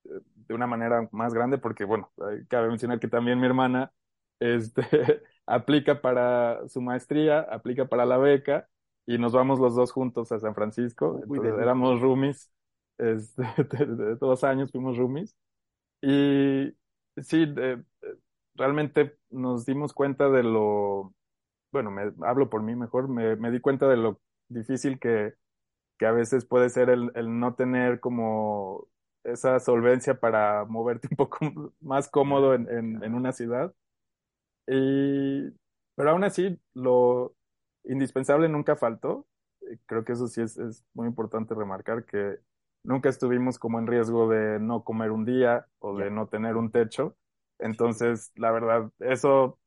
eh, 0.05 0.21
de 0.49 0.55
una 0.55 0.67
manera 0.67 1.09
más 1.13 1.35
grande, 1.35 1.59
porque 1.59 1.85
bueno, 1.85 2.13
cabe 2.49 2.69
mencionar 2.69 3.01
que 3.01 3.09
también 3.09 3.41
mi 3.41 3.47
hermana, 3.47 3.93
este, 4.41 5.23
aplica 5.47 6.01
para 6.01 6.69
su 6.69 6.81
maestría, 6.81 7.41
aplica 7.41 7.87
para 7.87 8.07
la 8.07 8.19
beca, 8.19 8.69
y 9.07 9.19
nos 9.19 9.33
vamos 9.33 9.59
los 9.59 9.75
dos 9.75 9.93
juntos 9.93 10.31
a 10.33 10.39
San 10.41 10.55
Francisco, 10.55 11.21
entonces 11.23 11.55
éramos 11.61 12.01
roomies, 12.01 12.53
este, 12.99 13.43
de, 13.79 13.87
de, 13.87 14.17
dos 14.17 14.45
años 14.45 14.71
fuimos 14.71 14.97
roomies, 14.97 15.37
y 16.03 16.75
sí, 17.23 17.47
de, 17.47 17.83
realmente 18.55 19.17
nos 19.31 19.67
dimos 19.67 19.93
cuenta 19.93 20.29
de 20.31 20.43
lo, 20.43 21.15
bueno, 21.73 21.91
me 21.91 22.13
hablo 22.27 22.51
por 22.51 22.63
mí 22.63 22.77
mejor, 22.77 23.09
me, 23.09 23.37
me 23.37 23.51
di 23.51 23.61
cuenta 23.61 23.89
de 23.89 23.97
lo 23.97 24.21
difícil 24.49 24.99
que, 25.01 25.35
que 25.99 26.07
a 26.07 26.13
veces 26.13 26.47
puede 26.47 26.71
ser 26.71 26.91
el, 26.91 27.13
el, 27.17 27.39
no 27.41 27.55
tener 27.55 28.01
como 28.01 28.89
esa 29.25 29.61
solvencia 29.61 30.21
para 30.21 30.65
moverte 30.67 31.09
un 31.13 31.17
poco 31.17 31.75
más 31.81 32.09
cómodo 32.11 32.55
en, 32.55 32.69
en, 32.71 33.05
en 33.05 33.15
una 33.15 33.33
ciudad. 33.33 33.75
Y, 34.67 35.51
pero 35.95 36.11
aún 36.11 36.25
así, 36.25 36.59
lo 36.75 37.35
indispensable 37.85 38.49
nunca 38.49 38.77
faltó. 38.77 39.27
Creo 39.87 40.05
que 40.05 40.13
eso 40.13 40.29
sí 40.29 40.41
es, 40.43 40.57
es 40.59 40.85
muy 40.95 41.07
importante 41.09 41.55
remarcar 41.55 42.05
que 42.05 42.39
nunca 42.85 43.09
estuvimos 43.09 43.59
como 43.59 43.79
en 43.79 43.87
riesgo 43.87 44.29
de 44.29 44.59
no 44.61 44.85
comer 44.85 45.11
un 45.13 45.25
día 45.25 45.67
o 45.81 45.97
de 45.97 46.11
no 46.11 46.29
tener 46.29 46.57
un 46.57 46.71
techo. 46.71 47.17
Entonces, 47.59 48.33
la 48.37 48.51
verdad, 48.51 48.91
eso 49.01 49.59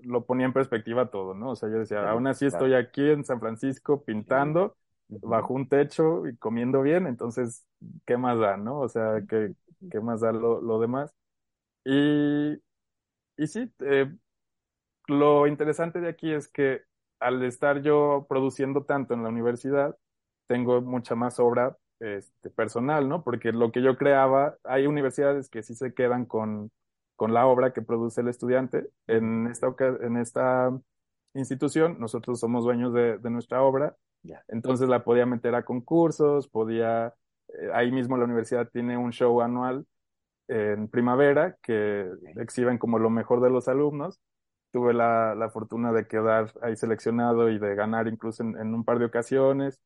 lo 0.00 0.24
ponía 0.26 0.46
en 0.46 0.52
perspectiva 0.52 1.10
todo, 1.10 1.34
¿no? 1.34 1.50
O 1.52 1.56
sea, 1.56 1.68
yo 1.70 1.78
decía, 1.78 2.08
aún 2.10 2.26
así 2.26 2.46
estoy 2.46 2.74
aquí 2.74 3.10
en 3.10 3.24
San 3.24 3.40
Francisco 3.40 4.04
pintando 4.04 4.76
bajo 5.22 5.54
un 5.54 5.68
techo 5.68 6.26
y 6.28 6.36
comiendo 6.36 6.82
bien, 6.82 7.06
entonces, 7.06 7.66
¿qué 8.06 8.16
más 8.16 8.38
da, 8.38 8.56
no? 8.56 8.80
O 8.80 8.88
sea, 8.88 9.22
¿qué, 9.28 9.54
qué 9.90 10.00
más 10.00 10.20
da 10.20 10.32
lo, 10.32 10.60
lo 10.60 10.80
demás? 10.80 11.14
Y, 11.84 12.54
y 13.36 13.46
sí, 13.46 13.72
eh, 13.80 14.12
lo 15.06 15.46
interesante 15.46 16.00
de 16.00 16.08
aquí 16.08 16.32
es 16.32 16.48
que 16.48 16.82
al 17.20 17.42
estar 17.44 17.82
yo 17.82 18.26
produciendo 18.28 18.84
tanto 18.84 19.14
en 19.14 19.22
la 19.22 19.28
universidad, 19.30 19.96
tengo 20.46 20.80
mucha 20.82 21.14
más 21.14 21.38
obra 21.40 21.76
este, 22.00 22.50
personal, 22.50 23.08
¿no? 23.08 23.22
Porque 23.22 23.52
lo 23.52 23.72
que 23.72 23.82
yo 23.82 23.96
creaba, 23.96 24.56
hay 24.64 24.86
universidades 24.86 25.48
que 25.48 25.62
sí 25.62 25.74
se 25.74 25.94
quedan 25.94 26.26
con, 26.26 26.70
con 27.16 27.34
la 27.34 27.46
obra 27.46 27.72
que 27.72 27.82
produce 27.82 28.20
el 28.20 28.28
estudiante. 28.28 28.88
En 29.06 29.46
esta, 29.48 29.74
en 30.00 30.16
esta 30.16 30.70
institución, 31.34 31.96
nosotros 31.98 32.40
somos 32.40 32.64
dueños 32.64 32.92
de, 32.92 33.18
de 33.18 33.30
nuestra 33.30 33.62
obra, 33.62 33.96
yeah. 34.22 34.42
entonces 34.48 34.88
la 34.88 35.04
podía 35.04 35.26
meter 35.26 35.54
a 35.54 35.64
concursos, 35.64 36.48
podía, 36.48 37.14
eh, 37.48 37.70
ahí 37.74 37.90
mismo 37.90 38.16
la 38.16 38.24
universidad 38.24 38.68
tiene 38.72 38.96
un 38.96 39.12
show 39.12 39.40
anual 39.40 39.84
en 40.48 40.88
primavera 40.88 41.56
que 41.62 42.10
exhiben 42.36 42.78
como 42.78 42.98
lo 42.98 43.10
mejor 43.10 43.40
de 43.40 43.50
los 43.50 43.68
alumnos. 43.68 44.20
Tuve 44.70 44.94
la, 44.94 45.34
la 45.34 45.50
fortuna 45.50 45.92
de 45.92 46.06
quedar 46.06 46.52
ahí 46.62 46.76
seleccionado 46.76 47.50
y 47.50 47.58
de 47.58 47.74
ganar 47.74 48.06
incluso 48.08 48.42
en, 48.42 48.56
en 48.58 48.74
un 48.74 48.84
par 48.84 48.98
de 48.98 49.06
ocasiones 49.06 49.80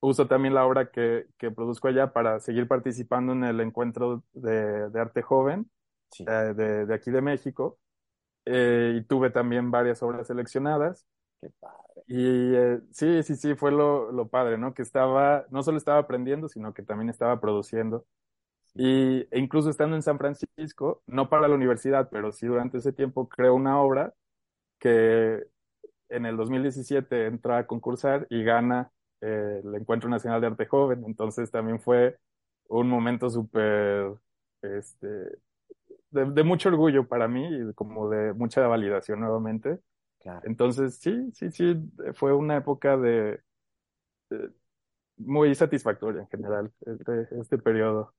uso 0.00 0.26
también 0.26 0.54
la 0.54 0.66
obra 0.66 0.90
que, 0.90 1.26
que, 1.38 1.50
produzco 1.50 1.88
allá 1.88 2.12
para 2.12 2.40
seguir 2.40 2.68
participando 2.68 3.32
en 3.32 3.44
el 3.44 3.60
encuentro 3.60 4.22
de, 4.32 4.90
de 4.90 5.00
arte 5.00 5.22
joven 5.22 5.70
sí. 6.10 6.24
eh, 6.26 6.54
de, 6.54 6.86
de, 6.86 6.94
aquí 6.94 7.10
de 7.10 7.20
México. 7.20 7.78
Eh, 8.44 8.96
y 8.98 9.04
tuve 9.04 9.30
también 9.30 9.70
varias 9.70 10.02
obras 10.02 10.26
seleccionadas. 10.26 11.06
Qué 11.40 11.50
padre. 11.60 11.78
Y 12.06 12.54
eh, 12.54 12.80
sí, 12.90 13.22
sí, 13.22 13.36
sí, 13.36 13.54
fue 13.54 13.70
lo, 13.70 14.10
lo, 14.12 14.28
padre, 14.28 14.56
¿no? 14.56 14.72
Que 14.72 14.82
estaba, 14.82 15.46
no 15.50 15.62
solo 15.62 15.76
estaba 15.76 15.98
aprendiendo, 15.98 16.48
sino 16.48 16.72
que 16.72 16.82
también 16.82 17.10
estaba 17.10 17.40
produciendo. 17.40 18.06
Y 18.74 19.26
e 19.30 19.38
incluso 19.38 19.70
estando 19.70 19.96
en 19.96 20.02
San 20.02 20.18
Francisco, 20.18 21.02
no 21.06 21.28
para 21.28 21.48
la 21.48 21.54
universidad, 21.54 22.08
pero 22.10 22.32
sí 22.32 22.46
durante 22.46 22.78
ese 22.78 22.92
tiempo 22.92 23.28
creo 23.28 23.54
una 23.54 23.80
obra 23.80 24.14
que 24.78 25.44
en 26.08 26.26
el 26.26 26.36
2017 26.36 27.26
entra 27.26 27.58
a 27.58 27.66
concursar 27.66 28.26
y 28.30 28.44
gana 28.44 28.92
eh, 29.20 29.60
el 29.64 29.74
Encuentro 29.74 30.08
Nacional 30.08 30.40
de 30.40 30.46
Arte 30.48 30.66
Joven. 30.66 31.04
Entonces 31.06 31.50
también 31.50 31.80
fue 31.80 32.18
un 32.68 32.88
momento 32.88 33.30
súper, 33.30 34.12
este, 34.62 35.06
de, 36.10 36.44
mucho 36.44 36.68
orgullo 36.68 37.06
para 37.06 37.28
mí 37.28 37.46
y 37.46 37.74
como 37.74 38.08
de 38.08 38.32
mucha 38.32 38.66
validación 38.66 39.20
nuevamente. 39.20 39.78
Entonces 40.42 40.96
sí, 40.96 41.30
sí, 41.32 41.50
sí, 41.50 41.74
fue 42.14 42.34
una 42.34 42.56
época 42.58 42.96
de, 42.98 43.40
muy 45.16 45.54
satisfactoria 45.54 46.22
en 46.22 46.28
general 46.28 46.72
este, 46.80 47.28
este 47.40 47.58
periodo 47.58 48.14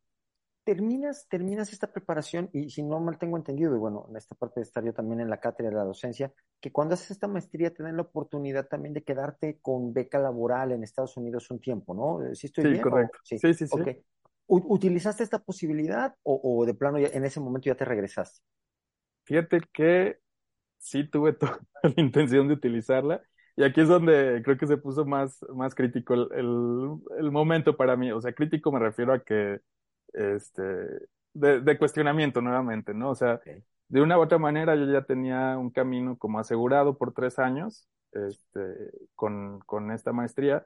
terminas, 0.70 1.28
terminas 1.28 1.74
esta 1.74 1.92
preparación 1.92 2.48
y 2.54 2.70
si 2.70 2.84
no 2.84 3.00
mal 3.00 3.18
tengo 3.18 3.38
entendido, 3.38 3.76
y 3.76 3.80
bueno, 3.80 4.06
en 4.08 4.18
esta 4.18 4.36
parte 4.36 4.60
de 4.60 4.66
estar 4.66 4.86
yo 4.86 4.94
también 4.94 5.20
en 5.20 5.28
la 5.28 5.40
cátedra 5.40 5.72
de 5.72 5.78
la 5.78 5.84
docencia, 5.84 6.32
que 6.62 6.72
cuando 6.72 6.94
haces 6.94 7.10
esta 7.10 7.28
maestría 7.28 7.74
te 7.74 7.82
dan 7.82 7.96
la 7.96 8.04
oportunidad 8.04 8.68
también 8.68 8.94
de 8.94 9.02
quedarte 9.02 9.58
con 9.64 9.94
beca 9.94 10.20
laboral 10.20 10.72
en 10.72 10.84
Estados 10.84 11.18
Unidos 11.18 11.50
un 11.50 11.60
tiempo, 11.60 11.96
¿no? 11.96 12.36
¿Sí 12.36 12.46
estoy 12.46 12.76
sí, 12.76 12.82
Correcto. 12.82 13.18
Sí, 13.24 13.40
sí, 13.40 13.66
sí. 13.66 14.04
¿Utilizaste 14.46 15.24
esta 15.24 15.40
posibilidad 15.40 16.14
o, 16.22 16.64
de 16.68 16.76
plano 16.76 17.00
ya, 17.00 17.08
en 17.08 17.26
ese 17.26 17.40
momento 17.40 17.66
ya 17.66 17.76
te 17.76 17.86
regresaste? 17.86 18.40
Fíjate 19.24 19.62
que 19.74 20.20
sí 20.78 21.10
tuve 21.10 21.34
toda 21.34 21.60
la 21.82 21.94
intención 21.98 22.48
de 22.48 22.54
utilizarla. 22.54 23.24
Y 23.56 23.64
aquí 23.64 23.82
es 23.82 23.88
donde 23.88 24.44
creo 24.44 24.56
que 24.56 24.68
se 24.68 24.78
puso 24.78 25.04
más, 25.04 25.44
más 25.56 25.74
crítico 25.74 26.14
el, 26.14 26.30
el 27.18 27.32
momento 27.32 27.76
para 27.76 27.98
mí. 27.98 28.12
O 28.12 28.22
sea, 28.22 28.34
crítico 28.34 28.72
me 28.72 28.78
refiero 28.78 29.14
a 29.14 29.24
que 29.24 29.62
este, 30.14 30.62
de, 31.34 31.78
cuestionamiento 31.78 32.42
nuevamente, 32.42 32.94
¿no? 32.94 33.12
O 33.12 33.16
sea, 33.16 33.42
de 33.88 34.02
una 34.02 34.18
u 34.18 34.22
otra 34.22 34.38
manera 34.38 34.76
yo 34.76 34.86
ya 34.86 35.04
tenía 35.04 35.58
un 35.58 35.72
camino 35.72 36.18
como 36.18 36.40
asegurado 36.40 36.98
por 36.98 37.14
tres 37.14 37.40
años, 37.40 37.88
este, 38.12 38.92
con, 39.16 39.60
con 39.62 39.92
esta 39.92 40.14
maestría, 40.14 40.66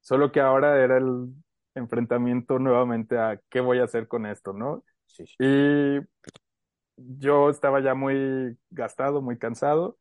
solo 0.00 0.32
que 0.32 0.40
ahora 0.40 0.82
era 0.82 0.98
el 0.98 1.28
enfrentamiento 1.74 2.58
nuevamente 2.58 3.18
a 3.18 3.40
qué 3.48 3.60
voy 3.60 3.78
a 3.78 3.84
hacer 3.84 4.08
con 4.08 4.26
esto, 4.26 4.52
¿no? 4.52 4.84
Sí, 5.06 5.24
Y 5.38 6.00
yo 6.96 7.50
estaba 7.50 7.80
ya 7.80 7.94
muy 7.94 8.58
gastado, 8.70 9.22
muy 9.22 9.38
cansado. 9.38 9.98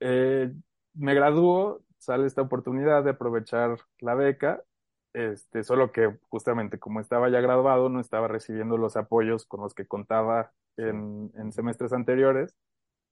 Eh, 0.00 0.52
me 0.94 1.14
graduó, 1.14 1.82
sale 1.98 2.26
esta 2.26 2.42
oportunidad 2.42 3.04
de 3.04 3.10
aprovechar 3.10 3.78
la 4.00 4.14
beca 4.14 4.62
este, 5.14 5.62
solo 5.64 5.92
que 5.92 6.18
justamente 6.28 6.78
como 6.78 7.00
estaba 7.00 7.30
ya 7.30 7.40
graduado, 7.40 7.88
no 7.88 8.00
estaba 8.00 8.28
recibiendo 8.28 8.76
los 8.76 8.96
apoyos 8.96 9.46
con 9.46 9.60
los 9.60 9.74
que 9.74 9.86
contaba 9.86 10.52
en, 10.76 11.32
en 11.36 11.52
semestres 11.52 11.92
anteriores. 11.92 12.54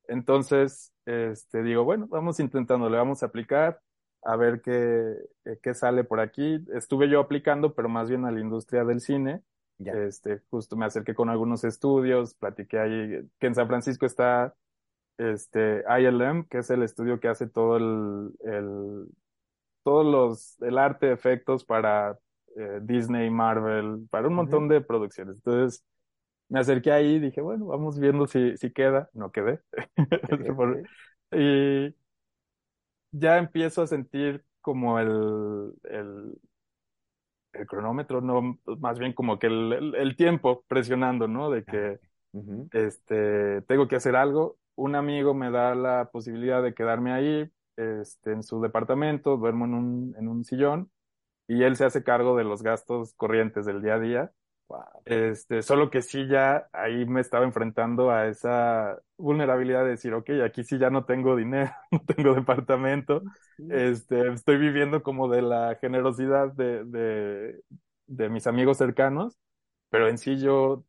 Entonces, 0.08 0.92
este, 1.06 1.62
digo, 1.62 1.84
bueno, 1.84 2.06
vamos 2.08 2.40
intentando, 2.40 2.90
le 2.90 2.98
vamos 2.98 3.22
a 3.22 3.26
aplicar, 3.26 3.80
a 4.22 4.36
ver 4.36 4.60
qué, 4.60 5.16
eh, 5.44 5.58
qué 5.62 5.74
sale 5.74 6.04
por 6.04 6.20
aquí. 6.20 6.64
Estuve 6.74 7.08
yo 7.08 7.20
aplicando, 7.20 7.74
pero 7.74 7.88
más 7.88 8.08
bien 8.08 8.24
a 8.24 8.30
la 8.30 8.40
industria 8.40 8.84
del 8.84 9.00
cine. 9.00 9.42
Este, 9.78 10.40
justo 10.50 10.76
me 10.76 10.86
acerqué 10.86 11.14
con 11.14 11.28
algunos 11.28 11.64
estudios, 11.64 12.34
platiqué 12.34 12.78
ahí, 12.78 13.28
que 13.40 13.46
en 13.48 13.54
San 13.54 13.66
Francisco 13.66 14.06
está 14.06 14.54
este 15.18 15.82
ILM, 15.88 16.44
que 16.44 16.58
es 16.58 16.70
el 16.70 16.82
estudio 16.82 17.18
que 17.18 17.28
hace 17.28 17.48
todo 17.48 17.76
el, 17.76 18.32
el 18.44 19.06
todos 19.82 20.06
los, 20.06 20.60
el 20.62 20.78
arte 20.78 21.06
de 21.06 21.12
efectos 21.12 21.64
para 21.64 22.18
eh, 22.56 22.80
Disney, 22.82 23.30
Marvel, 23.30 24.06
para 24.10 24.28
un 24.28 24.34
montón 24.34 24.68
de 24.68 24.80
producciones. 24.80 25.36
Entonces, 25.36 25.84
me 26.48 26.60
acerqué 26.60 26.92
ahí 26.92 27.14
y 27.14 27.20
dije, 27.20 27.40
bueno, 27.40 27.66
vamos 27.66 27.98
viendo 27.98 28.26
si, 28.26 28.56
si 28.56 28.72
queda. 28.72 29.08
No 29.14 29.32
quedé. 29.32 29.60
y 31.32 31.94
ya 33.12 33.38
empiezo 33.38 33.82
a 33.82 33.86
sentir 33.86 34.44
como 34.60 34.98
el, 34.98 35.72
el, 35.84 36.38
el 37.52 37.66
cronómetro, 37.66 38.20
no, 38.20 38.58
más 38.78 38.98
bien 38.98 39.12
como 39.12 39.38
que 39.38 39.46
el, 39.48 39.94
el, 39.96 40.16
tiempo 40.16 40.64
presionando, 40.68 41.28
¿no? 41.28 41.50
De 41.50 41.64
que 41.64 42.00
este, 42.72 43.62
tengo 43.62 43.88
que 43.88 43.96
hacer 43.96 44.16
algo. 44.16 44.58
Un 44.74 44.94
amigo 44.94 45.34
me 45.34 45.50
da 45.50 45.74
la 45.74 46.10
posibilidad 46.12 46.62
de 46.62 46.74
quedarme 46.74 47.12
ahí 47.12 47.50
este, 47.76 48.32
en 48.32 48.42
su 48.42 48.60
departamento, 48.60 49.36
duermo 49.36 49.64
en 49.66 49.74
un, 49.74 50.14
en 50.18 50.28
un 50.28 50.44
sillón 50.44 50.90
y 51.48 51.64
él 51.64 51.76
se 51.76 51.84
hace 51.86 52.04
cargo 52.04 52.36
de 52.36 52.44
los 52.44 52.62
gastos 52.62 53.14
corrientes 53.14 53.66
del 53.66 53.82
día 53.82 53.94
a 53.96 54.00
día. 54.00 54.32
Este, 55.04 55.62
solo 55.62 55.90
que 55.90 56.00
sí 56.02 56.28
ya 56.28 56.68
ahí 56.72 57.04
me 57.06 57.20
estaba 57.20 57.44
enfrentando 57.44 58.10
a 58.10 58.28
esa 58.28 58.98
vulnerabilidad 59.18 59.84
de 59.84 59.90
decir, 59.90 60.14
ok, 60.14 60.30
aquí 60.44 60.64
sí 60.64 60.78
ya 60.78 60.90
no 60.90 61.04
tengo 61.04 61.36
dinero, 61.36 61.72
no 61.90 62.00
tengo 62.00 62.34
departamento, 62.34 63.22
este, 63.68 64.28
estoy 64.32 64.58
viviendo 64.58 65.02
como 65.02 65.28
de 65.28 65.42
la 65.42 65.76
generosidad 65.80 66.52
de, 66.52 66.84
de, 66.84 67.60
de 68.06 68.28
mis 68.30 68.46
amigos 68.46 68.78
cercanos, 68.78 69.38
pero 69.90 70.08
en 70.08 70.18
sí 70.18 70.38
yo 70.40 70.84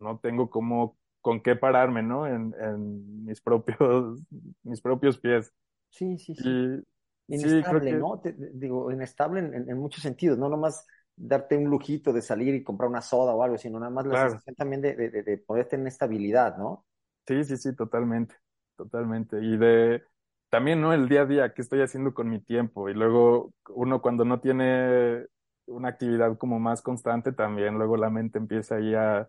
no 0.00 0.18
tengo 0.18 0.50
como 0.50 0.96
con 1.20 1.40
qué 1.42 1.56
pararme, 1.56 2.02
¿no? 2.02 2.26
En, 2.26 2.54
en 2.60 3.24
mis 3.24 3.40
propios, 3.40 4.20
mis 4.62 4.80
propios 4.80 5.18
pies. 5.18 5.52
Sí, 5.90 6.18
sí, 6.18 6.34
sí. 6.34 6.82
inestable, 7.28 7.92
¿no? 7.92 8.20
digo, 8.52 8.90
inestable 8.92 9.40
en, 9.40 9.68
en, 9.68 9.78
muchos 9.78 10.02
sentidos, 10.02 10.38
no 10.38 10.48
nomás 10.48 10.86
darte 11.16 11.56
un 11.56 11.64
lujito 11.70 12.12
de 12.12 12.22
salir 12.22 12.54
y 12.54 12.62
comprar 12.62 12.88
una 12.88 13.00
soda 13.00 13.34
o 13.34 13.42
algo, 13.42 13.58
sino 13.58 13.78
nada 13.80 13.90
más 13.90 14.06
la 14.06 14.28
sensación 14.28 14.54
también 14.54 14.82
de, 14.82 14.94
de, 14.94 15.22
de, 15.22 15.38
poder 15.38 15.66
tener 15.66 15.88
estabilidad, 15.88 16.56
¿no? 16.56 16.84
Sí, 17.26 17.44
sí, 17.44 17.56
sí, 17.56 17.74
totalmente, 17.74 18.36
totalmente. 18.76 19.38
Y 19.42 19.56
de 19.56 20.02
también, 20.50 20.80
¿no? 20.80 20.92
El 20.92 21.08
día 21.08 21.22
a 21.22 21.26
día, 21.26 21.52
¿qué 21.52 21.62
estoy 21.62 21.82
haciendo 21.82 22.14
con 22.14 22.28
mi 22.28 22.40
tiempo? 22.40 22.88
Y 22.88 22.94
luego 22.94 23.52
uno 23.68 24.00
cuando 24.00 24.24
no 24.24 24.40
tiene 24.40 25.26
una 25.66 25.88
actividad 25.88 26.38
como 26.38 26.58
más 26.58 26.80
constante, 26.80 27.32
también 27.32 27.74
luego 27.74 27.96
la 27.96 28.08
mente 28.08 28.38
empieza 28.38 28.76
ahí 28.76 28.94
a, 28.94 29.28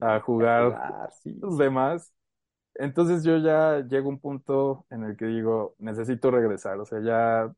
a 0.00 0.20
jugar, 0.20 1.10
los 1.24 1.56
demás. 1.56 2.12
Entonces 2.80 3.24
yo 3.24 3.36
ya 3.36 3.80
llego 3.86 4.06
a 4.06 4.12
un 4.12 4.18
punto 4.18 4.86
en 4.88 5.04
el 5.04 5.14
que 5.14 5.26
digo, 5.26 5.74
necesito 5.78 6.30
regresar, 6.30 6.80
o 6.80 6.86
sea, 6.86 7.00
ya 7.02 7.52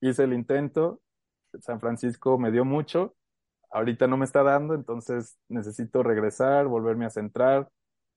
hice 0.00 0.24
el 0.24 0.32
intento, 0.32 1.02
San 1.60 1.78
Francisco 1.78 2.38
me 2.38 2.50
dio 2.50 2.64
mucho, 2.64 3.14
ahorita 3.70 4.06
no 4.06 4.16
me 4.16 4.24
está 4.24 4.42
dando, 4.42 4.74
entonces 4.74 5.36
necesito 5.48 6.02
regresar, 6.02 6.68
volverme 6.68 7.04
a 7.04 7.10
centrar, 7.10 7.68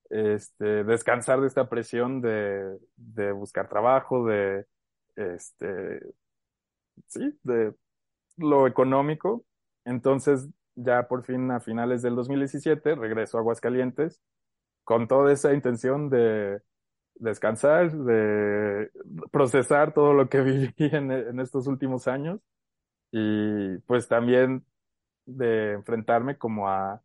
este, 0.09 0.85
descansar 0.85 1.41
de 1.41 1.47
esta 1.47 1.67
presión 1.67 2.21
de, 2.21 2.79
de 2.95 3.33
buscar 3.33 3.67
trabajo, 3.67 4.25
de, 4.25 4.65
este, 5.17 5.99
sí, 7.07 7.37
de 7.43 7.75
lo 8.37 8.65
económico. 8.65 9.43
Entonces, 9.83 10.47
ya 10.75 11.09
por 11.09 11.25
fin 11.25 11.51
a 11.51 11.59
finales 11.59 12.01
del 12.01 12.15
2017 12.15 12.95
regreso 12.95 13.37
a 13.37 13.41
Aguascalientes 13.41 14.21
con 14.85 15.07
toda 15.07 15.33
esa 15.33 15.53
intención 15.53 16.09
de 16.09 16.61
descansar, 17.15 17.91
de 17.91 18.91
procesar 19.31 19.93
todo 19.93 20.13
lo 20.13 20.29
que 20.29 20.41
viví 20.41 20.73
en, 20.77 21.39
estos 21.39 21.67
últimos 21.67 22.07
años 22.07 22.39
y 23.11 23.77
pues 23.79 24.07
también 24.07 24.65
de 25.25 25.73
enfrentarme 25.73 26.37
como 26.37 26.69
a 26.69 27.01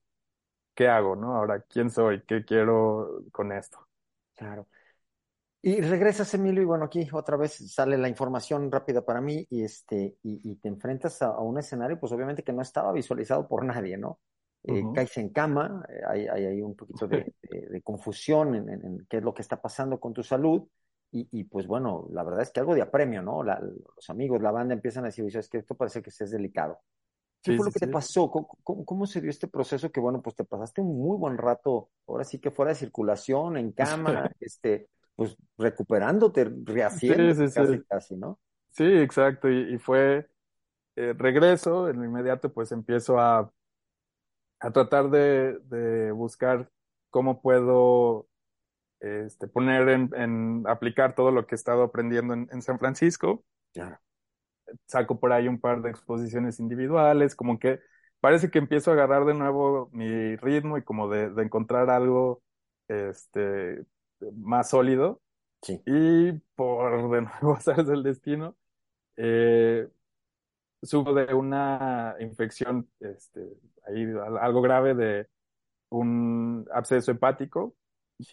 qué 0.75 0.89
hago, 0.89 1.17
¿no? 1.17 1.37
Ahora, 1.37 1.63
¿quién 1.63 1.91
soy? 1.91 2.23
¿Qué 2.23 2.45
quiero 2.45 3.25
con 3.33 3.53
esto? 3.53 3.89
Claro. 4.37 4.69
Y 5.63 5.81
regresas, 5.83 6.33
Emilio, 6.35 6.63
y 6.63 6.67
bueno, 6.67 6.87
aquí 6.87 7.07
otra 7.13 7.37
vez 7.37 7.53
sale 7.73 7.99
la 7.99 8.09
información 8.09 8.73
rápida 8.73 9.05
para 9.05 9.21
mí 9.21 9.47
y, 9.51 9.63
este, 9.63 10.17
y, 10.23 10.57
te 10.57 10.69
enfrentas 10.69 11.21
a, 11.21 11.27
a, 11.29 11.41
un 11.41 11.59
escenario, 11.59 12.01
pues 12.01 12.13
obviamente 12.13 12.43
que 12.43 12.53
no 12.53 12.63
estaba 12.63 12.93
visualizado 12.93 13.47
por 13.47 13.65
nadie, 13.65 13.99
¿no? 13.99 14.21
Eh, 14.65 14.83
caes 14.95 15.17
en 15.17 15.31
cama, 15.31 15.85
eh, 15.89 16.01
hay, 16.07 16.45
hay, 16.45 16.63
un 16.63 16.77
poquito 16.77 17.07
de, 17.07 17.33
de, 17.71 17.83
confusión 17.83 18.55
en, 18.55 18.69
en, 18.69 19.07
qué 19.09 19.19
es 19.19 19.23
lo 19.23 19.33
que 19.33 19.43
está 19.43 19.61
pasando 19.61 19.99
con 19.99 20.13
tu 20.13 20.23
salud. 20.23 20.63
Y, 21.13 21.29
y 21.33 21.45
pues 21.45 21.67
bueno, 21.67 22.07
la 22.13 22.23
verdad 22.23 22.43
es 22.43 22.51
que 22.51 22.61
algo 22.61 22.75
de 22.75 22.83
apremio, 22.83 23.21
¿no? 23.21 23.43
La, 23.43 23.59
los 23.61 24.11
amigos, 24.11 24.41
la 24.41 24.53
banda 24.53 24.75
empiezan 24.75 25.05
a 25.05 25.09
decir, 25.09 25.25
es 25.37 25.49
que 25.49 25.59
esto 25.59 25.75
parece 25.75 26.03
que 26.03 26.11
es 26.11 26.31
delicado. 26.31 26.79
¿Qué 27.43 27.57
fue 27.57 27.67
lo 27.67 27.73
que 27.73 27.81
te 27.81 27.89
pasó? 27.89 28.31
¿Cómo, 28.31 28.49
¿Cómo, 28.63 29.07
se 29.07 29.21
dio 29.21 29.31
este 29.31 29.49
proceso? 29.49 29.91
Que 29.91 29.99
bueno, 29.99 30.21
pues 30.21 30.37
te 30.37 30.45
pasaste 30.45 30.83
un 30.83 30.99
muy 30.99 31.17
buen 31.17 31.39
rato, 31.39 31.89
ahora 32.07 32.23
sí 32.23 32.39
que 32.39 32.51
fuera 32.51 32.71
de 32.71 32.77
circulación, 32.77 33.57
en 33.57 33.73
cama, 33.73 34.31
este, 34.41 34.89
pues 35.17 35.37
recuperándote, 35.57 36.53
rehaciendo 36.65 37.45
casi, 37.53 37.83
casi, 37.85 38.17
¿no? 38.17 38.39
Sí, 38.71 38.85
exacto. 38.85 39.49
Y, 39.49 39.75
y 39.75 39.79
fue 39.79 40.29
eh, 40.97 41.15
regreso, 41.17 41.89
en 41.89 42.05
inmediato 42.05 42.53
pues 42.53 42.73
empiezo 42.73 43.19
a 43.19 43.51
a 44.61 44.71
tratar 44.71 45.11
de, 45.11 45.59
de 45.65 46.13
buscar 46.13 46.71
cómo 47.11 47.41
puedo 47.43 48.29
este, 49.01 49.49
poner 49.49 49.89
en, 49.89 50.11
en, 50.15 50.65
aplicar 50.69 51.15
todo 51.15 51.31
lo 51.31 51.47
que 51.47 51.55
he 51.55 51.57
estado 51.57 51.83
aprendiendo 51.83 52.35
en, 52.35 52.49
en 52.53 52.63
San 52.63 52.79
Francisco. 52.79 53.45
Saco 54.87 55.19
por 55.19 55.33
ahí 55.33 55.49
un 55.49 55.61
par 55.61 55.83
de 55.83 55.91
exposiciones 55.91 56.61
individuales, 56.61 57.35
como 57.35 57.59
que 57.59 57.81
parece 58.21 58.51
que 58.51 58.59
empiezo 58.59 58.91
a 58.91 58.95
agarrar 58.95 59.25
de 59.25 59.35
nuevo 59.35 59.89
mi 59.93 60.37
ritmo 60.37 60.79
y 60.79 60.85
como 60.85 61.09
de, 61.09 61.31
de 61.31 61.43
encontrar 61.43 61.91
algo 61.91 62.43
este, 62.89 63.85
más 64.37 64.71
sólido. 64.71 65.21
Sí. 65.63 65.83
Y 65.87 66.33
por 66.55 67.11
de 67.11 67.23
nuevo, 67.43 67.59
sabes 67.61 67.87
del 67.87 68.03
destino, 68.03 68.57
eh, 69.17 69.89
subo 70.83 71.15
de 71.15 71.35
una 71.35 72.17
infección, 72.21 72.89
este, 73.01 73.41
ahí 73.87 74.07
algo 74.41 74.63
grave 74.63 74.95
de 74.95 75.29
un 75.91 76.67
absceso 76.73 77.13
hepático 77.13 77.75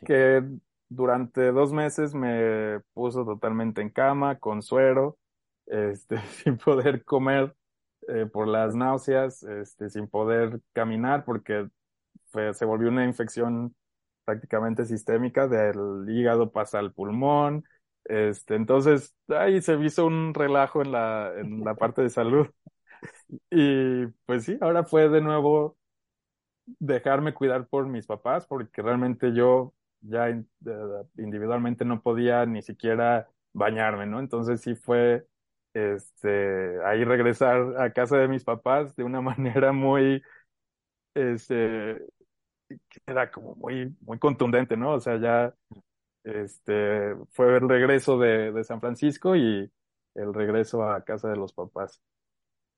que 0.05 0.43
durante 0.89 1.51
dos 1.51 1.73
meses 1.73 2.13
me 2.13 2.79
puso 2.93 3.25
totalmente 3.25 3.81
en 3.81 3.89
cama, 3.89 4.39
con 4.39 4.61
suero, 4.61 5.17
este, 5.65 6.17
sin 6.43 6.57
poder 6.57 7.03
comer 7.03 7.55
eh, 8.07 8.25
por 8.25 8.47
las 8.47 8.75
náuseas, 8.75 9.43
este, 9.43 9.89
sin 9.89 10.07
poder 10.07 10.61
caminar 10.73 11.25
porque 11.25 11.67
se 12.53 12.65
volvió 12.65 12.89
una 12.89 13.05
infección 13.05 13.75
prácticamente 14.25 14.85
sistémica 14.85 15.47
del 15.47 16.05
hígado 16.09 16.51
pasa 16.51 16.79
al 16.79 16.93
pulmón. 16.93 17.63
Este, 18.07 18.55
entonces, 18.55 19.15
ahí 19.29 19.61
se 19.61 19.75
hizo 19.83 20.05
un 20.05 20.33
relajo 20.33 20.81
en 20.81 20.91
la, 20.93 21.33
en 21.37 21.63
la 21.63 21.75
parte 21.75 22.01
de 22.03 22.09
salud. 22.09 22.47
Y 23.51 24.07
pues 24.25 24.45
sí, 24.45 24.57
ahora 24.61 24.83
fue 24.85 25.09
de 25.09 25.21
nuevo 25.21 25.77
dejarme 26.79 27.33
cuidar 27.33 27.67
por 27.67 27.87
mis 27.87 28.05
papás, 28.07 28.45
porque 28.47 28.81
realmente 28.81 29.33
yo 29.33 29.73
ya 30.01 30.29
individualmente 31.17 31.85
no 31.85 32.01
podía 32.01 32.45
ni 32.45 32.61
siquiera 32.61 33.29
bañarme, 33.53 34.05
¿no? 34.05 34.19
Entonces 34.19 34.61
sí 34.61 34.75
fue 34.75 35.25
este 35.73 36.77
ahí 36.85 37.03
regresar 37.03 37.79
a 37.81 37.91
casa 37.93 38.17
de 38.17 38.27
mis 38.27 38.43
papás 38.43 38.95
de 38.95 39.03
una 39.03 39.21
manera 39.21 39.71
muy 39.73 40.21
este 41.15 41.99
era 43.05 43.31
como 43.31 43.55
muy 43.55 43.95
muy 44.01 44.19
contundente, 44.19 44.77
¿no? 44.77 44.93
O 44.93 44.99
sea, 44.99 45.17
ya 45.19 45.53
este 46.27 47.15
fue 47.31 47.57
el 47.57 47.69
regreso 47.69 48.17
de, 48.17 48.51
de 48.51 48.63
San 48.63 48.79
Francisco 48.79 49.35
y 49.35 49.71
el 50.15 50.33
regreso 50.33 50.83
a 50.83 51.03
casa 51.03 51.29
de 51.29 51.37
los 51.37 51.53
papás. 51.53 52.01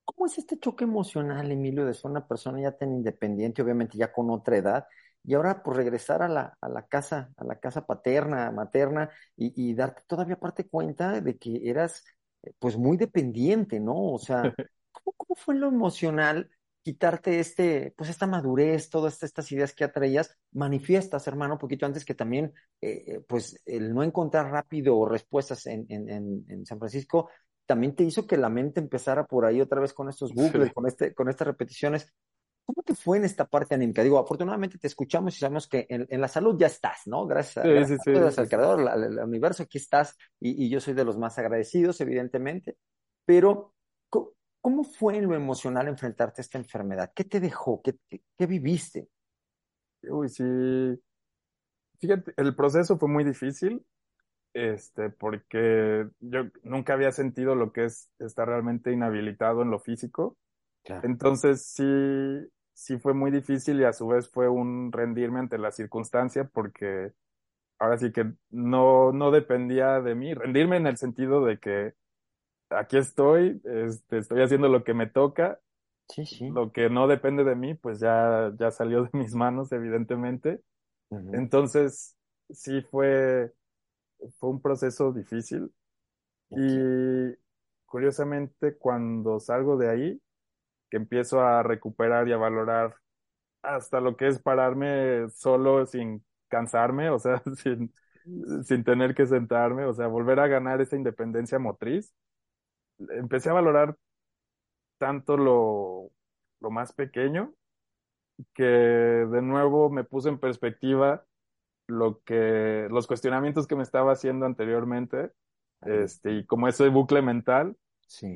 ¿Cómo 0.04 0.26
es 0.26 0.38
este 0.38 0.58
choque 0.58 0.84
emocional, 0.84 1.50
Emilio, 1.52 1.86
de 1.86 1.94
ser 1.94 2.10
una 2.10 2.26
persona 2.26 2.60
ya 2.60 2.76
tan 2.76 2.92
independiente, 2.92 3.62
obviamente 3.62 3.96
ya 3.96 4.12
con 4.12 4.30
otra 4.30 4.56
edad, 4.56 4.86
y 5.22 5.34
ahora 5.34 5.62
pues 5.62 5.76
regresar 5.76 6.22
a 6.22 6.28
la, 6.28 6.56
a 6.60 6.68
la 6.68 6.86
casa, 6.86 7.32
a 7.36 7.44
la 7.44 7.60
casa 7.60 7.86
paterna, 7.86 8.50
materna, 8.50 9.10
y, 9.36 9.74
darte 9.74 10.02
todavía 10.06 10.38
parte 10.38 10.68
cuenta 10.68 11.20
de 11.20 11.38
que 11.38 11.68
eras 11.68 12.04
eh, 12.42 12.52
pues 12.58 12.76
muy 12.76 12.96
dependiente, 12.96 13.78
¿no? 13.80 14.12
O 14.12 14.18
sea, 14.18 14.42
¿cómo, 14.92 15.14
cómo 15.16 15.34
fue 15.36 15.54
lo 15.54 15.68
emocional 15.68 16.50
quitarte 16.82 17.40
este, 17.40 17.92
pues 17.96 18.10
esta 18.10 18.26
madurez, 18.26 18.90
todas 18.90 19.22
estas 19.22 19.50
ideas 19.52 19.74
que 19.74 19.84
atraías, 19.84 20.36
manifiestas, 20.52 21.26
hermano, 21.26 21.54
un 21.54 21.58
poquito 21.58 21.86
antes 21.86 22.04
que 22.04 22.14
también, 22.14 22.52
eh, 22.80 23.04
eh, 23.06 23.20
pues 23.26 23.60
el 23.66 23.94
no 23.94 24.02
encontrar 24.02 24.50
rápido 24.50 25.06
respuestas 25.06 25.66
en, 25.66 25.86
en, 25.88 26.44
en 26.48 26.66
San 26.66 26.78
Francisco 26.78 27.30
también 27.70 27.94
te 27.94 28.02
hizo 28.02 28.26
que 28.26 28.36
la 28.36 28.48
mente 28.48 28.80
empezara 28.80 29.24
por 29.26 29.44
ahí 29.44 29.60
otra 29.60 29.80
vez 29.80 29.92
con 29.92 30.08
estos 30.08 30.34
bucles, 30.34 30.72
con, 30.72 30.88
este, 30.88 31.14
con 31.14 31.28
estas 31.28 31.46
repeticiones. 31.46 32.12
¿Cómo 32.66 32.82
te 32.82 32.96
fue 32.96 33.18
en 33.18 33.24
esta 33.24 33.46
parte 33.46 33.76
anímica? 33.76 34.02
Digo, 34.02 34.18
afortunadamente 34.18 34.76
te 34.76 34.88
escuchamos 34.88 35.36
y 35.36 35.38
sabemos 35.38 35.68
que 35.68 35.86
en, 35.88 36.20
la 36.20 36.26
salud 36.26 36.56
ya 36.58 36.66
estás, 36.66 37.02
¿no? 37.06 37.28
Gracias, 37.28 37.64
a, 37.64 37.68
gracias 37.68 38.38
al 38.40 38.48
creador, 38.48 38.88
al, 38.88 39.20
universo, 39.20 39.62
aquí 39.62 39.78
estás 39.78 40.18
y, 40.40 40.68
yo 40.68 40.80
soy 40.80 40.94
de 40.94 41.04
los 41.04 41.16
más 41.16 41.38
agradecidos, 41.38 42.00
evidentemente. 42.00 42.76
Pero, 43.24 43.72
¿cómo, 44.60 44.84
fue 44.84 45.16
en 45.16 45.28
lo 45.28 45.34
emocional 45.34 45.88
enfrentarte 45.88 46.40
a 46.40 46.42
esta 46.42 46.58
enfermedad? 46.58 47.12
¿Qué 47.14 47.24
te 47.24 47.40
dejó? 47.40 47.80
¿Qué, 47.82 47.96
qué 48.08 48.46
viviste? 48.46 49.08
Uy, 50.02 50.28
sí. 50.28 50.44
Fíjate, 51.98 52.32
el 52.36 52.54
proceso 52.54 52.98
fue 52.98 53.08
muy 53.08 53.24
difícil 53.24 53.84
este, 54.52 55.10
porque 55.10 56.08
yo 56.20 56.44
nunca 56.62 56.94
había 56.94 57.12
sentido 57.12 57.54
lo 57.54 57.72
que 57.72 57.84
es 57.84 58.10
estar 58.18 58.48
realmente 58.48 58.92
inhabilitado 58.92 59.62
en 59.62 59.70
lo 59.70 59.78
físico. 59.78 60.36
Entonces 61.02 61.66
sí, 61.66 61.84
sí 62.72 62.98
fue 62.98 63.14
muy 63.14 63.30
difícil 63.30 63.80
y 63.80 63.84
a 63.84 63.92
su 63.92 64.08
vez 64.08 64.28
fue 64.28 64.48
un 64.48 64.90
rendirme 64.92 65.38
ante 65.38 65.58
la 65.58 65.70
circunstancia 65.70 66.44
porque 66.44 67.12
ahora 67.78 67.98
sí 67.98 68.12
que 68.12 68.32
no, 68.50 69.12
no 69.12 69.30
dependía 69.30 70.00
de 70.00 70.14
mí, 70.14 70.34
rendirme 70.34 70.78
en 70.78 70.86
el 70.86 70.96
sentido 70.96 71.44
de 71.44 71.58
que 71.58 71.94
aquí 72.70 72.96
estoy, 72.98 73.60
este, 73.64 74.18
estoy 74.18 74.42
haciendo 74.42 74.68
lo 74.68 74.84
que 74.84 74.94
me 74.94 75.06
toca, 75.06 75.60
sí, 76.08 76.24
sí. 76.26 76.48
lo 76.50 76.72
que 76.72 76.88
no 76.90 77.06
depende 77.06 77.44
de 77.44 77.54
mí, 77.54 77.74
pues 77.74 78.00
ya, 78.00 78.52
ya 78.58 78.70
salió 78.70 79.04
de 79.04 79.10
mis 79.12 79.34
manos, 79.34 79.72
evidentemente. 79.72 80.62
Entonces, 81.32 82.16
sí 82.50 82.82
fue, 82.82 83.52
fue 84.38 84.50
un 84.50 84.62
proceso 84.62 85.12
difícil. 85.12 85.72
Y 86.50 87.36
curiosamente 87.86 88.76
cuando 88.78 89.40
salgo 89.40 89.76
de 89.76 89.88
ahí, 89.88 90.22
que 90.90 90.96
empiezo 90.98 91.40
a 91.40 91.62
recuperar 91.62 92.28
y 92.28 92.32
a 92.32 92.36
valorar 92.36 92.96
hasta 93.62 94.00
lo 94.00 94.16
que 94.16 94.28
es 94.28 94.40
pararme 94.40 95.28
solo 95.30 95.86
sin 95.86 96.24
cansarme, 96.48 97.10
o 97.10 97.18
sea, 97.18 97.42
sin, 97.56 97.92
sin 98.64 98.84
tener 98.84 99.14
que 99.14 99.26
sentarme, 99.26 99.84
o 99.84 99.94
sea, 99.94 100.06
volver 100.08 100.40
a 100.40 100.48
ganar 100.48 100.80
esa 100.80 100.96
independencia 100.96 101.58
motriz, 101.58 102.14
empecé 103.10 103.50
a 103.50 103.54
valorar 103.54 103.96
tanto 104.98 105.36
lo, 105.36 106.10
lo 106.60 106.70
más 106.70 106.92
pequeño 106.92 107.54
que 108.54 108.64
de 108.64 109.42
nuevo 109.42 109.90
me 109.90 110.04
puse 110.04 110.28
en 110.28 110.38
perspectiva 110.38 111.24
lo 111.86 112.22
que, 112.22 112.86
los 112.90 113.06
cuestionamientos 113.06 113.66
que 113.66 113.76
me 113.76 113.82
estaba 113.82 114.12
haciendo 114.12 114.46
anteriormente, 114.46 115.32
este, 115.82 116.32
y 116.32 116.46
como 116.46 116.68
ese 116.68 116.88
bucle 116.88 117.22
mental 117.22 117.76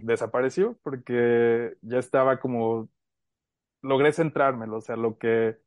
desapareció 0.02 0.78
porque 0.82 1.76
ya 1.82 1.98
estaba 1.98 2.40
como, 2.40 2.88
logré 3.82 4.12
centrármelo, 4.12 4.78
o 4.78 4.80
sea, 4.80 4.96
lo 4.96 5.18
que, 5.18 5.58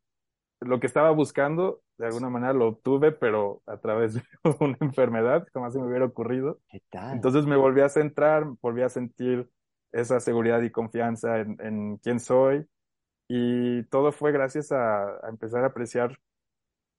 lo 0.60 0.80
que 0.80 0.88
estaba 0.88 1.12
buscando, 1.12 1.82
de 1.98 2.08
alguna 2.08 2.30
manera 2.30 2.54
lo 2.54 2.68
obtuve, 2.68 3.12
pero 3.12 3.62
a 3.66 3.78
través 3.78 4.16
de 4.16 4.24
una 4.60 4.78
enfermedad, 4.82 5.48
como 5.54 5.70
se 5.72 5.80
me 5.80 5.88
hubiera 5.88 6.06
ocurrido. 6.06 6.60
Entonces 7.12 7.46
me 7.46 7.58
volví 7.58 7.82
a 7.82 7.90
centrar, 7.90 8.46
volví 8.62 8.84
a 8.84 8.90
sentir 8.90 9.50
esa 9.92 10.20
seguridad 10.20 10.62
y 10.62 10.72
confianza 10.72 11.40
en, 11.40 11.58
en 11.62 11.98
quién 11.98 12.20
soy, 12.20 12.68
y 13.28 13.84
todo 13.86 14.12
fue 14.12 14.32
gracias 14.32 14.72
a, 14.72 15.06
a 15.26 15.30
empezar 15.30 15.64
a 15.64 15.68
apreciar 15.68 16.20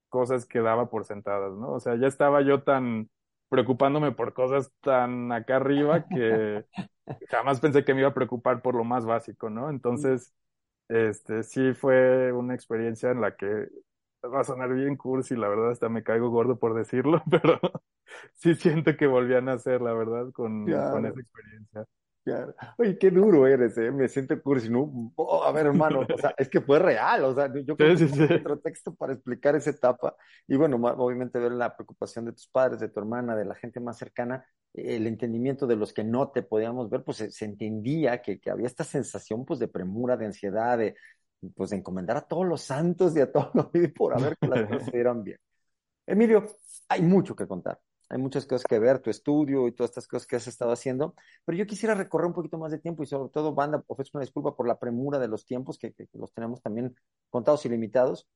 cosas 0.08 0.46
que 0.46 0.60
daba 0.60 0.88
por 0.90 1.04
sentadas, 1.04 1.52
¿no? 1.54 1.72
O 1.72 1.80
sea, 1.80 1.96
ya 1.96 2.06
estaba 2.06 2.42
yo 2.42 2.62
tan 2.62 3.10
preocupándome 3.48 4.12
por 4.12 4.34
cosas 4.34 4.72
tan 4.80 5.32
acá 5.32 5.56
arriba 5.56 6.06
que 6.08 6.64
jamás 7.30 7.60
pensé 7.60 7.84
que 7.84 7.94
me 7.94 8.00
iba 8.00 8.10
a 8.10 8.14
preocupar 8.14 8.62
por 8.62 8.74
lo 8.74 8.84
más 8.84 9.06
básico, 9.06 9.50
¿no? 9.50 9.70
Entonces, 9.70 10.34
este, 10.88 11.42
sí 11.42 11.74
fue 11.74 12.32
una 12.32 12.54
experiencia 12.54 13.10
en 13.10 13.20
la 13.20 13.36
que 13.36 13.68
va 14.26 14.40
a 14.40 14.44
sonar 14.44 14.72
bien 14.74 14.96
cursi, 14.96 15.36
la 15.36 15.48
verdad, 15.48 15.70
hasta 15.70 15.88
me 15.88 16.02
caigo 16.02 16.30
gordo 16.30 16.58
por 16.58 16.74
decirlo, 16.74 17.22
pero 17.30 17.60
sí 18.34 18.54
siento 18.54 18.96
que 18.96 19.06
volví 19.06 19.34
a 19.34 19.40
nacer, 19.40 19.80
la 19.80 19.92
verdad, 19.92 20.30
con, 20.32 20.64
con 20.64 21.06
esa 21.06 21.20
experiencia. 21.20 21.86
Oye, 22.76 22.98
qué 22.98 23.10
duro 23.10 23.46
eres, 23.46 23.76
¿eh? 23.78 23.90
Me 23.90 24.08
siento 24.08 24.40
cursi, 24.42 24.68
¿no? 24.68 25.12
Oh, 25.16 25.44
a 25.44 25.52
ver, 25.52 25.66
hermano, 25.66 26.00
o 26.00 26.18
sea, 26.18 26.34
es 26.36 26.48
que 26.48 26.60
fue 26.60 26.78
real, 26.78 27.24
o 27.24 27.34
sea, 27.34 27.50
yo 27.64 27.76
creo 27.76 27.96
que 27.96 28.08
sí, 28.08 28.22
otro 28.22 28.58
texto 28.58 28.94
para 28.94 29.14
explicar 29.14 29.56
esa 29.56 29.70
etapa. 29.70 30.16
Y 30.46 30.56
bueno, 30.56 30.76
obviamente 30.76 31.38
ver 31.38 31.52
la 31.52 31.74
preocupación 31.74 32.26
de 32.26 32.32
tus 32.32 32.48
padres, 32.48 32.80
de 32.80 32.88
tu 32.88 33.00
hermana, 33.00 33.36
de 33.36 33.44
la 33.44 33.54
gente 33.54 33.80
más 33.80 33.98
cercana, 33.98 34.44
el 34.74 35.06
entendimiento 35.06 35.66
de 35.66 35.76
los 35.76 35.92
que 35.92 36.04
no 36.04 36.30
te 36.30 36.42
podíamos 36.42 36.90
ver, 36.90 37.02
pues 37.02 37.16
se, 37.16 37.44
entendía 37.44 38.20
que, 38.20 38.38
que, 38.38 38.50
había 38.50 38.66
esta 38.66 38.84
sensación, 38.84 39.44
pues, 39.44 39.58
de 39.58 39.68
premura, 39.68 40.16
de 40.16 40.26
ansiedad, 40.26 40.78
de, 40.78 40.96
pues, 41.54 41.72
encomendar 41.72 42.16
a 42.16 42.22
todos 42.22 42.46
los 42.46 42.62
santos 42.62 43.16
y 43.16 43.20
a 43.20 43.30
todos 43.30 43.50
los 43.54 43.66
por 43.96 44.14
haber 44.18 44.36
que 44.36 44.48
las 44.48 44.68
cosas 44.68 44.84
se 44.92 45.02
bien. 45.22 45.38
Emilio, 46.06 46.44
hay 46.88 47.02
mucho 47.02 47.36
que 47.36 47.46
contar 47.46 47.80
hay 48.08 48.18
muchas 48.18 48.46
cosas 48.46 48.64
que 48.64 48.78
ver, 48.78 49.00
tu 49.00 49.10
estudio 49.10 49.68
y 49.68 49.72
todas 49.72 49.90
estas 49.90 50.08
cosas 50.08 50.26
que 50.26 50.36
has 50.36 50.46
estado 50.46 50.72
haciendo, 50.72 51.14
pero 51.44 51.58
yo 51.58 51.66
quisiera 51.66 51.94
recorrer 51.94 52.26
un 52.26 52.32
poquito 52.32 52.58
más 52.58 52.72
de 52.72 52.78
tiempo 52.78 53.02
y 53.02 53.06
sobre 53.06 53.30
todo, 53.30 53.54
banda, 53.54 53.82
ofrezco 53.86 54.18
una 54.18 54.24
disculpa 54.24 54.56
por 54.56 54.66
la 54.66 54.78
premura 54.78 55.18
de 55.18 55.28
los 55.28 55.44
tiempos, 55.44 55.78
que, 55.78 55.94
los 56.14 56.32
tenemos 56.32 56.62
también 56.62 56.94
contados 57.30 57.64
y 57.66 57.68
limitados. 57.68 58.26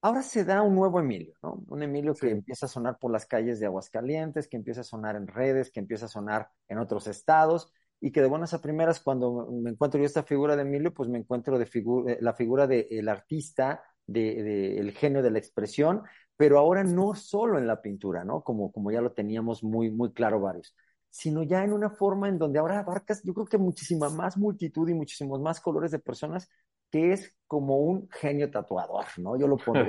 Ahora 0.00 0.22
se 0.22 0.44
da 0.44 0.62
un 0.62 0.74
nuevo 0.74 1.00
Emilio, 1.00 1.34
¿no? 1.42 1.62
Un 1.68 1.82
Emilio 1.82 2.14
que 2.14 2.30
empieza 2.30 2.66
a 2.66 2.68
sonar 2.68 2.98
por 2.98 3.10
las 3.10 3.24
calles 3.24 3.58
de 3.58 3.66
Aguascalientes, 3.66 4.48
que 4.48 4.56
empieza 4.56 4.82
a 4.82 4.84
sonar 4.84 5.16
en 5.16 5.26
redes, 5.26 5.70
que 5.70 5.80
empieza 5.80 6.06
a 6.06 6.08
sonar 6.08 6.50
en 6.68 6.78
otros 6.78 7.06
estados 7.06 7.72
y 8.00 8.10
que 8.12 8.20
de 8.20 8.28
buenas 8.28 8.54
a 8.54 8.60
primeras 8.60 9.00
cuando 9.00 9.48
me 9.50 9.70
encuentro 9.70 9.98
yo 9.98 10.06
esta 10.06 10.22
figura 10.22 10.56
de 10.56 10.62
Emilio, 10.62 10.92
pues 10.92 11.08
me 11.08 11.18
encuentro 11.18 11.58
de 11.58 11.64
eh, 11.64 12.18
la 12.20 12.34
figura 12.34 12.66
del 12.66 13.08
artista, 13.08 13.82
del 14.06 14.44
de, 14.44 14.78
el 14.78 14.92
genio 14.92 15.22
de 15.22 15.30
la 15.30 15.38
expresión, 15.38 16.02
pero 16.36 16.58
ahora 16.58 16.84
no 16.84 17.14
solo 17.14 17.58
en 17.58 17.66
la 17.66 17.80
pintura, 17.80 18.24
¿no? 18.24 18.42
Como, 18.42 18.72
como 18.72 18.90
ya 18.90 19.00
lo 19.00 19.12
teníamos 19.12 19.62
muy, 19.62 19.90
muy 19.90 20.12
claro 20.12 20.40
varios, 20.40 20.74
sino 21.08 21.42
ya 21.42 21.64
en 21.64 21.72
una 21.72 21.90
forma 21.90 22.28
en 22.28 22.38
donde 22.38 22.58
ahora 22.58 22.80
abarcas, 22.80 23.22
yo 23.22 23.32
creo 23.34 23.46
que 23.46 23.58
muchísima 23.58 24.10
más 24.10 24.36
multitud 24.36 24.88
y 24.88 24.94
muchísimos 24.94 25.40
más 25.40 25.60
colores 25.60 25.90
de 25.92 25.98
personas 26.00 26.48
que 26.94 27.12
es 27.12 27.36
como 27.48 27.78
un 27.78 28.08
genio 28.08 28.52
tatuador, 28.52 29.04
¿no? 29.16 29.36
Yo 29.36 29.48
lo 29.48 29.56
pongo. 29.66 29.80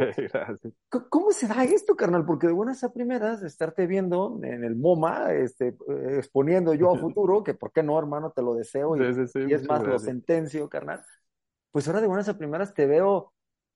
¿Cómo 1.11 1.31
se 1.31 1.47
da 1.47 1.63
esto, 1.63 1.95
carnal? 1.95 2.25
Porque 2.25 2.47
de 2.47 2.53
buenas 2.53 2.83
a 2.83 2.91
primeras, 2.91 3.43
estarte 3.43 3.85
viendo 3.85 4.39
en 4.41 4.63
el 4.63 4.75
MoMA, 4.75 5.31
este, 5.33 5.77
exponiendo 6.17 6.73
yo 6.73 6.91
a 6.91 6.97
futuro, 6.97 7.43
que 7.43 7.53
por 7.53 7.71
qué 7.71 7.83
no, 7.83 7.99
hermano, 7.99 8.31
te 8.31 8.41
lo 8.41 8.55
deseo, 8.55 8.97
y, 8.97 9.01
y 9.01 9.53
es 9.53 9.67
más, 9.67 9.83
lo 9.83 9.99
sentencio, 9.99 10.67
carnal. 10.67 11.03
Pues 11.69 11.87
ahora 11.87 12.01
de 12.01 12.07
buenas 12.07 12.27
a 12.27 12.39
primeras 12.39 12.73
te 12.73 12.87
veo 12.87 13.33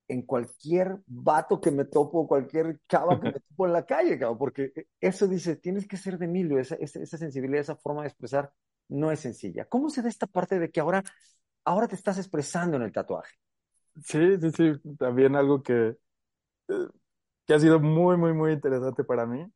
en 0.08 0.22
cualquier 0.22 0.98
vato 1.06 1.60
que 1.60 1.70
me 1.70 1.84
topo, 1.84 2.26
cualquier 2.26 2.80
chava 2.88 3.20
que 3.20 3.28
me 3.28 3.40
topo 3.48 3.64
en 3.64 3.72
la 3.72 3.86
calle, 3.86 4.18
cabrón, 4.18 4.38
porque 4.38 4.72
eso 5.00 5.28
dice, 5.28 5.54
tienes 5.54 5.86
que 5.86 5.96
ser 5.96 6.18
de 6.18 6.24
Emilio, 6.24 6.58
esa, 6.58 6.74
esa, 6.74 7.16
sensibilidad, 7.16 7.60
esa 7.60 7.76
forma 7.76 8.02
de 8.02 8.08
expresar 8.08 8.50
no 8.88 9.12
es 9.12 9.20
sencilla. 9.20 9.66
¿Cómo 9.66 9.88
se 9.88 10.02
da 10.02 10.08
esta 10.08 10.26
parte 10.26 10.58
de 10.58 10.68
que 10.68 10.80
ahora, 10.80 11.04
ahora 11.64 11.88
te 11.88 11.94
estás 11.94 12.18
expresando 12.18 12.76
en 12.76 12.82
el 12.82 12.92
tatuaje? 12.92 13.34
Sí, 14.02 14.38
sí, 14.40 14.50
sí, 14.50 14.96
también 14.98 15.36
algo 15.36 15.62
que, 15.62 15.96
eh, 16.68 16.88
que 17.46 17.54
ha 17.54 17.58
sido 17.58 17.80
muy, 17.80 18.16
muy, 18.16 18.32
muy 18.32 18.52
interesante 18.52 19.04
para 19.04 19.26
mí. 19.26 19.46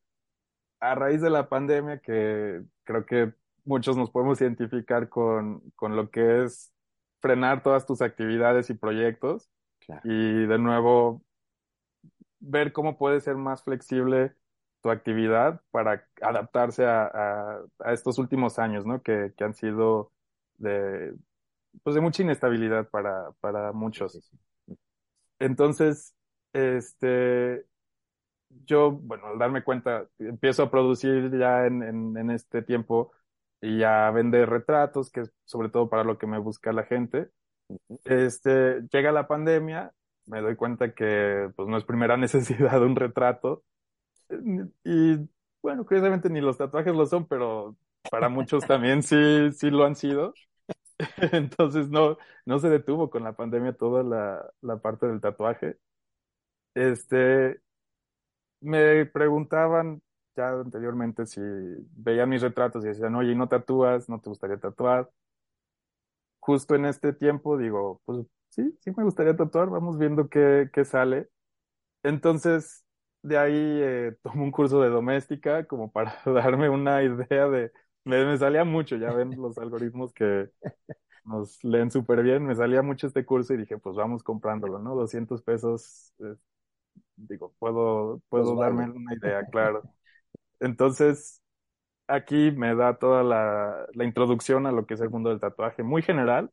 A 0.81 0.95
raíz 0.95 1.21
de 1.21 1.31
la 1.31 1.49
pandemia, 1.49 2.01
que 2.01 2.63
creo 2.85 3.07
que 3.07 3.33
muchos 3.65 3.97
nos 3.97 4.11
podemos 4.11 4.41
identificar 4.41 5.09
con, 5.09 5.61
con 5.77 5.97
lo 5.97 6.11
que 6.11 6.45
es 6.45 6.73
frenar 7.21 7.63
todas 7.63 7.87
tus 7.87 8.03
actividades 8.03 8.69
y 8.69 8.75
proyectos 8.75 9.49
y 10.03 10.47
de 10.47 10.59
nuevo, 10.59 11.23
ver 12.41 12.73
cómo 12.73 12.99
puede 12.99 13.21
ser 13.21 13.37
más 13.37 13.63
flexible 13.63 14.35
tu 14.83 14.91
actividad 14.91 15.63
para 15.71 16.07
adaptarse 16.21 16.85
a, 16.85 17.63
a, 17.79 17.93
estos 17.93 18.19
últimos 18.19 18.59
años, 18.59 18.85
¿no? 18.85 19.03
Que, 19.03 19.33
que, 19.37 19.45
han 19.45 19.55
sido 19.55 20.13
de, 20.59 21.15
pues 21.83 21.95
de 21.95 22.01
mucha 22.01 22.23
inestabilidad 22.23 22.89
para, 22.91 23.33
para 23.41 23.73
muchos. 23.73 24.31
Entonces, 25.39 26.15
este, 26.53 27.65
yo, 28.67 28.93
bueno, 28.93 29.29
al 29.29 29.39
darme 29.39 29.65
cuenta, 29.65 30.09
empiezo 30.19 30.63
a 30.65 30.71
producir 30.71 31.31
ya 31.39 31.67
en, 31.67 31.83
en, 31.83 32.17
en 32.17 32.31
este 32.31 32.63
tiempo 32.63 33.13
y 33.61 33.83
a 33.83 34.11
vender 34.11 34.49
retratos, 34.51 35.11
que 35.11 35.23
es 35.23 35.33
sobre 35.45 35.69
todo 35.71 35.89
para 35.89 36.05
lo 36.05 36.19
que 36.19 36.27
me 36.27 36.39
busca 36.39 36.73
la 36.73 36.85
gente. 36.85 37.31
Este, 38.05 38.83
llega 38.93 39.13
la 39.13 39.29
pandemia, 39.29 39.93
me 40.27 40.41
doy 40.43 40.57
cuenta 40.57 40.95
que 40.95 41.51
pues 41.57 41.69
no 41.69 41.79
es 41.79 41.85
primera 41.85 42.17
necesidad 42.19 42.83
un 42.83 42.97
retrato. 42.97 43.65
Y 44.85 45.17
bueno, 45.63 45.85
curiosamente 45.87 46.31
ni 46.31 46.41
los 46.41 46.59
tatuajes 46.59 46.95
lo 46.95 47.07
son, 47.07 47.27
pero 47.27 47.77
para 48.09 48.29
muchos 48.29 48.67
también 48.67 49.03
sí, 49.03 49.17
sí 49.53 49.71
lo 49.71 49.85
han 49.85 49.97
sido. 49.97 50.39
Entonces 51.33 51.89
no, 51.91 52.17
no 52.47 52.59
se 52.59 52.69
detuvo 52.69 53.11
con 53.11 53.25
la 53.25 53.35
pandemia 53.35 53.73
toda 53.77 54.03
la, 54.03 54.53
la 54.61 54.79
parte 54.79 55.07
del 55.07 55.21
tatuaje. 55.21 55.79
Este, 56.75 57.61
me 58.61 59.07
preguntaban 59.07 60.03
ya 60.37 60.51
anteriormente 60.51 61.27
si 61.27 61.41
veían 61.97 62.29
mis 62.31 62.43
retratos 62.43 62.85
y 62.85 62.89
decían, 62.89 63.15
oye, 63.17 63.35
¿no 63.35 63.49
tatúas? 63.49 64.09
¿No 64.09 64.21
te 64.21 64.31
gustaría 64.31 64.59
tatuar? 64.59 65.11
justo 66.41 66.75
en 66.75 66.87
este 66.87 67.13
tiempo 67.13 67.57
digo, 67.59 68.01
pues 68.05 68.27
sí, 68.51 68.77
sí 68.81 68.91
me 68.97 69.05
gustaría 69.05 69.37
tatuar, 69.37 69.71
vamos 69.71 69.99
viendo 69.99 70.29
qué, 70.29 70.69
qué 70.73 70.85
sale. 70.85 71.29
Entonces, 72.03 72.85
de 73.23 73.39
ahí 73.39 73.55
eh, 73.57 74.17
tomo 74.23 74.45
un 74.45 74.53
curso 74.53 74.81
de 74.83 74.91
doméstica 74.91 75.67
como 75.67 75.93
para 75.93 76.21
darme 76.27 76.71
una 76.71 77.03
idea 77.05 77.49
de, 77.49 77.73
me, 78.05 78.25
me 78.25 78.39
salía 78.39 78.65
mucho, 78.65 78.97
ya 78.97 79.13
ven 79.13 79.31
los 79.41 79.59
algoritmos 79.59 80.13
que 80.13 80.51
nos 81.25 81.63
leen 81.65 81.91
súper 81.91 82.23
bien, 82.23 82.45
me 82.45 82.55
salía 82.55 82.83
mucho 82.83 83.07
este 83.07 83.25
curso 83.25 83.55
y 83.55 83.59
dije, 83.59 83.79
pues 83.79 83.97
vamos 83.97 84.23
comprándolo, 84.23 84.79
¿no? 84.79 84.95
200 84.95 85.43
pesos, 85.43 86.13
eh, 86.21 86.37
digo, 87.17 87.55
puedo, 87.59 88.21
puedo 88.29 88.55
pues 88.55 88.61
darme 88.61 88.91
una 88.91 89.15
idea, 89.15 89.45
claro. 89.47 89.83
Entonces, 90.61 91.43
aquí 92.09 92.51
me 92.53 92.75
da 92.75 92.99
toda 92.99 93.23
la, 93.23 93.87
la, 93.95 94.05
introducción 94.05 94.67
a 94.67 94.73
lo 94.73 94.87
que 94.87 94.95
es 94.95 95.01
el 95.01 95.11
mundo 95.11 95.31
del 95.31 95.41
tatuaje, 95.41 95.83
muy 95.83 96.03
general, 96.03 96.51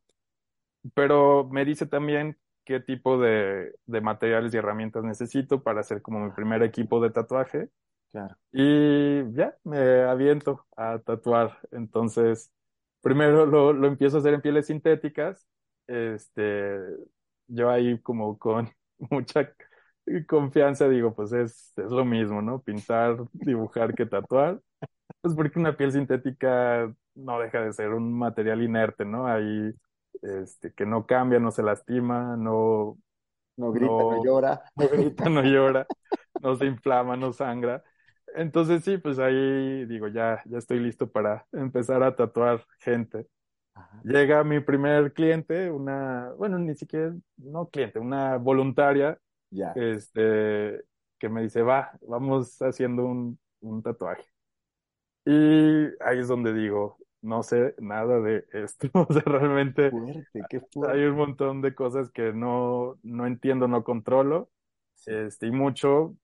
pero 0.94 1.48
me 1.50 1.64
dice 1.64 1.86
también 1.86 2.38
qué 2.64 2.80
tipo 2.80 3.18
de, 3.18 3.74
de 3.86 4.00
materiales 4.00 4.54
y 4.54 4.56
herramientas 4.58 5.04
necesito 5.04 5.62
para 5.62 5.80
hacer 5.80 6.02
como 6.02 6.24
mi 6.24 6.30
primer 6.32 6.62
equipo 6.62 7.00
de 7.00 7.10
tatuaje. 7.10 7.68
Claro. 8.12 8.36
Y 8.52 9.32
ya, 9.32 9.56
me 9.64 10.02
aviento 10.02 10.66
a 10.76 10.98
tatuar. 10.98 11.58
Entonces, 11.70 12.52
primero 13.00 13.46
lo, 13.46 13.72
lo 13.72 13.86
empiezo 13.88 14.18
a 14.18 14.20
hacer 14.20 14.34
en 14.34 14.42
pieles 14.42 14.66
sintéticas. 14.66 15.46
Este, 15.86 16.78
yo 17.46 17.70
ahí 17.70 17.98
como 18.00 18.38
con 18.38 18.70
mucha 19.10 19.54
confianza 20.28 20.88
digo, 20.88 21.14
pues 21.14 21.32
es, 21.32 21.72
es 21.76 21.90
lo 21.90 22.04
mismo, 22.04 22.42
¿no? 22.42 22.60
Pintar, 22.62 23.16
dibujar 23.32 23.94
que 23.94 24.06
tatuar. 24.06 24.60
Pues 25.22 25.34
porque 25.34 25.58
una 25.58 25.76
piel 25.76 25.92
sintética 25.92 26.92
no 27.14 27.40
deja 27.40 27.60
de 27.62 27.72
ser 27.72 27.90
un 27.94 28.12
material 28.18 28.62
inerte, 28.62 29.04
¿no? 29.04 29.26
Ahí, 29.26 29.72
este, 30.22 30.72
que 30.74 30.86
no 30.86 31.06
cambia, 31.06 31.38
no 31.38 31.50
se 31.50 31.62
lastima, 31.62 32.36
no... 32.36 32.98
No 33.56 33.70
grita, 33.70 33.92
no, 33.92 34.24
llora. 34.24 34.62
No 34.76 34.88
grita, 34.88 35.28
no 35.28 35.42
llora, 35.42 35.86
no 36.42 36.56
se 36.56 36.66
inflama, 36.66 37.16
no 37.16 37.32
sangra. 37.32 37.84
Entonces 38.34 38.84
sí, 38.84 38.98
pues 38.98 39.18
ahí 39.18 39.84
digo, 39.86 40.08
ya, 40.08 40.42
ya 40.46 40.58
estoy 40.58 40.80
listo 40.80 41.10
para 41.10 41.46
empezar 41.52 42.02
a 42.02 42.16
tatuar 42.16 42.64
gente. 42.80 43.26
Llega 44.04 44.44
mi 44.44 44.60
primer 44.60 45.12
cliente, 45.12 45.70
una, 45.70 46.32
bueno, 46.38 46.58
ni 46.58 46.74
siquiera, 46.74 47.14
no 47.36 47.68
cliente, 47.70 47.98
una 47.98 48.36
voluntaria, 48.38 49.18
ya. 49.50 49.72
este, 49.74 50.82
que 51.18 51.28
me 51.28 51.42
dice, 51.42 51.62
va, 51.62 51.92
vamos 52.06 52.60
haciendo 52.62 53.04
un, 53.06 53.38
un 53.60 53.82
tatuaje. 53.82 54.24
Y 55.24 55.30
ahí 56.02 56.18
es 56.18 56.28
donde 56.28 56.52
digo, 56.52 56.98
no 57.20 57.42
sé 57.42 57.74
nada 57.78 58.20
de 58.20 58.44
esto. 58.52 58.88
O 59.08 59.12
sea, 59.12 59.22
realmente 59.24 59.92
hay 60.88 61.04
un 61.04 61.16
montón 61.16 61.62
de 61.62 61.74
cosas 61.74 62.10
que 62.10 62.32
no, 62.32 62.98
no 63.02 63.26
entiendo, 63.26 63.68
no 63.68 63.84
controlo. 63.84 64.50
Este, 65.06 65.48
y 65.48 65.50
mucho 65.52 66.16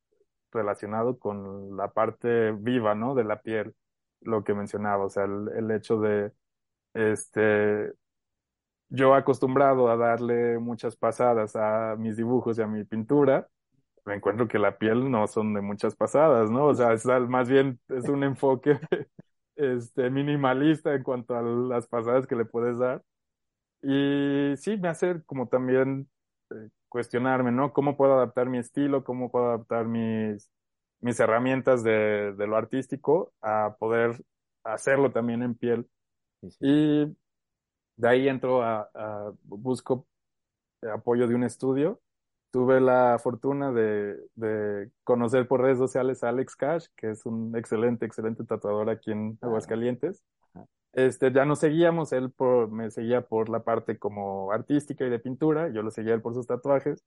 relacionado 0.53 1.19
con 1.19 1.77
la 1.77 1.93
parte 1.93 2.53
viva, 2.53 2.95
¿no? 2.95 3.15
De 3.15 3.25
la 3.25 3.41
piel, 3.43 3.75
lo 4.21 4.45
que 4.45 4.55
mencionaba. 4.55 5.05
O 5.05 5.11
sea, 5.11 5.25
el, 5.25 5.71
hecho 5.71 6.01
de, 6.01 6.33
este, 6.95 7.93
yo 8.89 9.15
acostumbrado 9.15 9.91
a 9.91 9.97
darle 9.97 10.59
muchas 10.59 10.97
pasadas 10.97 11.57
a 11.57 11.97
mis 11.99 12.17
dibujos 12.17 12.59
y 12.59 12.63
a 12.63 12.67
mi 12.67 12.85
pintura, 12.85 13.49
me 14.05 14.15
encuentro 14.15 14.49
que 14.49 14.59
la 14.59 14.79
piel 14.79 15.11
no 15.11 15.27
son 15.27 15.55
de 15.55 15.61
muchas 15.61 15.95
pasadas, 15.97 16.51
¿no? 16.51 16.67
O 16.67 16.75
sea, 16.75 16.93
es 16.95 17.05
más 17.29 17.49
bien 17.49 17.79
es 17.89 18.09
un 18.09 18.25
enfoque 18.25 18.81
este, 19.57 20.11
minimalista 20.11 20.95
en 20.95 21.03
cuanto 21.03 21.37
a 21.37 21.43
las 21.43 21.87
pasadas 21.89 22.27
que 22.27 22.37
le 22.37 22.45
puedes 22.47 22.79
dar. 22.79 23.03
Y 23.83 24.55
sí, 24.57 24.77
me 24.79 24.89
hace 24.89 25.23
como 25.25 25.49
también 25.49 26.09
eh, 26.51 26.69
cuestionarme, 26.89 27.53
¿no? 27.53 27.73
¿Cómo 27.73 27.97
puedo 27.97 28.15
adaptar 28.15 28.49
mi 28.49 28.59
estilo? 28.59 29.05
¿Cómo 29.05 29.31
puedo 29.31 29.47
adaptar 29.49 29.87
mis, 29.87 30.51
mis 31.01 31.21
herramientas 31.21 31.83
de, 31.83 32.33
de 32.35 32.47
lo 32.47 32.57
artístico 32.57 33.33
a 33.41 33.77
poder 33.79 34.23
hacerlo 34.65 35.13
también 35.13 35.43
en 35.43 35.55
piel? 35.55 35.89
Y 36.61 37.17
de 37.97 38.09
ahí 38.09 38.29
entro 38.29 38.63
a, 38.63 38.89
a 38.95 39.33
busco 39.45 40.07
apoyo 40.83 41.27
de 41.27 41.35
un 41.35 41.45
estudio 41.45 42.01
tuve 42.51 42.81
la 42.81 43.19
fortuna 43.19 43.73
de, 43.73 44.17
de, 44.35 44.91
conocer 45.05 45.47
por 45.47 45.61
redes 45.61 45.79
sociales 45.79 46.25
a 46.25 46.31
Alex 46.31 46.57
Cash, 46.57 46.87
que 46.97 47.11
es 47.11 47.27
un 47.27 47.57
excelente, 47.57 48.07
excelente 48.07 48.45
tatuador 48.45 48.91
aquí 48.91 49.13
en 49.13 49.39
Aguascalientes. 49.41 50.25
Este, 50.93 51.33
ya 51.33 51.45
nos 51.45 51.61
seguíamos, 51.61 52.13
él 52.13 52.31
por, 52.31 52.71
me 52.71 52.91
seguía 52.91 53.23
por 53.23 53.49
la 53.49 53.63
parte 53.63 53.99
como 53.99 54.53
artística 54.53 55.05
y 55.07 55.11
de 55.11 55.19
pintura, 55.19 55.69
yo 55.69 55.83
lo 55.83 55.91
seguía 55.91 56.15
él 56.15 56.23
por 56.23 56.35
sus 56.35 56.47
tatuajes. 56.47 57.05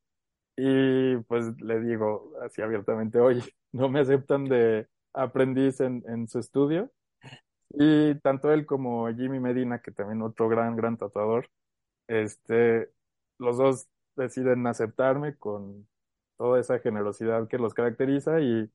Y 0.58 1.18
pues 1.28 1.60
le 1.62 1.80
digo 1.82 2.34
así 2.42 2.62
abiertamente, 2.62 3.20
oye, 3.20 3.44
no 3.72 3.90
me 3.90 4.02
aceptan 4.02 4.46
de 4.46 4.88
aprendiz 5.14 5.80
en, 5.82 6.04
en 6.08 6.28
su 6.28 6.40
estudio. 6.40 6.92
Y 7.70 8.16
tanto 8.22 8.52
él 8.52 8.66
como 8.66 9.08
Jimmy 9.14 9.40
Medina, 9.40 9.82
que 9.82 9.92
también 9.92 10.22
otro 10.22 10.50
gran, 10.50 10.76
gran 10.76 10.98
tatuador, 10.98 11.50
este, 12.08 12.90
los 13.38 13.58
dos 13.58 13.88
deciden 14.16 14.68
aceptarme 14.68 15.38
con 15.38 15.88
toda 16.38 16.60
esa 16.60 16.80
generosidad 16.80 17.48
que 17.48 17.58
los 17.58 17.74
caracteriza 17.74 18.42
y 18.42 18.70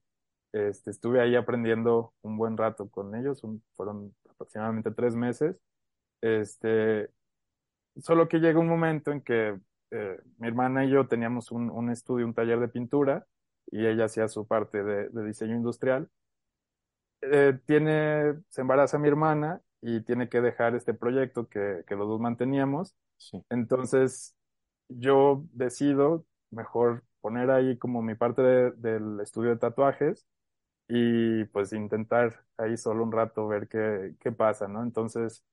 este, 0.52 0.90
estuve 0.90 1.20
ahí 1.20 1.36
aprendiendo 1.36 2.14
un 2.22 2.38
buen 2.38 2.56
rato 2.56 2.88
con 2.88 3.14
ellos, 3.14 3.42
fueron 3.74 4.14
aproximadamente 4.36 4.90
tres 4.92 5.14
meses. 5.16 5.56
Este, 6.20 7.10
solo 7.98 8.28
que 8.28 8.38
llega 8.38 8.60
un 8.60 8.68
momento 8.68 9.12
en 9.12 9.22
que 9.22 9.58
eh, 9.90 10.20
mi 10.38 10.48
hermana 10.48 10.84
y 10.84 10.90
yo 10.90 11.06
teníamos 11.08 11.50
un, 11.52 11.70
un, 11.70 11.90
estudio, 11.90 12.26
un 12.26 12.34
taller 12.34 12.60
de 12.60 12.68
pintura 12.68 13.26
y 13.70 13.86
ella 13.86 14.06
hacía 14.06 14.28
su 14.28 14.46
parte 14.46 14.82
de, 14.84 15.08
de 15.10 15.26
diseño 15.26 15.56
industrial. 15.56 16.10
Eh, 17.22 17.58
tiene, 17.66 18.34
se 18.50 18.60
embaraza 18.60 18.98
mi 18.98 19.08
hermana 19.08 19.60
y 19.80 20.02
tiene 20.02 20.28
que 20.28 20.40
dejar 20.40 20.74
este 20.74 20.94
proyecto 20.94 21.48
que, 21.48 21.82
que 21.86 21.96
los 21.96 22.08
dos 22.08 22.20
manteníamos. 22.20 22.94
Entonces 23.50 24.36
yo 24.88 25.44
decido 25.52 26.26
mejor 26.50 27.04
poner 27.20 27.50
ahí 27.50 27.78
como 27.78 28.02
mi 28.02 28.14
parte 28.14 28.42
del 28.42 29.20
estudio 29.20 29.50
de 29.50 29.56
tatuajes 29.58 30.26
y 30.88 31.44
pues 31.46 31.72
intentar 31.74 32.45
ahí 32.58 32.76
solo 32.76 33.04
un 33.04 33.12
rato 33.12 33.48
ver 33.48 33.68
qué, 33.68 34.14
qué 34.20 34.32
pasa, 34.32 34.68
¿no? 34.68 34.82
Entonces, 34.82 35.44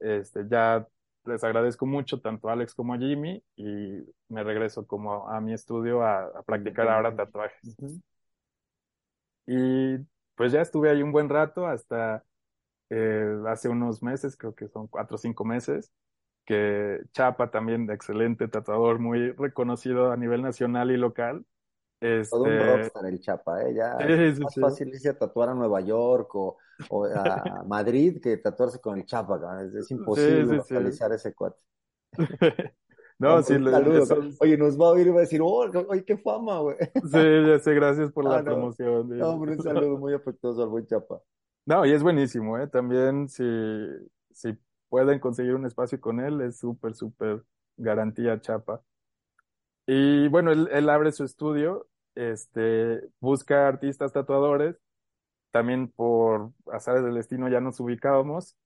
este, 0.00 0.46
ya 0.48 0.86
les 1.24 1.44
agradezco 1.44 1.86
mucho 1.86 2.20
tanto 2.20 2.48
a 2.48 2.52
Alex 2.52 2.74
como 2.74 2.94
a 2.94 2.98
Jimmy 2.98 3.42
y 3.56 4.04
me 4.28 4.42
regreso 4.42 4.86
como 4.86 5.28
a 5.28 5.40
mi 5.40 5.52
estudio 5.52 6.02
a, 6.02 6.42
practicar 6.44 6.88
ahora 6.88 7.14
tatuajes. 7.14 7.76
Y 9.46 9.98
pues 10.34 10.52
ya 10.52 10.60
estuve 10.60 10.90
ahí 10.90 11.02
un 11.02 11.12
buen 11.12 11.28
rato 11.28 11.66
hasta 11.66 12.24
eh, 12.90 13.36
hace 13.48 13.68
unos 13.68 14.02
meses, 14.02 14.36
creo 14.36 14.54
que 14.54 14.68
son 14.68 14.86
cuatro 14.88 15.16
o 15.16 15.18
cinco 15.18 15.44
meses, 15.44 15.92
que 16.44 17.00
Chapa 17.12 17.50
también, 17.50 17.90
excelente 17.90 18.48
tatuador, 18.48 18.98
muy 18.98 19.32
reconocido 19.32 20.12
a 20.12 20.16
nivel 20.16 20.42
nacional 20.42 20.90
y 20.90 20.96
local. 20.96 21.44
Todo 22.30 22.42
un 22.42 22.52
este, 22.52 22.76
rockstar 22.76 23.06
el 23.06 23.20
Chapa, 23.20 23.62
¿eh? 23.62 23.74
Ya 23.74 23.96
es 23.98 24.40
más 24.40 24.54
fácil 24.54 24.88
irse 24.88 25.08
a 25.08 25.18
tatuar 25.18 25.50
a 25.50 25.54
Nueva 25.54 25.80
York 25.80 26.34
o, 26.34 26.58
a 27.14 27.62
Madrid 27.66 28.20
que 28.20 28.36
tatuarse 28.38 28.80
con 28.80 28.98
el 28.98 29.06
Chapa, 29.06 29.40
es, 29.64 29.90
imposible 29.90 30.56
localizar 30.56 31.12
ese 31.12 31.34
cuate. 31.34 31.60
No, 33.22 33.40
sí, 33.40 33.54
Oye, 34.40 34.56
nos 34.58 34.80
va 34.80 34.86
a 34.86 34.90
oír 34.90 35.06
y 35.06 35.10
va 35.10 35.18
a 35.18 35.20
decir, 35.20 35.40
oh, 35.40 35.70
oye, 35.88 36.04
qué 36.04 36.16
fama, 36.18 36.58
güey. 36.58 36.76
Sí, 36.92 37.46
ya 37.46 37.58
sé, 37.60 37.72
gracias 37.72 38.10
por 38.10 38.24
la 38.28 38.38
ah, 38.38 38.42
promoción. 38.42 39.08
No, 39.16 39.30
hombre, 39.30 39.52
un 39.52 39.62
saludo 39.62 39.96
muy 39.96 40.12
afectuoso 40.12 40.60
al 40.60 40.68
buen 40.68 40.86
Chapa. 40.86 41.22
No, 41.64 41.86
y 41.86 41.92
es 41.92 42.02
buenísimo, 42.02 42.58
¿eh? 42.58 42.66
También 42.66 43.28
si, 43.28 43.44
si 44.32 44.58
pueden 44.88 45.20
conseguir 45.20 45.54
un 45.54 45.66
espacio 45.66 46.00
con 46.00 46.18
él, 46.18 46.40
es 46.40 46.58
súper, 46.58 46.96
súper 46.96 47.44
garantía 47.76 48.40
Chapa. 48.40 48.82
Y 49.86 50.26
bueno, 50.26 50.50
él, 50.50 50.68
él 50.72 50.88
abre 50.90 51.12
su 51.12 51.22
estudio, 51.22 51.86
este, 52.14 53.00
busca 53.20 53.68
artistas 53.68 54.12
tatuadores, 54.12 54.76
también 55.50 55.88
por 55.88 56.52
azares 56.72 57.04
del 57.04 57.14
destino 57.14 57.48
ya 57.48 57.60
nos 57.60 57.80
ubicábamos, 57.80 58.56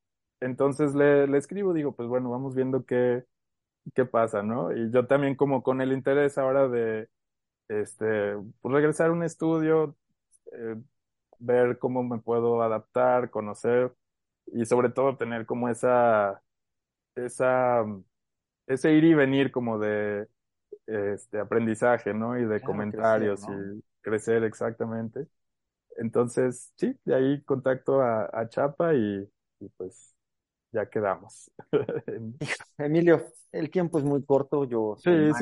entonces 0.41 0.95
le, 0.95 1.27
le 1.29 1.39
escribo, 1.39 1.73
digo, 1.75 1.95
pues 1.97 2.09
bueno, 2.09 2.31
vamos 2.31 2.55
viendo 2.55 2.85
qué, 2.87 3.25
qué 3.95 4.05
pasa, 4.07 4.43
¿no? 4.43 4.73
Y 4.77 4.91
yo 4.93 5.07
también 5.07 5.37
como 5.37 5.63
con 5.63 5.81
el 5.81 5.93
interés 5.93 6.39
ahora 6.39 6.69
de, 6.69 7.09
este, 7.69 8.35
pues 8.61 8.75
regresar 8.75 9.11
a 9.11 9.13
un 9.13 9.23
estudio, 9.25 9.97
eh, 10.53 10.77
ver 11.39 11.79
cómo 11.79 12.03
me 12.05 12.19
puedo 12.21 12.63
adaptar, 12.63 13.31
conocer 13.31 13.95
y 14.47 14.67
sobre 14.67 14.91
todo 14.91 15.17
tener 15.17 15.47
como 15.47 15.69
esa, 15.69 16.43
esa, 17.17 17.85
ese 18.67 18.93
ir 18.93 19.05
y 19.05 19.15
venir 19.15 19.51
como 19.53 19.79
de, 19.79 20.29
este, 20.87 21.39
aprendizaje, 21.39 22.15
¿no? 22.15 22.39
Y 22.39 22.45
de 22.45 22.61
comentarios 22.61 23.43
y 23.43 23.83
crecer 24.01 24.45
exactamente. 24.45 25.27
Entonces, 25.97 26.73
sí, 26.77 26.99
de 27.05 27.15
ahí 27.15 27.43
contacto 27.43 28.01
a, 28.01 28.29
a 28.33 28.49
Chapa 28.49 28.95
y, 28.95 29.29
y 29.61 29.69
pues 29.71 30.15
ya 30.73 30.89
quedamos. 30.89 31.51
Emilio, 32.79 33.25
el 33.53 33.71
tiempo 33.71 33.99
es 33.99 34.05
muy 34.05 34.25
corto. 34.25 34.65
Yo 34.65 34.97
soy 34.99 35.33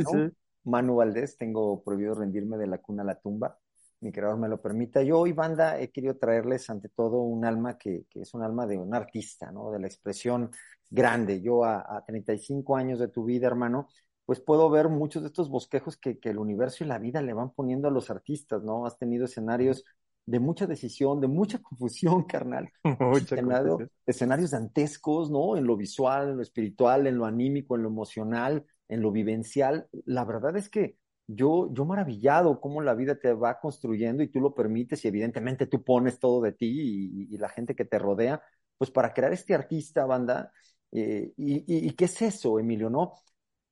Manu, 0.64 0.96
Valdés, 0.96 1.36
tengo 1.36 1.82
prohibido 1.82 2.14
rendirme 2.14 2.56
de 2.56 2.66
la 2.66 2.78
cuna 2.78 3.02
a 3.02 3.06
la 3.06 3.20
tumba. 3.20 3.58
Mi 4.00 4.12
creador 4.12 4.38
me 4.38 4.48
lo 4.48 4.60
permita. 4.60 5.02
Yo 5.02 5.18
hoy, 5.18 5.32
banda, 5.32 5.80
he 5.80 5.90
querido 5.90 6.16
traerles 6.16 6.68
ante 6.70 6.88
todo 6.88 7.18
un 7.18 7.44
alma 7.44 7.78
que, 7.78 8.04
que 8.08 8.20
es 8.20 8.34
un 8.34 8.42
alma 8.42 8.66
de 8.66 8.78
un 8.78 8.94
artista, 8.94 9.50
¿no? 9.50 9.70
De 9.70 9.78
la 9.78 9.86
expresión 9.86 10.50
grande. 10.90 11.40
Yo 11.40 11.64
a, 11.64 11.96
a 11.96 12.04
35 12.04 12.76
años 12.76 12.98
de 12.98 13.08
tu 13.08 13.24
vida, 13.24 13.46
hermano, 13.46 13.88
pues 14.26 14.40
puedo 14.40 14.70
ver 14.70 14.88
muchos 14.88 15.22
de 15.22 15.28
estos 15.28 15.48
bosquejos 15.48 15.96
que, 15.96 16.18
que, 16.18 16.30
el 16.30 16.38
universo 16.38 16.84
y 16.84 16.86
la 16.86 16.98
vida 16.98 17.20
le 17.22 17.34
van 17.34 17.50
poniendo 17.50 17.88
a 17.88 17.90
los 17.90 18.10
artistas, 18.10 18.62
¿no? 18.62 18.86
Has 18.86 18.98
tenido 18.98 19.26
escenarios 19.26 19.84
de 20.26 20.40
mucha 20.40 20.66
decisión, 20.66 21.20
de 21.20 21.28
mucha 21.28 21.58
confusión, 21.62 22.24
carnal. 22.24 22.70
Mucha 23.00 23.36
escenarios 24.06 24.50
dantescos, 24.50 25.30
¿no? 25.30 25.56
En 25.56 25.66
lo 25.66 25.76
visual, 25.76 26.30
en 26.30 26.36
lo 26.36 26.42
espiritual, 26.42 27.06
en 27.06 27.18
lo 27.18 27.26
anímico, 27.26 27.76
en 27.76 27.82
lo 27.82 27.88
emocional, 27.88 28.64
en 28.88 29.02
lo 29.02 29.10
vivencial. 29.12 29.88
La 30.04 30.24
verdad 30.24 30.56
es 30.56 30.68
que 30.68 30.96
yo, 31.26 31.72
yo 31.72 31.84
maravillado 31.84 32.60
cómo 32.60 32.82
la 32.82 32.94
vida 32.94 33.16
te 33.18 33.32
va 33.32 33.58
construyendo 33.58 34.22
y 34.22 34.28
tú 34.28 34.40
lo 34.40 34.54
permites 34.54 35.04
y 35.04 35.08
evidentemente 35.08 35.66
tú 35.66 35.82
pones 35.82 36.18
todo 36.18 36.42
de 36.42 36.52
ti 36.52 37.28
y, 37.30 37.38
la 37.38 37.48
gente 37.48 37.74
que 37.74 37.84
te 37.84 37.98
rodea, 37.98 38.42
pues 38.76 38.90
para 38.90 39.12
crear 39.12 39.32
este 39.32 39.54
artista, 39.54 40.04
banda. 40.04 40.52
Eh, 40.92 41.32
y, 41.36 41.88
y, 41.88 41.90
qué 41.92 42.04
es 42.04 42.22
eso, 42.22 42.58
Emilio, 42.58 42.88
no? 42.88 43.14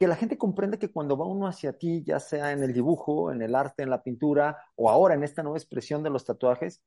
Que 0.03 0.09
la 0.09 0.17
gente 0.17 0.37
comprende 0.37 0.81
que 0.81 0.91
cuando 0.91 1.17
va 1.17 1.27
uno 1.27 1.47
hacia 1.47 1.79
ti, 1.79 2.03
ya 2.05 2.19
sea 2.19 2.51
en 2.51 2.65
el 2.65 2.73
dibujo, 2.73 3.31
en 3.31 3.41
el 3.41 3.55
arte, 3.55 3.85
en 3.85 3.91
la 3.91 4.03
pintura 4.03 4.59
o 4.75 4.91
ahora 4.91 5.15
en 5.15 5.23
esta 5.23 5.45
nueva 5.45 5.59
expresión 5.59 6.03
de 6.03 6.11
los 6.11 6.25
tatuajes, 6.25 6.83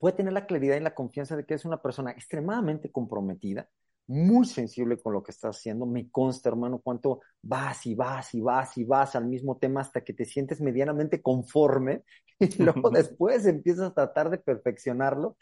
puede 0.00 0.16
tener 0.16 0.32
la 0.32 0.44
claridad 0.44 0.74
y 0.74 0.80
la 0.80 0.92
confianza 0.92 1.36
de 1.36 1.46
que 1.46 1.54
es 1.54 1.64
una 1.64 1.80
persona 1.80 2.10
extremadamente 2.10 2.90
comprometida, 2.90 3.68
muy 4.08 4.44
sensible 4.44 5.00
con 5.00 5.12
lo 5.12 5.22
que 5.22 5.30
estás 5.30 5.56
haciendo. 5.56 5.86
Me 5.86 6.10
consta, 6.10 6.48
hermano, 6.48 6.80
cuánto 6.80 7.20
vas 7.42 7.86
y 7.86 7.94
vas 7.94 8.34
y 8.34 8.40
vas 8.40 8.76
y 8.76 8.82
vas 8.82 9.14
al 9.14 9.26
mismo 9.26 9.58
tema 9.58 9.82
hasta 9.82 10.02
que 10.02 10.12
te 10.12 10.24
sientes 10.24 10.60
medianamente 10.60 11.22
conforme 11.22 12.02
y 12.40 12.60
luego 12.60 12.90
después 12.90 13.46
empiezas 13.46 13.90
a 13.90 13.94
tratar 13.94 14.30
de 14.30 14.38
perfeccionarlo 14.38 15.36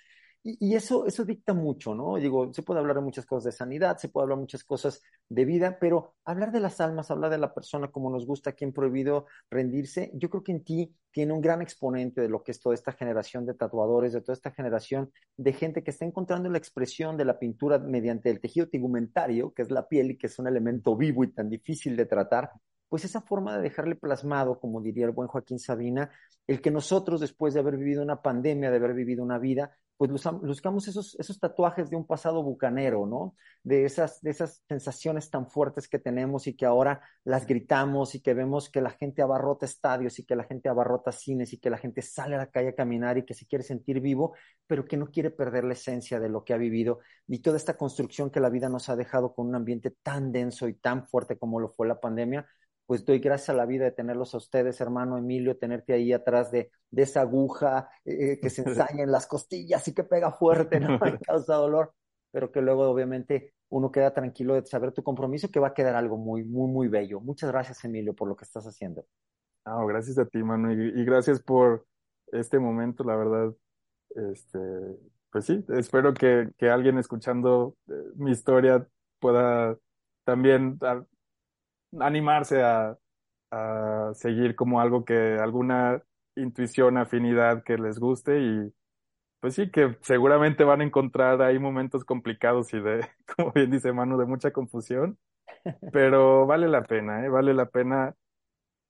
y, 0.46 0.74
eso, 0.74 1.06
eso 1.06 1.24
dicta 1.24 1.54
mucho, 1.54 1.94
¿no? 1.94 2.16
Digo, 2.16 2.52
se 2.52 2.62
puede 2.62 2.78
hablar 2.78 2.96
de 2.96 3.02
muchas 3.02 3.24
cosas 3.24 3.44
de 3.44 3.52
sanidad, 3.52 3.96
se 3.96 4.10
puede 4.10 4.24
hablar 4.24 4.36
de 4.36 4.42
muchas 4.42 4.62
cosas 4.62 5.00
de 5.26 5.46
vida, 5.46 5.78
pero 5.80 6.16
hablar 6.22 6.52
de 6.52 6.60
las 6.60 6.82
almas, 6.82 7.10
hablar 7.10 7.30
de 7.30 7.38
la 7.38 7.54
persona 7.54 7.88
como 7.88 8.10
nos 8.10 8.26
gusta, 8.26 8.52
quien 8.52 8.70
prohibido 8.70 9.24
rendirse, 9.50 10.10
yo 10.12 10.28
creo 10.28 10.42
que 10.44 10.52
en 10.52 10.62
ti 10.62 10.94
tiene 11.10 11.32
un 11.32 11.40
gran 11.40 11.62
exponente 11.62 12.20
de 12.20 12.28
lo 12.28 12.42
que 12.42 12.50
es 12.52 12.60
toda 12.60 12.74
esta 12.74 12.92
generación 12.92 13.46
de 13.46 13.54
tatuadores, 13.54 14.12
de 14.12 14.20
toda 14.20 14.34
esta 14.34 14.50
generación 14.50 15.10
de 15.38 15.54
gente 15.54 15.82
que 15.82 15.92
está 15.92 16.04
encontrando 16.04 16.50
la 16.50 16.58
expresión 16.58 17.16
de 17.16 17.24
la 17.24 17.38
pintura 17.38 17.78
mediante 17.78 18.28
el 18.28 18.40
tejido 18.40 18.68
tegumentario, 18.68 19.54
que 19.54 19.62
es 19.62 19.70
la 19.70 19.88
piel 19.88 20.10
y 20.10 20.18
que 20.18 20.26
es 20.26 20.38
un 20.38 20.46
elemento 20.46 20.94
vivo 20.94 21.24
y 21.24 21.32
tan 21.32 21.48
difícil 21.48 21.96
de 21.96 22.04
tratar, 22.04 22.50
pues 22.90 23.04
esa 23.04 23.22
forma 23.22 23.56
de 23.56 23.62
dejarle 23.62 23.96
plasmado, 23.96 24.60
como 24.60 24.80
diría 24.80 25.06
el 25.06 25.12
buen 25.12 25.28
Joaquín 25.28 25.58
Sabina, 25.58 26.10
el 26.46 26.60
que 26.60 26.70
nosotros, 26.70 27.20
después 27.20 27.54
de 27.54 27.60
haber 27.60 27.76
vivido 27.76 28.02
una 28.02 28.20
pandemia, 28.20 28.70
de 28.70 28.76
haber 28.76 28.92
vivido 28.94 29.24
una 29.24 29.38
vida, 29.38 29.76
pues 29.96 30.10
buscamos 30.10 30.88
esos, 30.88 31.14
esos 31.20 31.38
tatuajes 31.38 31.88
de 31.88 31.96
un 31.96 32.06
pasado 32.06 32.42
bucanero, 32.42 33.06
¿no? 33.06 33.36
De 33.62 33.84
esas, 33.84 34.20
de 34.22 34.30
esas 34.30 34.62
sensaciones 34.68 35.30
tan 35.30 35.46
fuertes 35.46 35.88
que 35.88 36.00
tenemos 36.00 36.46
y 36.48 36.54
que 36.54 36.66
ahora 36.66 37.00
las 37.22 37.46
gritamos 37.46 38.14
y 38.14 38.20
que 38.20 38.34
vemos 38.34 38.68
que 38.68 38.80
la 38.80 38.90
gente 38.90 39.22
abarrota 39.22 39.66
estadios 39.66 40.18
y 40.18 40.24
que 40.24 40.34
la 40.34 40.44
gente 40.44 40.68
abarrota 40.68 41.12
cines 41.12 41.52
y 41.52 41.58
que 41.58 41.70
la 41.70 41.78
gente 41.78 42.02
sale 42.02 42.34
a 42.34 42.38
la 42.38 42.50
calle 42.50 42.70
a 42.70 42.74
caminar 42.74 43.18
y 43.18 43.24
que 43.24 43.34
se 43.34 43.46
quiere 43.46 43.62
sentir 43.62 44.00
vivo, 44.00 44.34
pero 44.66 44.84
que 44.84 44.96
no 44.96 45.06
quiere 45.06 45.30
perder 45.30 45.64
la 45.64 45.74
esencia 45.74 46.18
de 46.18 46.28
lo 46.28 46.44
que 46.44 46.54
ha 46.54 46.58
vivido 46.58 46.98
y 47.26 47.38
toda 47.38 47.56
esta 47.56 47.76
construcción 47.76 48.30
que 48.30 48.40
la 48.40 48.50
vida 48.50 48.68
nos 48.68 48.88
ha 48.88 48.96
dejado 48.96 49.32
con 49.32 49.46
un 49.46 49.54
ambiente 49.54 49.90
tan 50.02 50.32
denso 50.32 50.68
y 50.68 50.74
tan 50.74 51.06
fuerte 51.06 51.38
como 51.38 51.60
lo 51.60 51.68
fue 51.68 51.86
la 51.86 52.00
pandemia, 52.00 52.46
pues 52.86 53.04
doy 53.04 53.18
gracias 53.18 53.50
a 53.50 53.54
la 53.54 53.66
vida 53.66 53.84
de 53.84 53.92
tenerlos 53.92 54.34
a 54.34 54.38
ustedes, 54.38 54.80
hermano 54.80 55.16
Emilio, 55.16 55.56
tenerte 55.56 55.94
ahí 55.94 56.12
atrás 56.12 56.50
de, 56.50 56.70
de 56.90 57.02
esa 57.02 57.22
aguja 57.22 57.88
eh, 58.04 58.32
eh, 58.32 58.40
que 58.40 58.50
se 58.50 58.62
ensaña 58.68 59.02
en 59.02 59.12
las 59.12 59.26
costillas 59.26 59.86
y 59.88 59.94
que 59.94 60.04
pega 60.04 60.32
fuerte, 60.32 60.80
¿no? 60.80 60.98
Y 61.20 61.24
causa 61.24 61.54
dolor, 61.54 61.94
pero 62.30 62.50
que 62.52 62.60
luego 62.60 62.88
obviamente 62.88 63.54
uno 63.70 63.90
queda 63.90 64.12
tranquilo 64.12 64.54
de 64.54 64.66
saber 64.66 64.92
tu 64.92 65.02
compromiso, 65.02 65.50
que 65.50 65.60
va 65.60 65.68
a 65.68 65.74
quedar 65.74 65.96
algo 65.96 66.16
muy, 66.16 66.44
muy, 66.44 66.70
muy 66.70 66.88
bello. 66.88 67.20
Muchas 67.20 67.50
gracias, 67.50 67.84
Emilio, 67.84 68.14
por 68.14 68.28
lo 68.28 68.36
que 68.36 68.44
estás 68.44 68.64
haciendo. 68.66 69.04
Ah, 69.64 69.82
gracias 69.88 70.18
a 70.18 70.26
ti, 70.26 70.42
mano, 70.42 70.70
y, 70.72 71.04
gracias 71.04 71.42
por 71.42 71.86
este 72.32 72.58
momento, 72.58 73.02
la 73.02 73.16
verdad, 73.16 73.54
este, 74.10 74.58
pues 75.32 75.46
sí, 75.46 75.64
espero 75.70 76.12
que, 76.12 76.50
que 76.58 76.68
alguien 76.68 76.98
escuchando 76.98 77.76
eh, 77.88 77.92
mi 78.16 78.30
historia 78.30 78.86
pueda 79.20 79.76
también 80.24 80.78
animarse 82.00 82.62
a, 82.62 82.98
a 83.50 84.12
seguir 84.14 84.56
como 84.56 84.80
algo 84.80 85.04
que, 85.04 85.38
alguna 85.40 86.02
intuición, 86.36 86.98
afinidad 86.98 87.64
que 87.64 87.78
les 87.78 87.98
guste 87.98 88.40
y 88.42 88.74
pues 89.40 89.54
sí, 89.54 89.70
que 89.70 89.98
seguramente 90.02 90.64
van 90.64 90.80
a 90.80 90.84
encontrar 90.84 91.42
ahí 91.42 91.58
momentos 91.58 92.04
complicados 92.04 92.72
y 92.74 92.80
de, 92.80 93.06
como 93.36 93.52
bien 93.52 93.70
dice 93.70 93.92
Manu, 93.92 94.18
de 94.18 94.26
mucha 94.26 94.52
confusión, 94.52 95.18
pero 95.92 96.46
vale 96.46 96.68
la 96.68 96.84
pena, 96.84 97.24
¿eh? 97.26 97.28
Vale 97.30 97.54
la 97.54 97.66
pena 97.70 98.14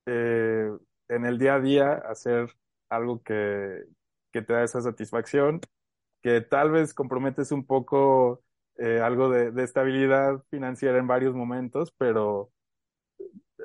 eh, 0.05 0.69
en 1.09 1.25
el 1.25 1.37
día 1.39 1.55
a 1.55 1.59
día 1.61 1.93
hacer 1.93 2.55
algo 2.89 3.21
que, 3.23 3.83
que 4.31 4.41
te 4.41 4.53
da 4.53 4.63
esa 4.63 4.81
satisfacción, 4.81 5.61
que 6.21 6.41
tal 6.41 6.71
vez 6.71 6.93
comprometes 6.93 7.51
un 7.51 7.65
poco 7.65 8.43
eh, 8.77 9.01
algo 9.01 9.29
de, 9.29 9.51
de 9.51 9.63
estabilidad 9.63 10.43
financiera 10.49 10.97
en 10.99 11.07
varios 11.07 11.35
momentos, 11.35 11.93
pero 11.97 12.51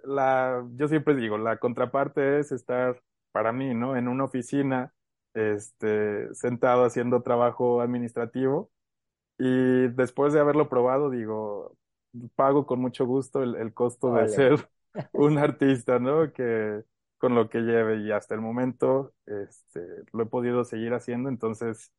la, 0.04 0.66
yo 0.76 0.88
siempre 0.88 1.14
digo, 1.14 1.38
la 1.38 1.58
contraparte 1.58 2.40
es 2.40 2.52
estar 2.52 3.02
para 3.32 3.52
mí, 3.52 3.74
¿no? 3.74 3.96
En 3.96 4.08
una 4.08 4.24
oficina, 4.24 4.92
este, 5.34 6.34
sentado 6.34 6.84
haciendo 6.84 7.22
trabajo 7.22 7.80
administrativo 7.80 8.70
y 9.38 9.88
después 9.88 10.32
de 10.32 10.40
haberlo 10.40 10.68
probado, 10.68 11.10
digo, 11.10 11.76
pago 12.34 12.66
con 12.66 12.80
mucho 12.80 13.06
gusto 13.06 13.42
el, 13.42 13.56
el 13.56 13.72
costo 13.72 14.14
de 14.14 14.28
ser 14.28 14.68
un 15.12 15.38
artista, 15.38 15.98
¿no? 15.98 16.32
Que 16.32 16.82
con 17.18 17.34
lo 17.34 17.48
que 17.50 17.60
lleve 17.60 17.98
y 17.98 18.12
hasta 18.12 18.34
el 18.34 18.40
momento 18.40 19.12
este, 19.26 19.80
lo 20.12 20.22
he 20.24 20.26
podido 20.26 20.64
seguir 20.64 20.94
haciendo, 20.94 21.28
entonces 21.28 21.92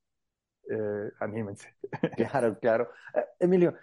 eh, 0.70 1.12
anímense. 1.20 1.76
Claro, 2.16 2.58
claro. 2.60 2.90
Eh, 3.14 3.26
Emilio, 3.40 3.76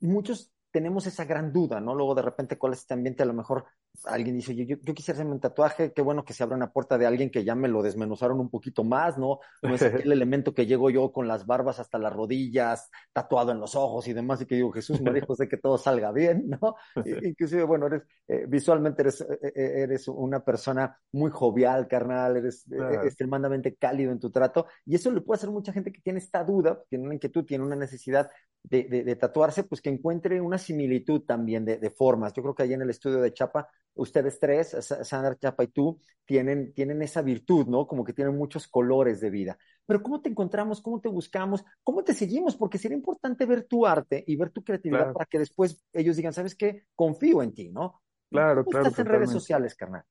muchos 0.00 0.52
tenemos 0.72 1.06
esa 1.06 1.24
gran 1.24 1.52
duda, 1.52 1.80
¿no? 1.80 1.94
Luego 1.94 2.14
de 2.14 2.22
repente, 2.22 2.58
¿cuál 2.58 2.72
es 2.72 2.80
este 2.80 2.94
ambiente? 2.94 3.22
A 3.22 3.26
lo 3.26 3.34
mejor 3.34 3.66
alguien 4.04 4.36
dice, 4.36 4.54
yo, 4.54 4.64
yo, 4.64 4.94
quisiera 4.94 5.16
hacerme 5.16 5.32
un 5.32 5.40
tatuaje, 5.40 5.92
qué 5.92 6.02
bueno 6.02 6.24
que 6.24 6.32
se 6.32 6.42
abra 6.42 6.56
una 6.56 6.72
puerta 6.72 6.98
de 6.98 7.06
alguien 7.06 7.30
que 7.30 7.44
ya 7.44 7.54
me 7.54 7.68
lo 7.68 7.82
desmenuzaron 7.82 8.40
un 8.40 8.50
poquito 8.50 8.84
más, 8.84 9.18
¿no? 9.18 9.40
No 9.62 9.74
es 9.74 9.82
aquel 10.06 10.10
elemento 10.12 10.54
que 10.54 10.66
llego 10.66 10.90
yo 10.90 11.12
con 11.12 11.28
las 11.28 11.46
barbas 11.46 11.78
hasta 11.78 11.98
las 11.98 12.12
rodillas, 12.12 12.90
tatuado 13.12 13.52
en 13.52 13.60
los 13.60 13.74
ojos 13.74 14.08
y 14.08 14.12
demás, 14.12 14.40
y 14.40 14.46
que 14.46 14.56
digo, 14.56 14.72
Jesús 14.72 15.00
me 15.00 15.12
dijo, 15.12 15.34
sé 15.34 15.48
que 15.48 15.56
todo 15.56 15.78
salga 15.78 16.12
bien, 16.12 16.48
¿no? 16.60 16.76
Inclusive, 17.22 17.64
bueno, 17.64 17.86
eres, 17.86 18.02
eh, 18.28 18.46
visualmente 18.48 19.02
eres, 19.02 19.20
eh, 19.20 19.52
eh, 19.54 19.72
eres 19.82 20.08
una 20.08 20.40
persona 20.40 20.96
muy 21.12 21.30
jovial, 21.30 21.86
carnal, 21.86 22.36
eres 22.36 22.66
extremadamente 23.04 23.76
cálido 23.76 24.12
en 24.12 24.18
tu 24.18 24.30
trato, 24.30 24.66
y 24.84 24.96
eso 24.96 25.10
le 25.10 25.20
puede 25.20 25.38
hacer 25.38 25.50
mucha 25.50 25.72
gente 25.72 25.92
que 25.92 26.00
tiene 26.00 26.18
esta 26.18 26.42
duda, 26.44 26.82
tiene 26.88 27.04
una 27.04 27.14
inquietud, 27.14 27.44
tiene 27.44 27.64
una 27.64 27.76
necesidad 27.76 28.30
de, 28.64 28.84
de, 28.84 29.16
tatuarse, 29.16 29.64
pues 29.64 29.80
que 29.80 29.90
encuentre 29.90 30.40
una 30.40 30.56
similitud 30.56 31.22
también 31.22 31.64
de, 31.64 31.78
de 31.78 31.90
formas. 31.90 32.32
Yo 32.32 32.42
creo 32.42 32.54
que 32.54 32.62
allí 32.62 32.74
en 32.74 32.82
el 32.82 32.90
estudio 32.90 33.20
de 33.20 33.32
Chapa 33.32 33.68
ustedes 33.94 34.38
tres, 34.38 34.76
Sandra 35.02 35.36
Chapa 35.36 35.64
y 35.64 35.68
tú, 35.68 36.00
tienen, 36.24 36.72
tienen 36.72 37.02
esa 37.02 37.22
virtud, 37.22 37.66
¿no? 37.66 37.86
Como 37.86 38.04
que 38.04 38.12
tienen 38.12 38.36
muchos 38.36 38.68
colores 38.68 39.20
de 39.20 39.30
vida. 39.30 39.58
Pero 39.86 40.02
¿cómo 40.02 40.20
te 40.20 40.28
encontramos? 40.28 40.80
¿Cómo 40.80 41.00
te 41.00 41.08
buscamos? 41.08 41.64
¿Cómo 41.82 42.04
te 42.04 42.14
seguimos? 42.14 42.56
Porque 42.56 42.78
sería 42.78 42.96
importante 42.96 43.46
ver 43.46 43.64
tu 43.64 43.86
arte 43.86 44.22
y 44.26 44.36
ver 44.36 44.50
tu 44.50 44.62
creatividad 44.62 45.12
para 45.12 45.26
que 45.26 45.38
después 45.38 45.82
ellos 45.92 46.16
digan, 46.16 46.32
¿sabes 46.32 46.54
qué? 46.54 46.84
Confío 46.94 47.42
en 47.42 47.52
ti, 47.52 47.70
¿no? 47.70 48.02
Claro, 48.30 48.64
claro. 48.64 48.86
estás 48.86 49.00
en 49.00 49.06
redes 49.06 49.30
sociales, 49.30 49.74
carnal? 49.74 50.04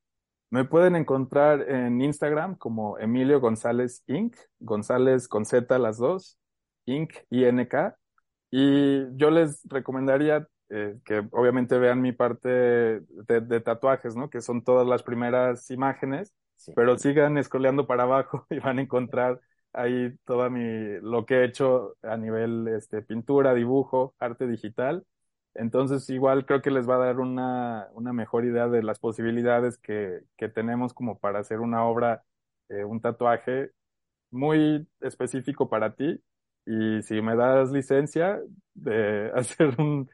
Me 0.52 0.66
pueden 0.66 0.98
encontrar 0.98 1.62
en 1.70 2.02
Instagram 2.02 2.56
como 2.56 3.00
Emilio 3.00 3.40
González 3.40 4.04
Inc. 4.08 4.36
González 4.60 5.30
con 5.30 5.46
Z 5.46 5.80
las 5.80 5.98
dos, 5.98 6.38
Inc. 6.86 7.14
INK. 7.30 7.96
Y 8.52 9.16
yo 9.16 9.32
les 9.32 9.62
recomendaría 9.64 10.46
eh, 10.74 10.98
que 11.04 11.22
obviamente 11.32 11.78
vean 11.78 12.02
mi 12.02 12.14
parte 12.14 12.48
de, 12.48 13.62
tatuajes, 13.62 14.16
¿no? 14.16 14.30
Que 14.30 14.40
son 14.40 14.64
todas 14.64 14.88
las 14.88 15.04
primeras 15.04 15.70
imágenes, 15.70 16.34
pero 16.76 16.98
sigan 16.98 17.38
escoleando 17.38 17.88
para 17.88 18.04
abajo 18.04 18.48
y 18.50 18.60
van 18.60 18.80
a 18.80 18.82
encontrar 18.84 19.42
ahí 19.74 20.16
toda 20.26 20.50
mi, 20.50 21.00
lo 21.02 21.26
que 21.26 21.42
he 21.42 21.46
hecho 21.46 21.98
a 22.02 22.16
nivel, 22.16 22.70
este, 22.70 23.02
pintura, 23.02 23.54
dibujo, 23.54 24.16
arte 24.18 24.48
digital. 24.48 25.06
Entonces, 25.56 26.10
igual 26.10 26.46
creo 26.46 26.62
que 26.62 26.72
les 26.72 26.90
va 26.90 26.96
a 26.96 27.06
dar 27.06 27.20
una, 27.20 27.90
una 27.94 28.14
mejor 28.14 28.46
idea 28.46 28.70
de 28.70 28.82
las 28.84 29.00
posibilidades 29.00 29.78
que, 29.78 30.22
que 30.38 30.48
tenemos 30.48 30.94
como 30.94 31.20
para 31.20 31.40
hacer 31.40 31.60
una 31.60 31.84
obra, 31.84 32.24
eh, 32.70 32.86
un 32.86 33.02
tatuaje 33.02 33.72
muy 34.32 34.88
específico 35.02 35.70
para 35.70 35.96
ti. 35.96 36.22
Y 36.66 37.02
si 37.04 37.22
me 37.22 37.36
das 37.36 37.72
licencia 37.72 38.40
de 38.74 39.32
hacer 39.36 39.76
un, 39.82 40.10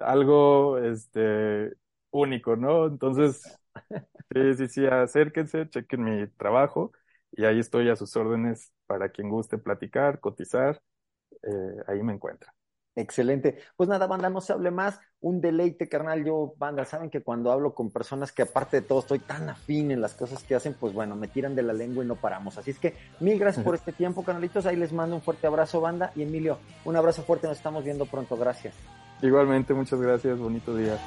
algo 0.00 0.78
este, 0.78 1.72
único, 2.10 2.56
¿no? 2.56 2.86
Entonces, 2.86 3.42
sí, 4.32 4.54
sí, 4.56 4.68
sí, 4.68 4.86
acérquense, 4.86 5.68
chequen 5.68 6.04
mi 6.04 6.26
trabajo 6.28 6.92
y 7.32 7.44
ahí 7.44 7.58
estoy 7.58 7.88
a 7.90 7.96
sus 7.96 8.16
órdenes 8.16 8.72
para 8.86 9.10
quien 9.10 9.28
guste 9.28 9.58
platicar, 9.58 10.20
cotizar, 10.20 10.82
eh, 11.42 11.82
ahí 11.86 12.02
me 12.02 12.14
encuentra. 12.14 12.52
Excelente. 12.96 13.58
Pues 13.76 13.88
nada, 13.88 14.06
banda, 14.06 14.28
no 14.28 14.40
se 14.40 14.52
hable 14.52 14.70
más. 14.70 14.98
Un 15.20 15.40
deleite, 15.40 15.88
carnal. 15.88 16.24
Yo, 16.24 16.54
banda, 16.58 16.84
saben 16.84 17.08
que 17.08 17.22
cuando 17.22 17.52
hablo 17.52 17.72
con 17.72 17.90
personas 17.90 18.32
que 18.32 18.42
aparte 18.42 18.80
de 18.80 18.86
todo 18.86 18.98
estoy 19.00 19.20
tan 19.20 19.48
afín 19.48 19.90
en 19.90 20.00
las 20.00 20.14
cosas 20.14 20.42
que 20.42 20.54
hacen, 20.56 20.74
pues 20.74 20.92
bueno, 20.92 21.14
me 21.14 21.28
tiran 21.28 21.54
de 21.54 21.62
la 21.62 21.72
lengua 21.72 22.04
y 22.04 22.06
no 22.06 22.16
paramos. 22.16 22.58
Así 22.58 22.72
es 22.72 22.78
que 22.78 22.94
mil 23.20 23.38
gracias 23.38 23.64
por 23.64 23.74
este 23.76 23.92
tiempo, 23.92 24.24
canalitos. 24.24 24.66
Ahí 24.66 24.76
les 24.76 24.92
mando 24.92 25.14
un 25.16 25.22
fuerte 25.22 25.46
abrazo, 25.46 25.80
banda. 25.80 26.12
Y 26.16 26.22
Emilio, 26.22 26.58
un 26.84 26.96
abrazo 26.96 27.22
fuerte. 27.22 27.46
Nos 27.46 27.58
estamos 27.58 27.84
viendo 27.84 28.06
pronto. 28.06 28.36
Gracias. 28.36 28.74
Igualmente, 29.22 29.74
muchas 29.74 30.00
gracias, 30.00 30.38
bonito 30.38 30.74
día. 30.74 30.98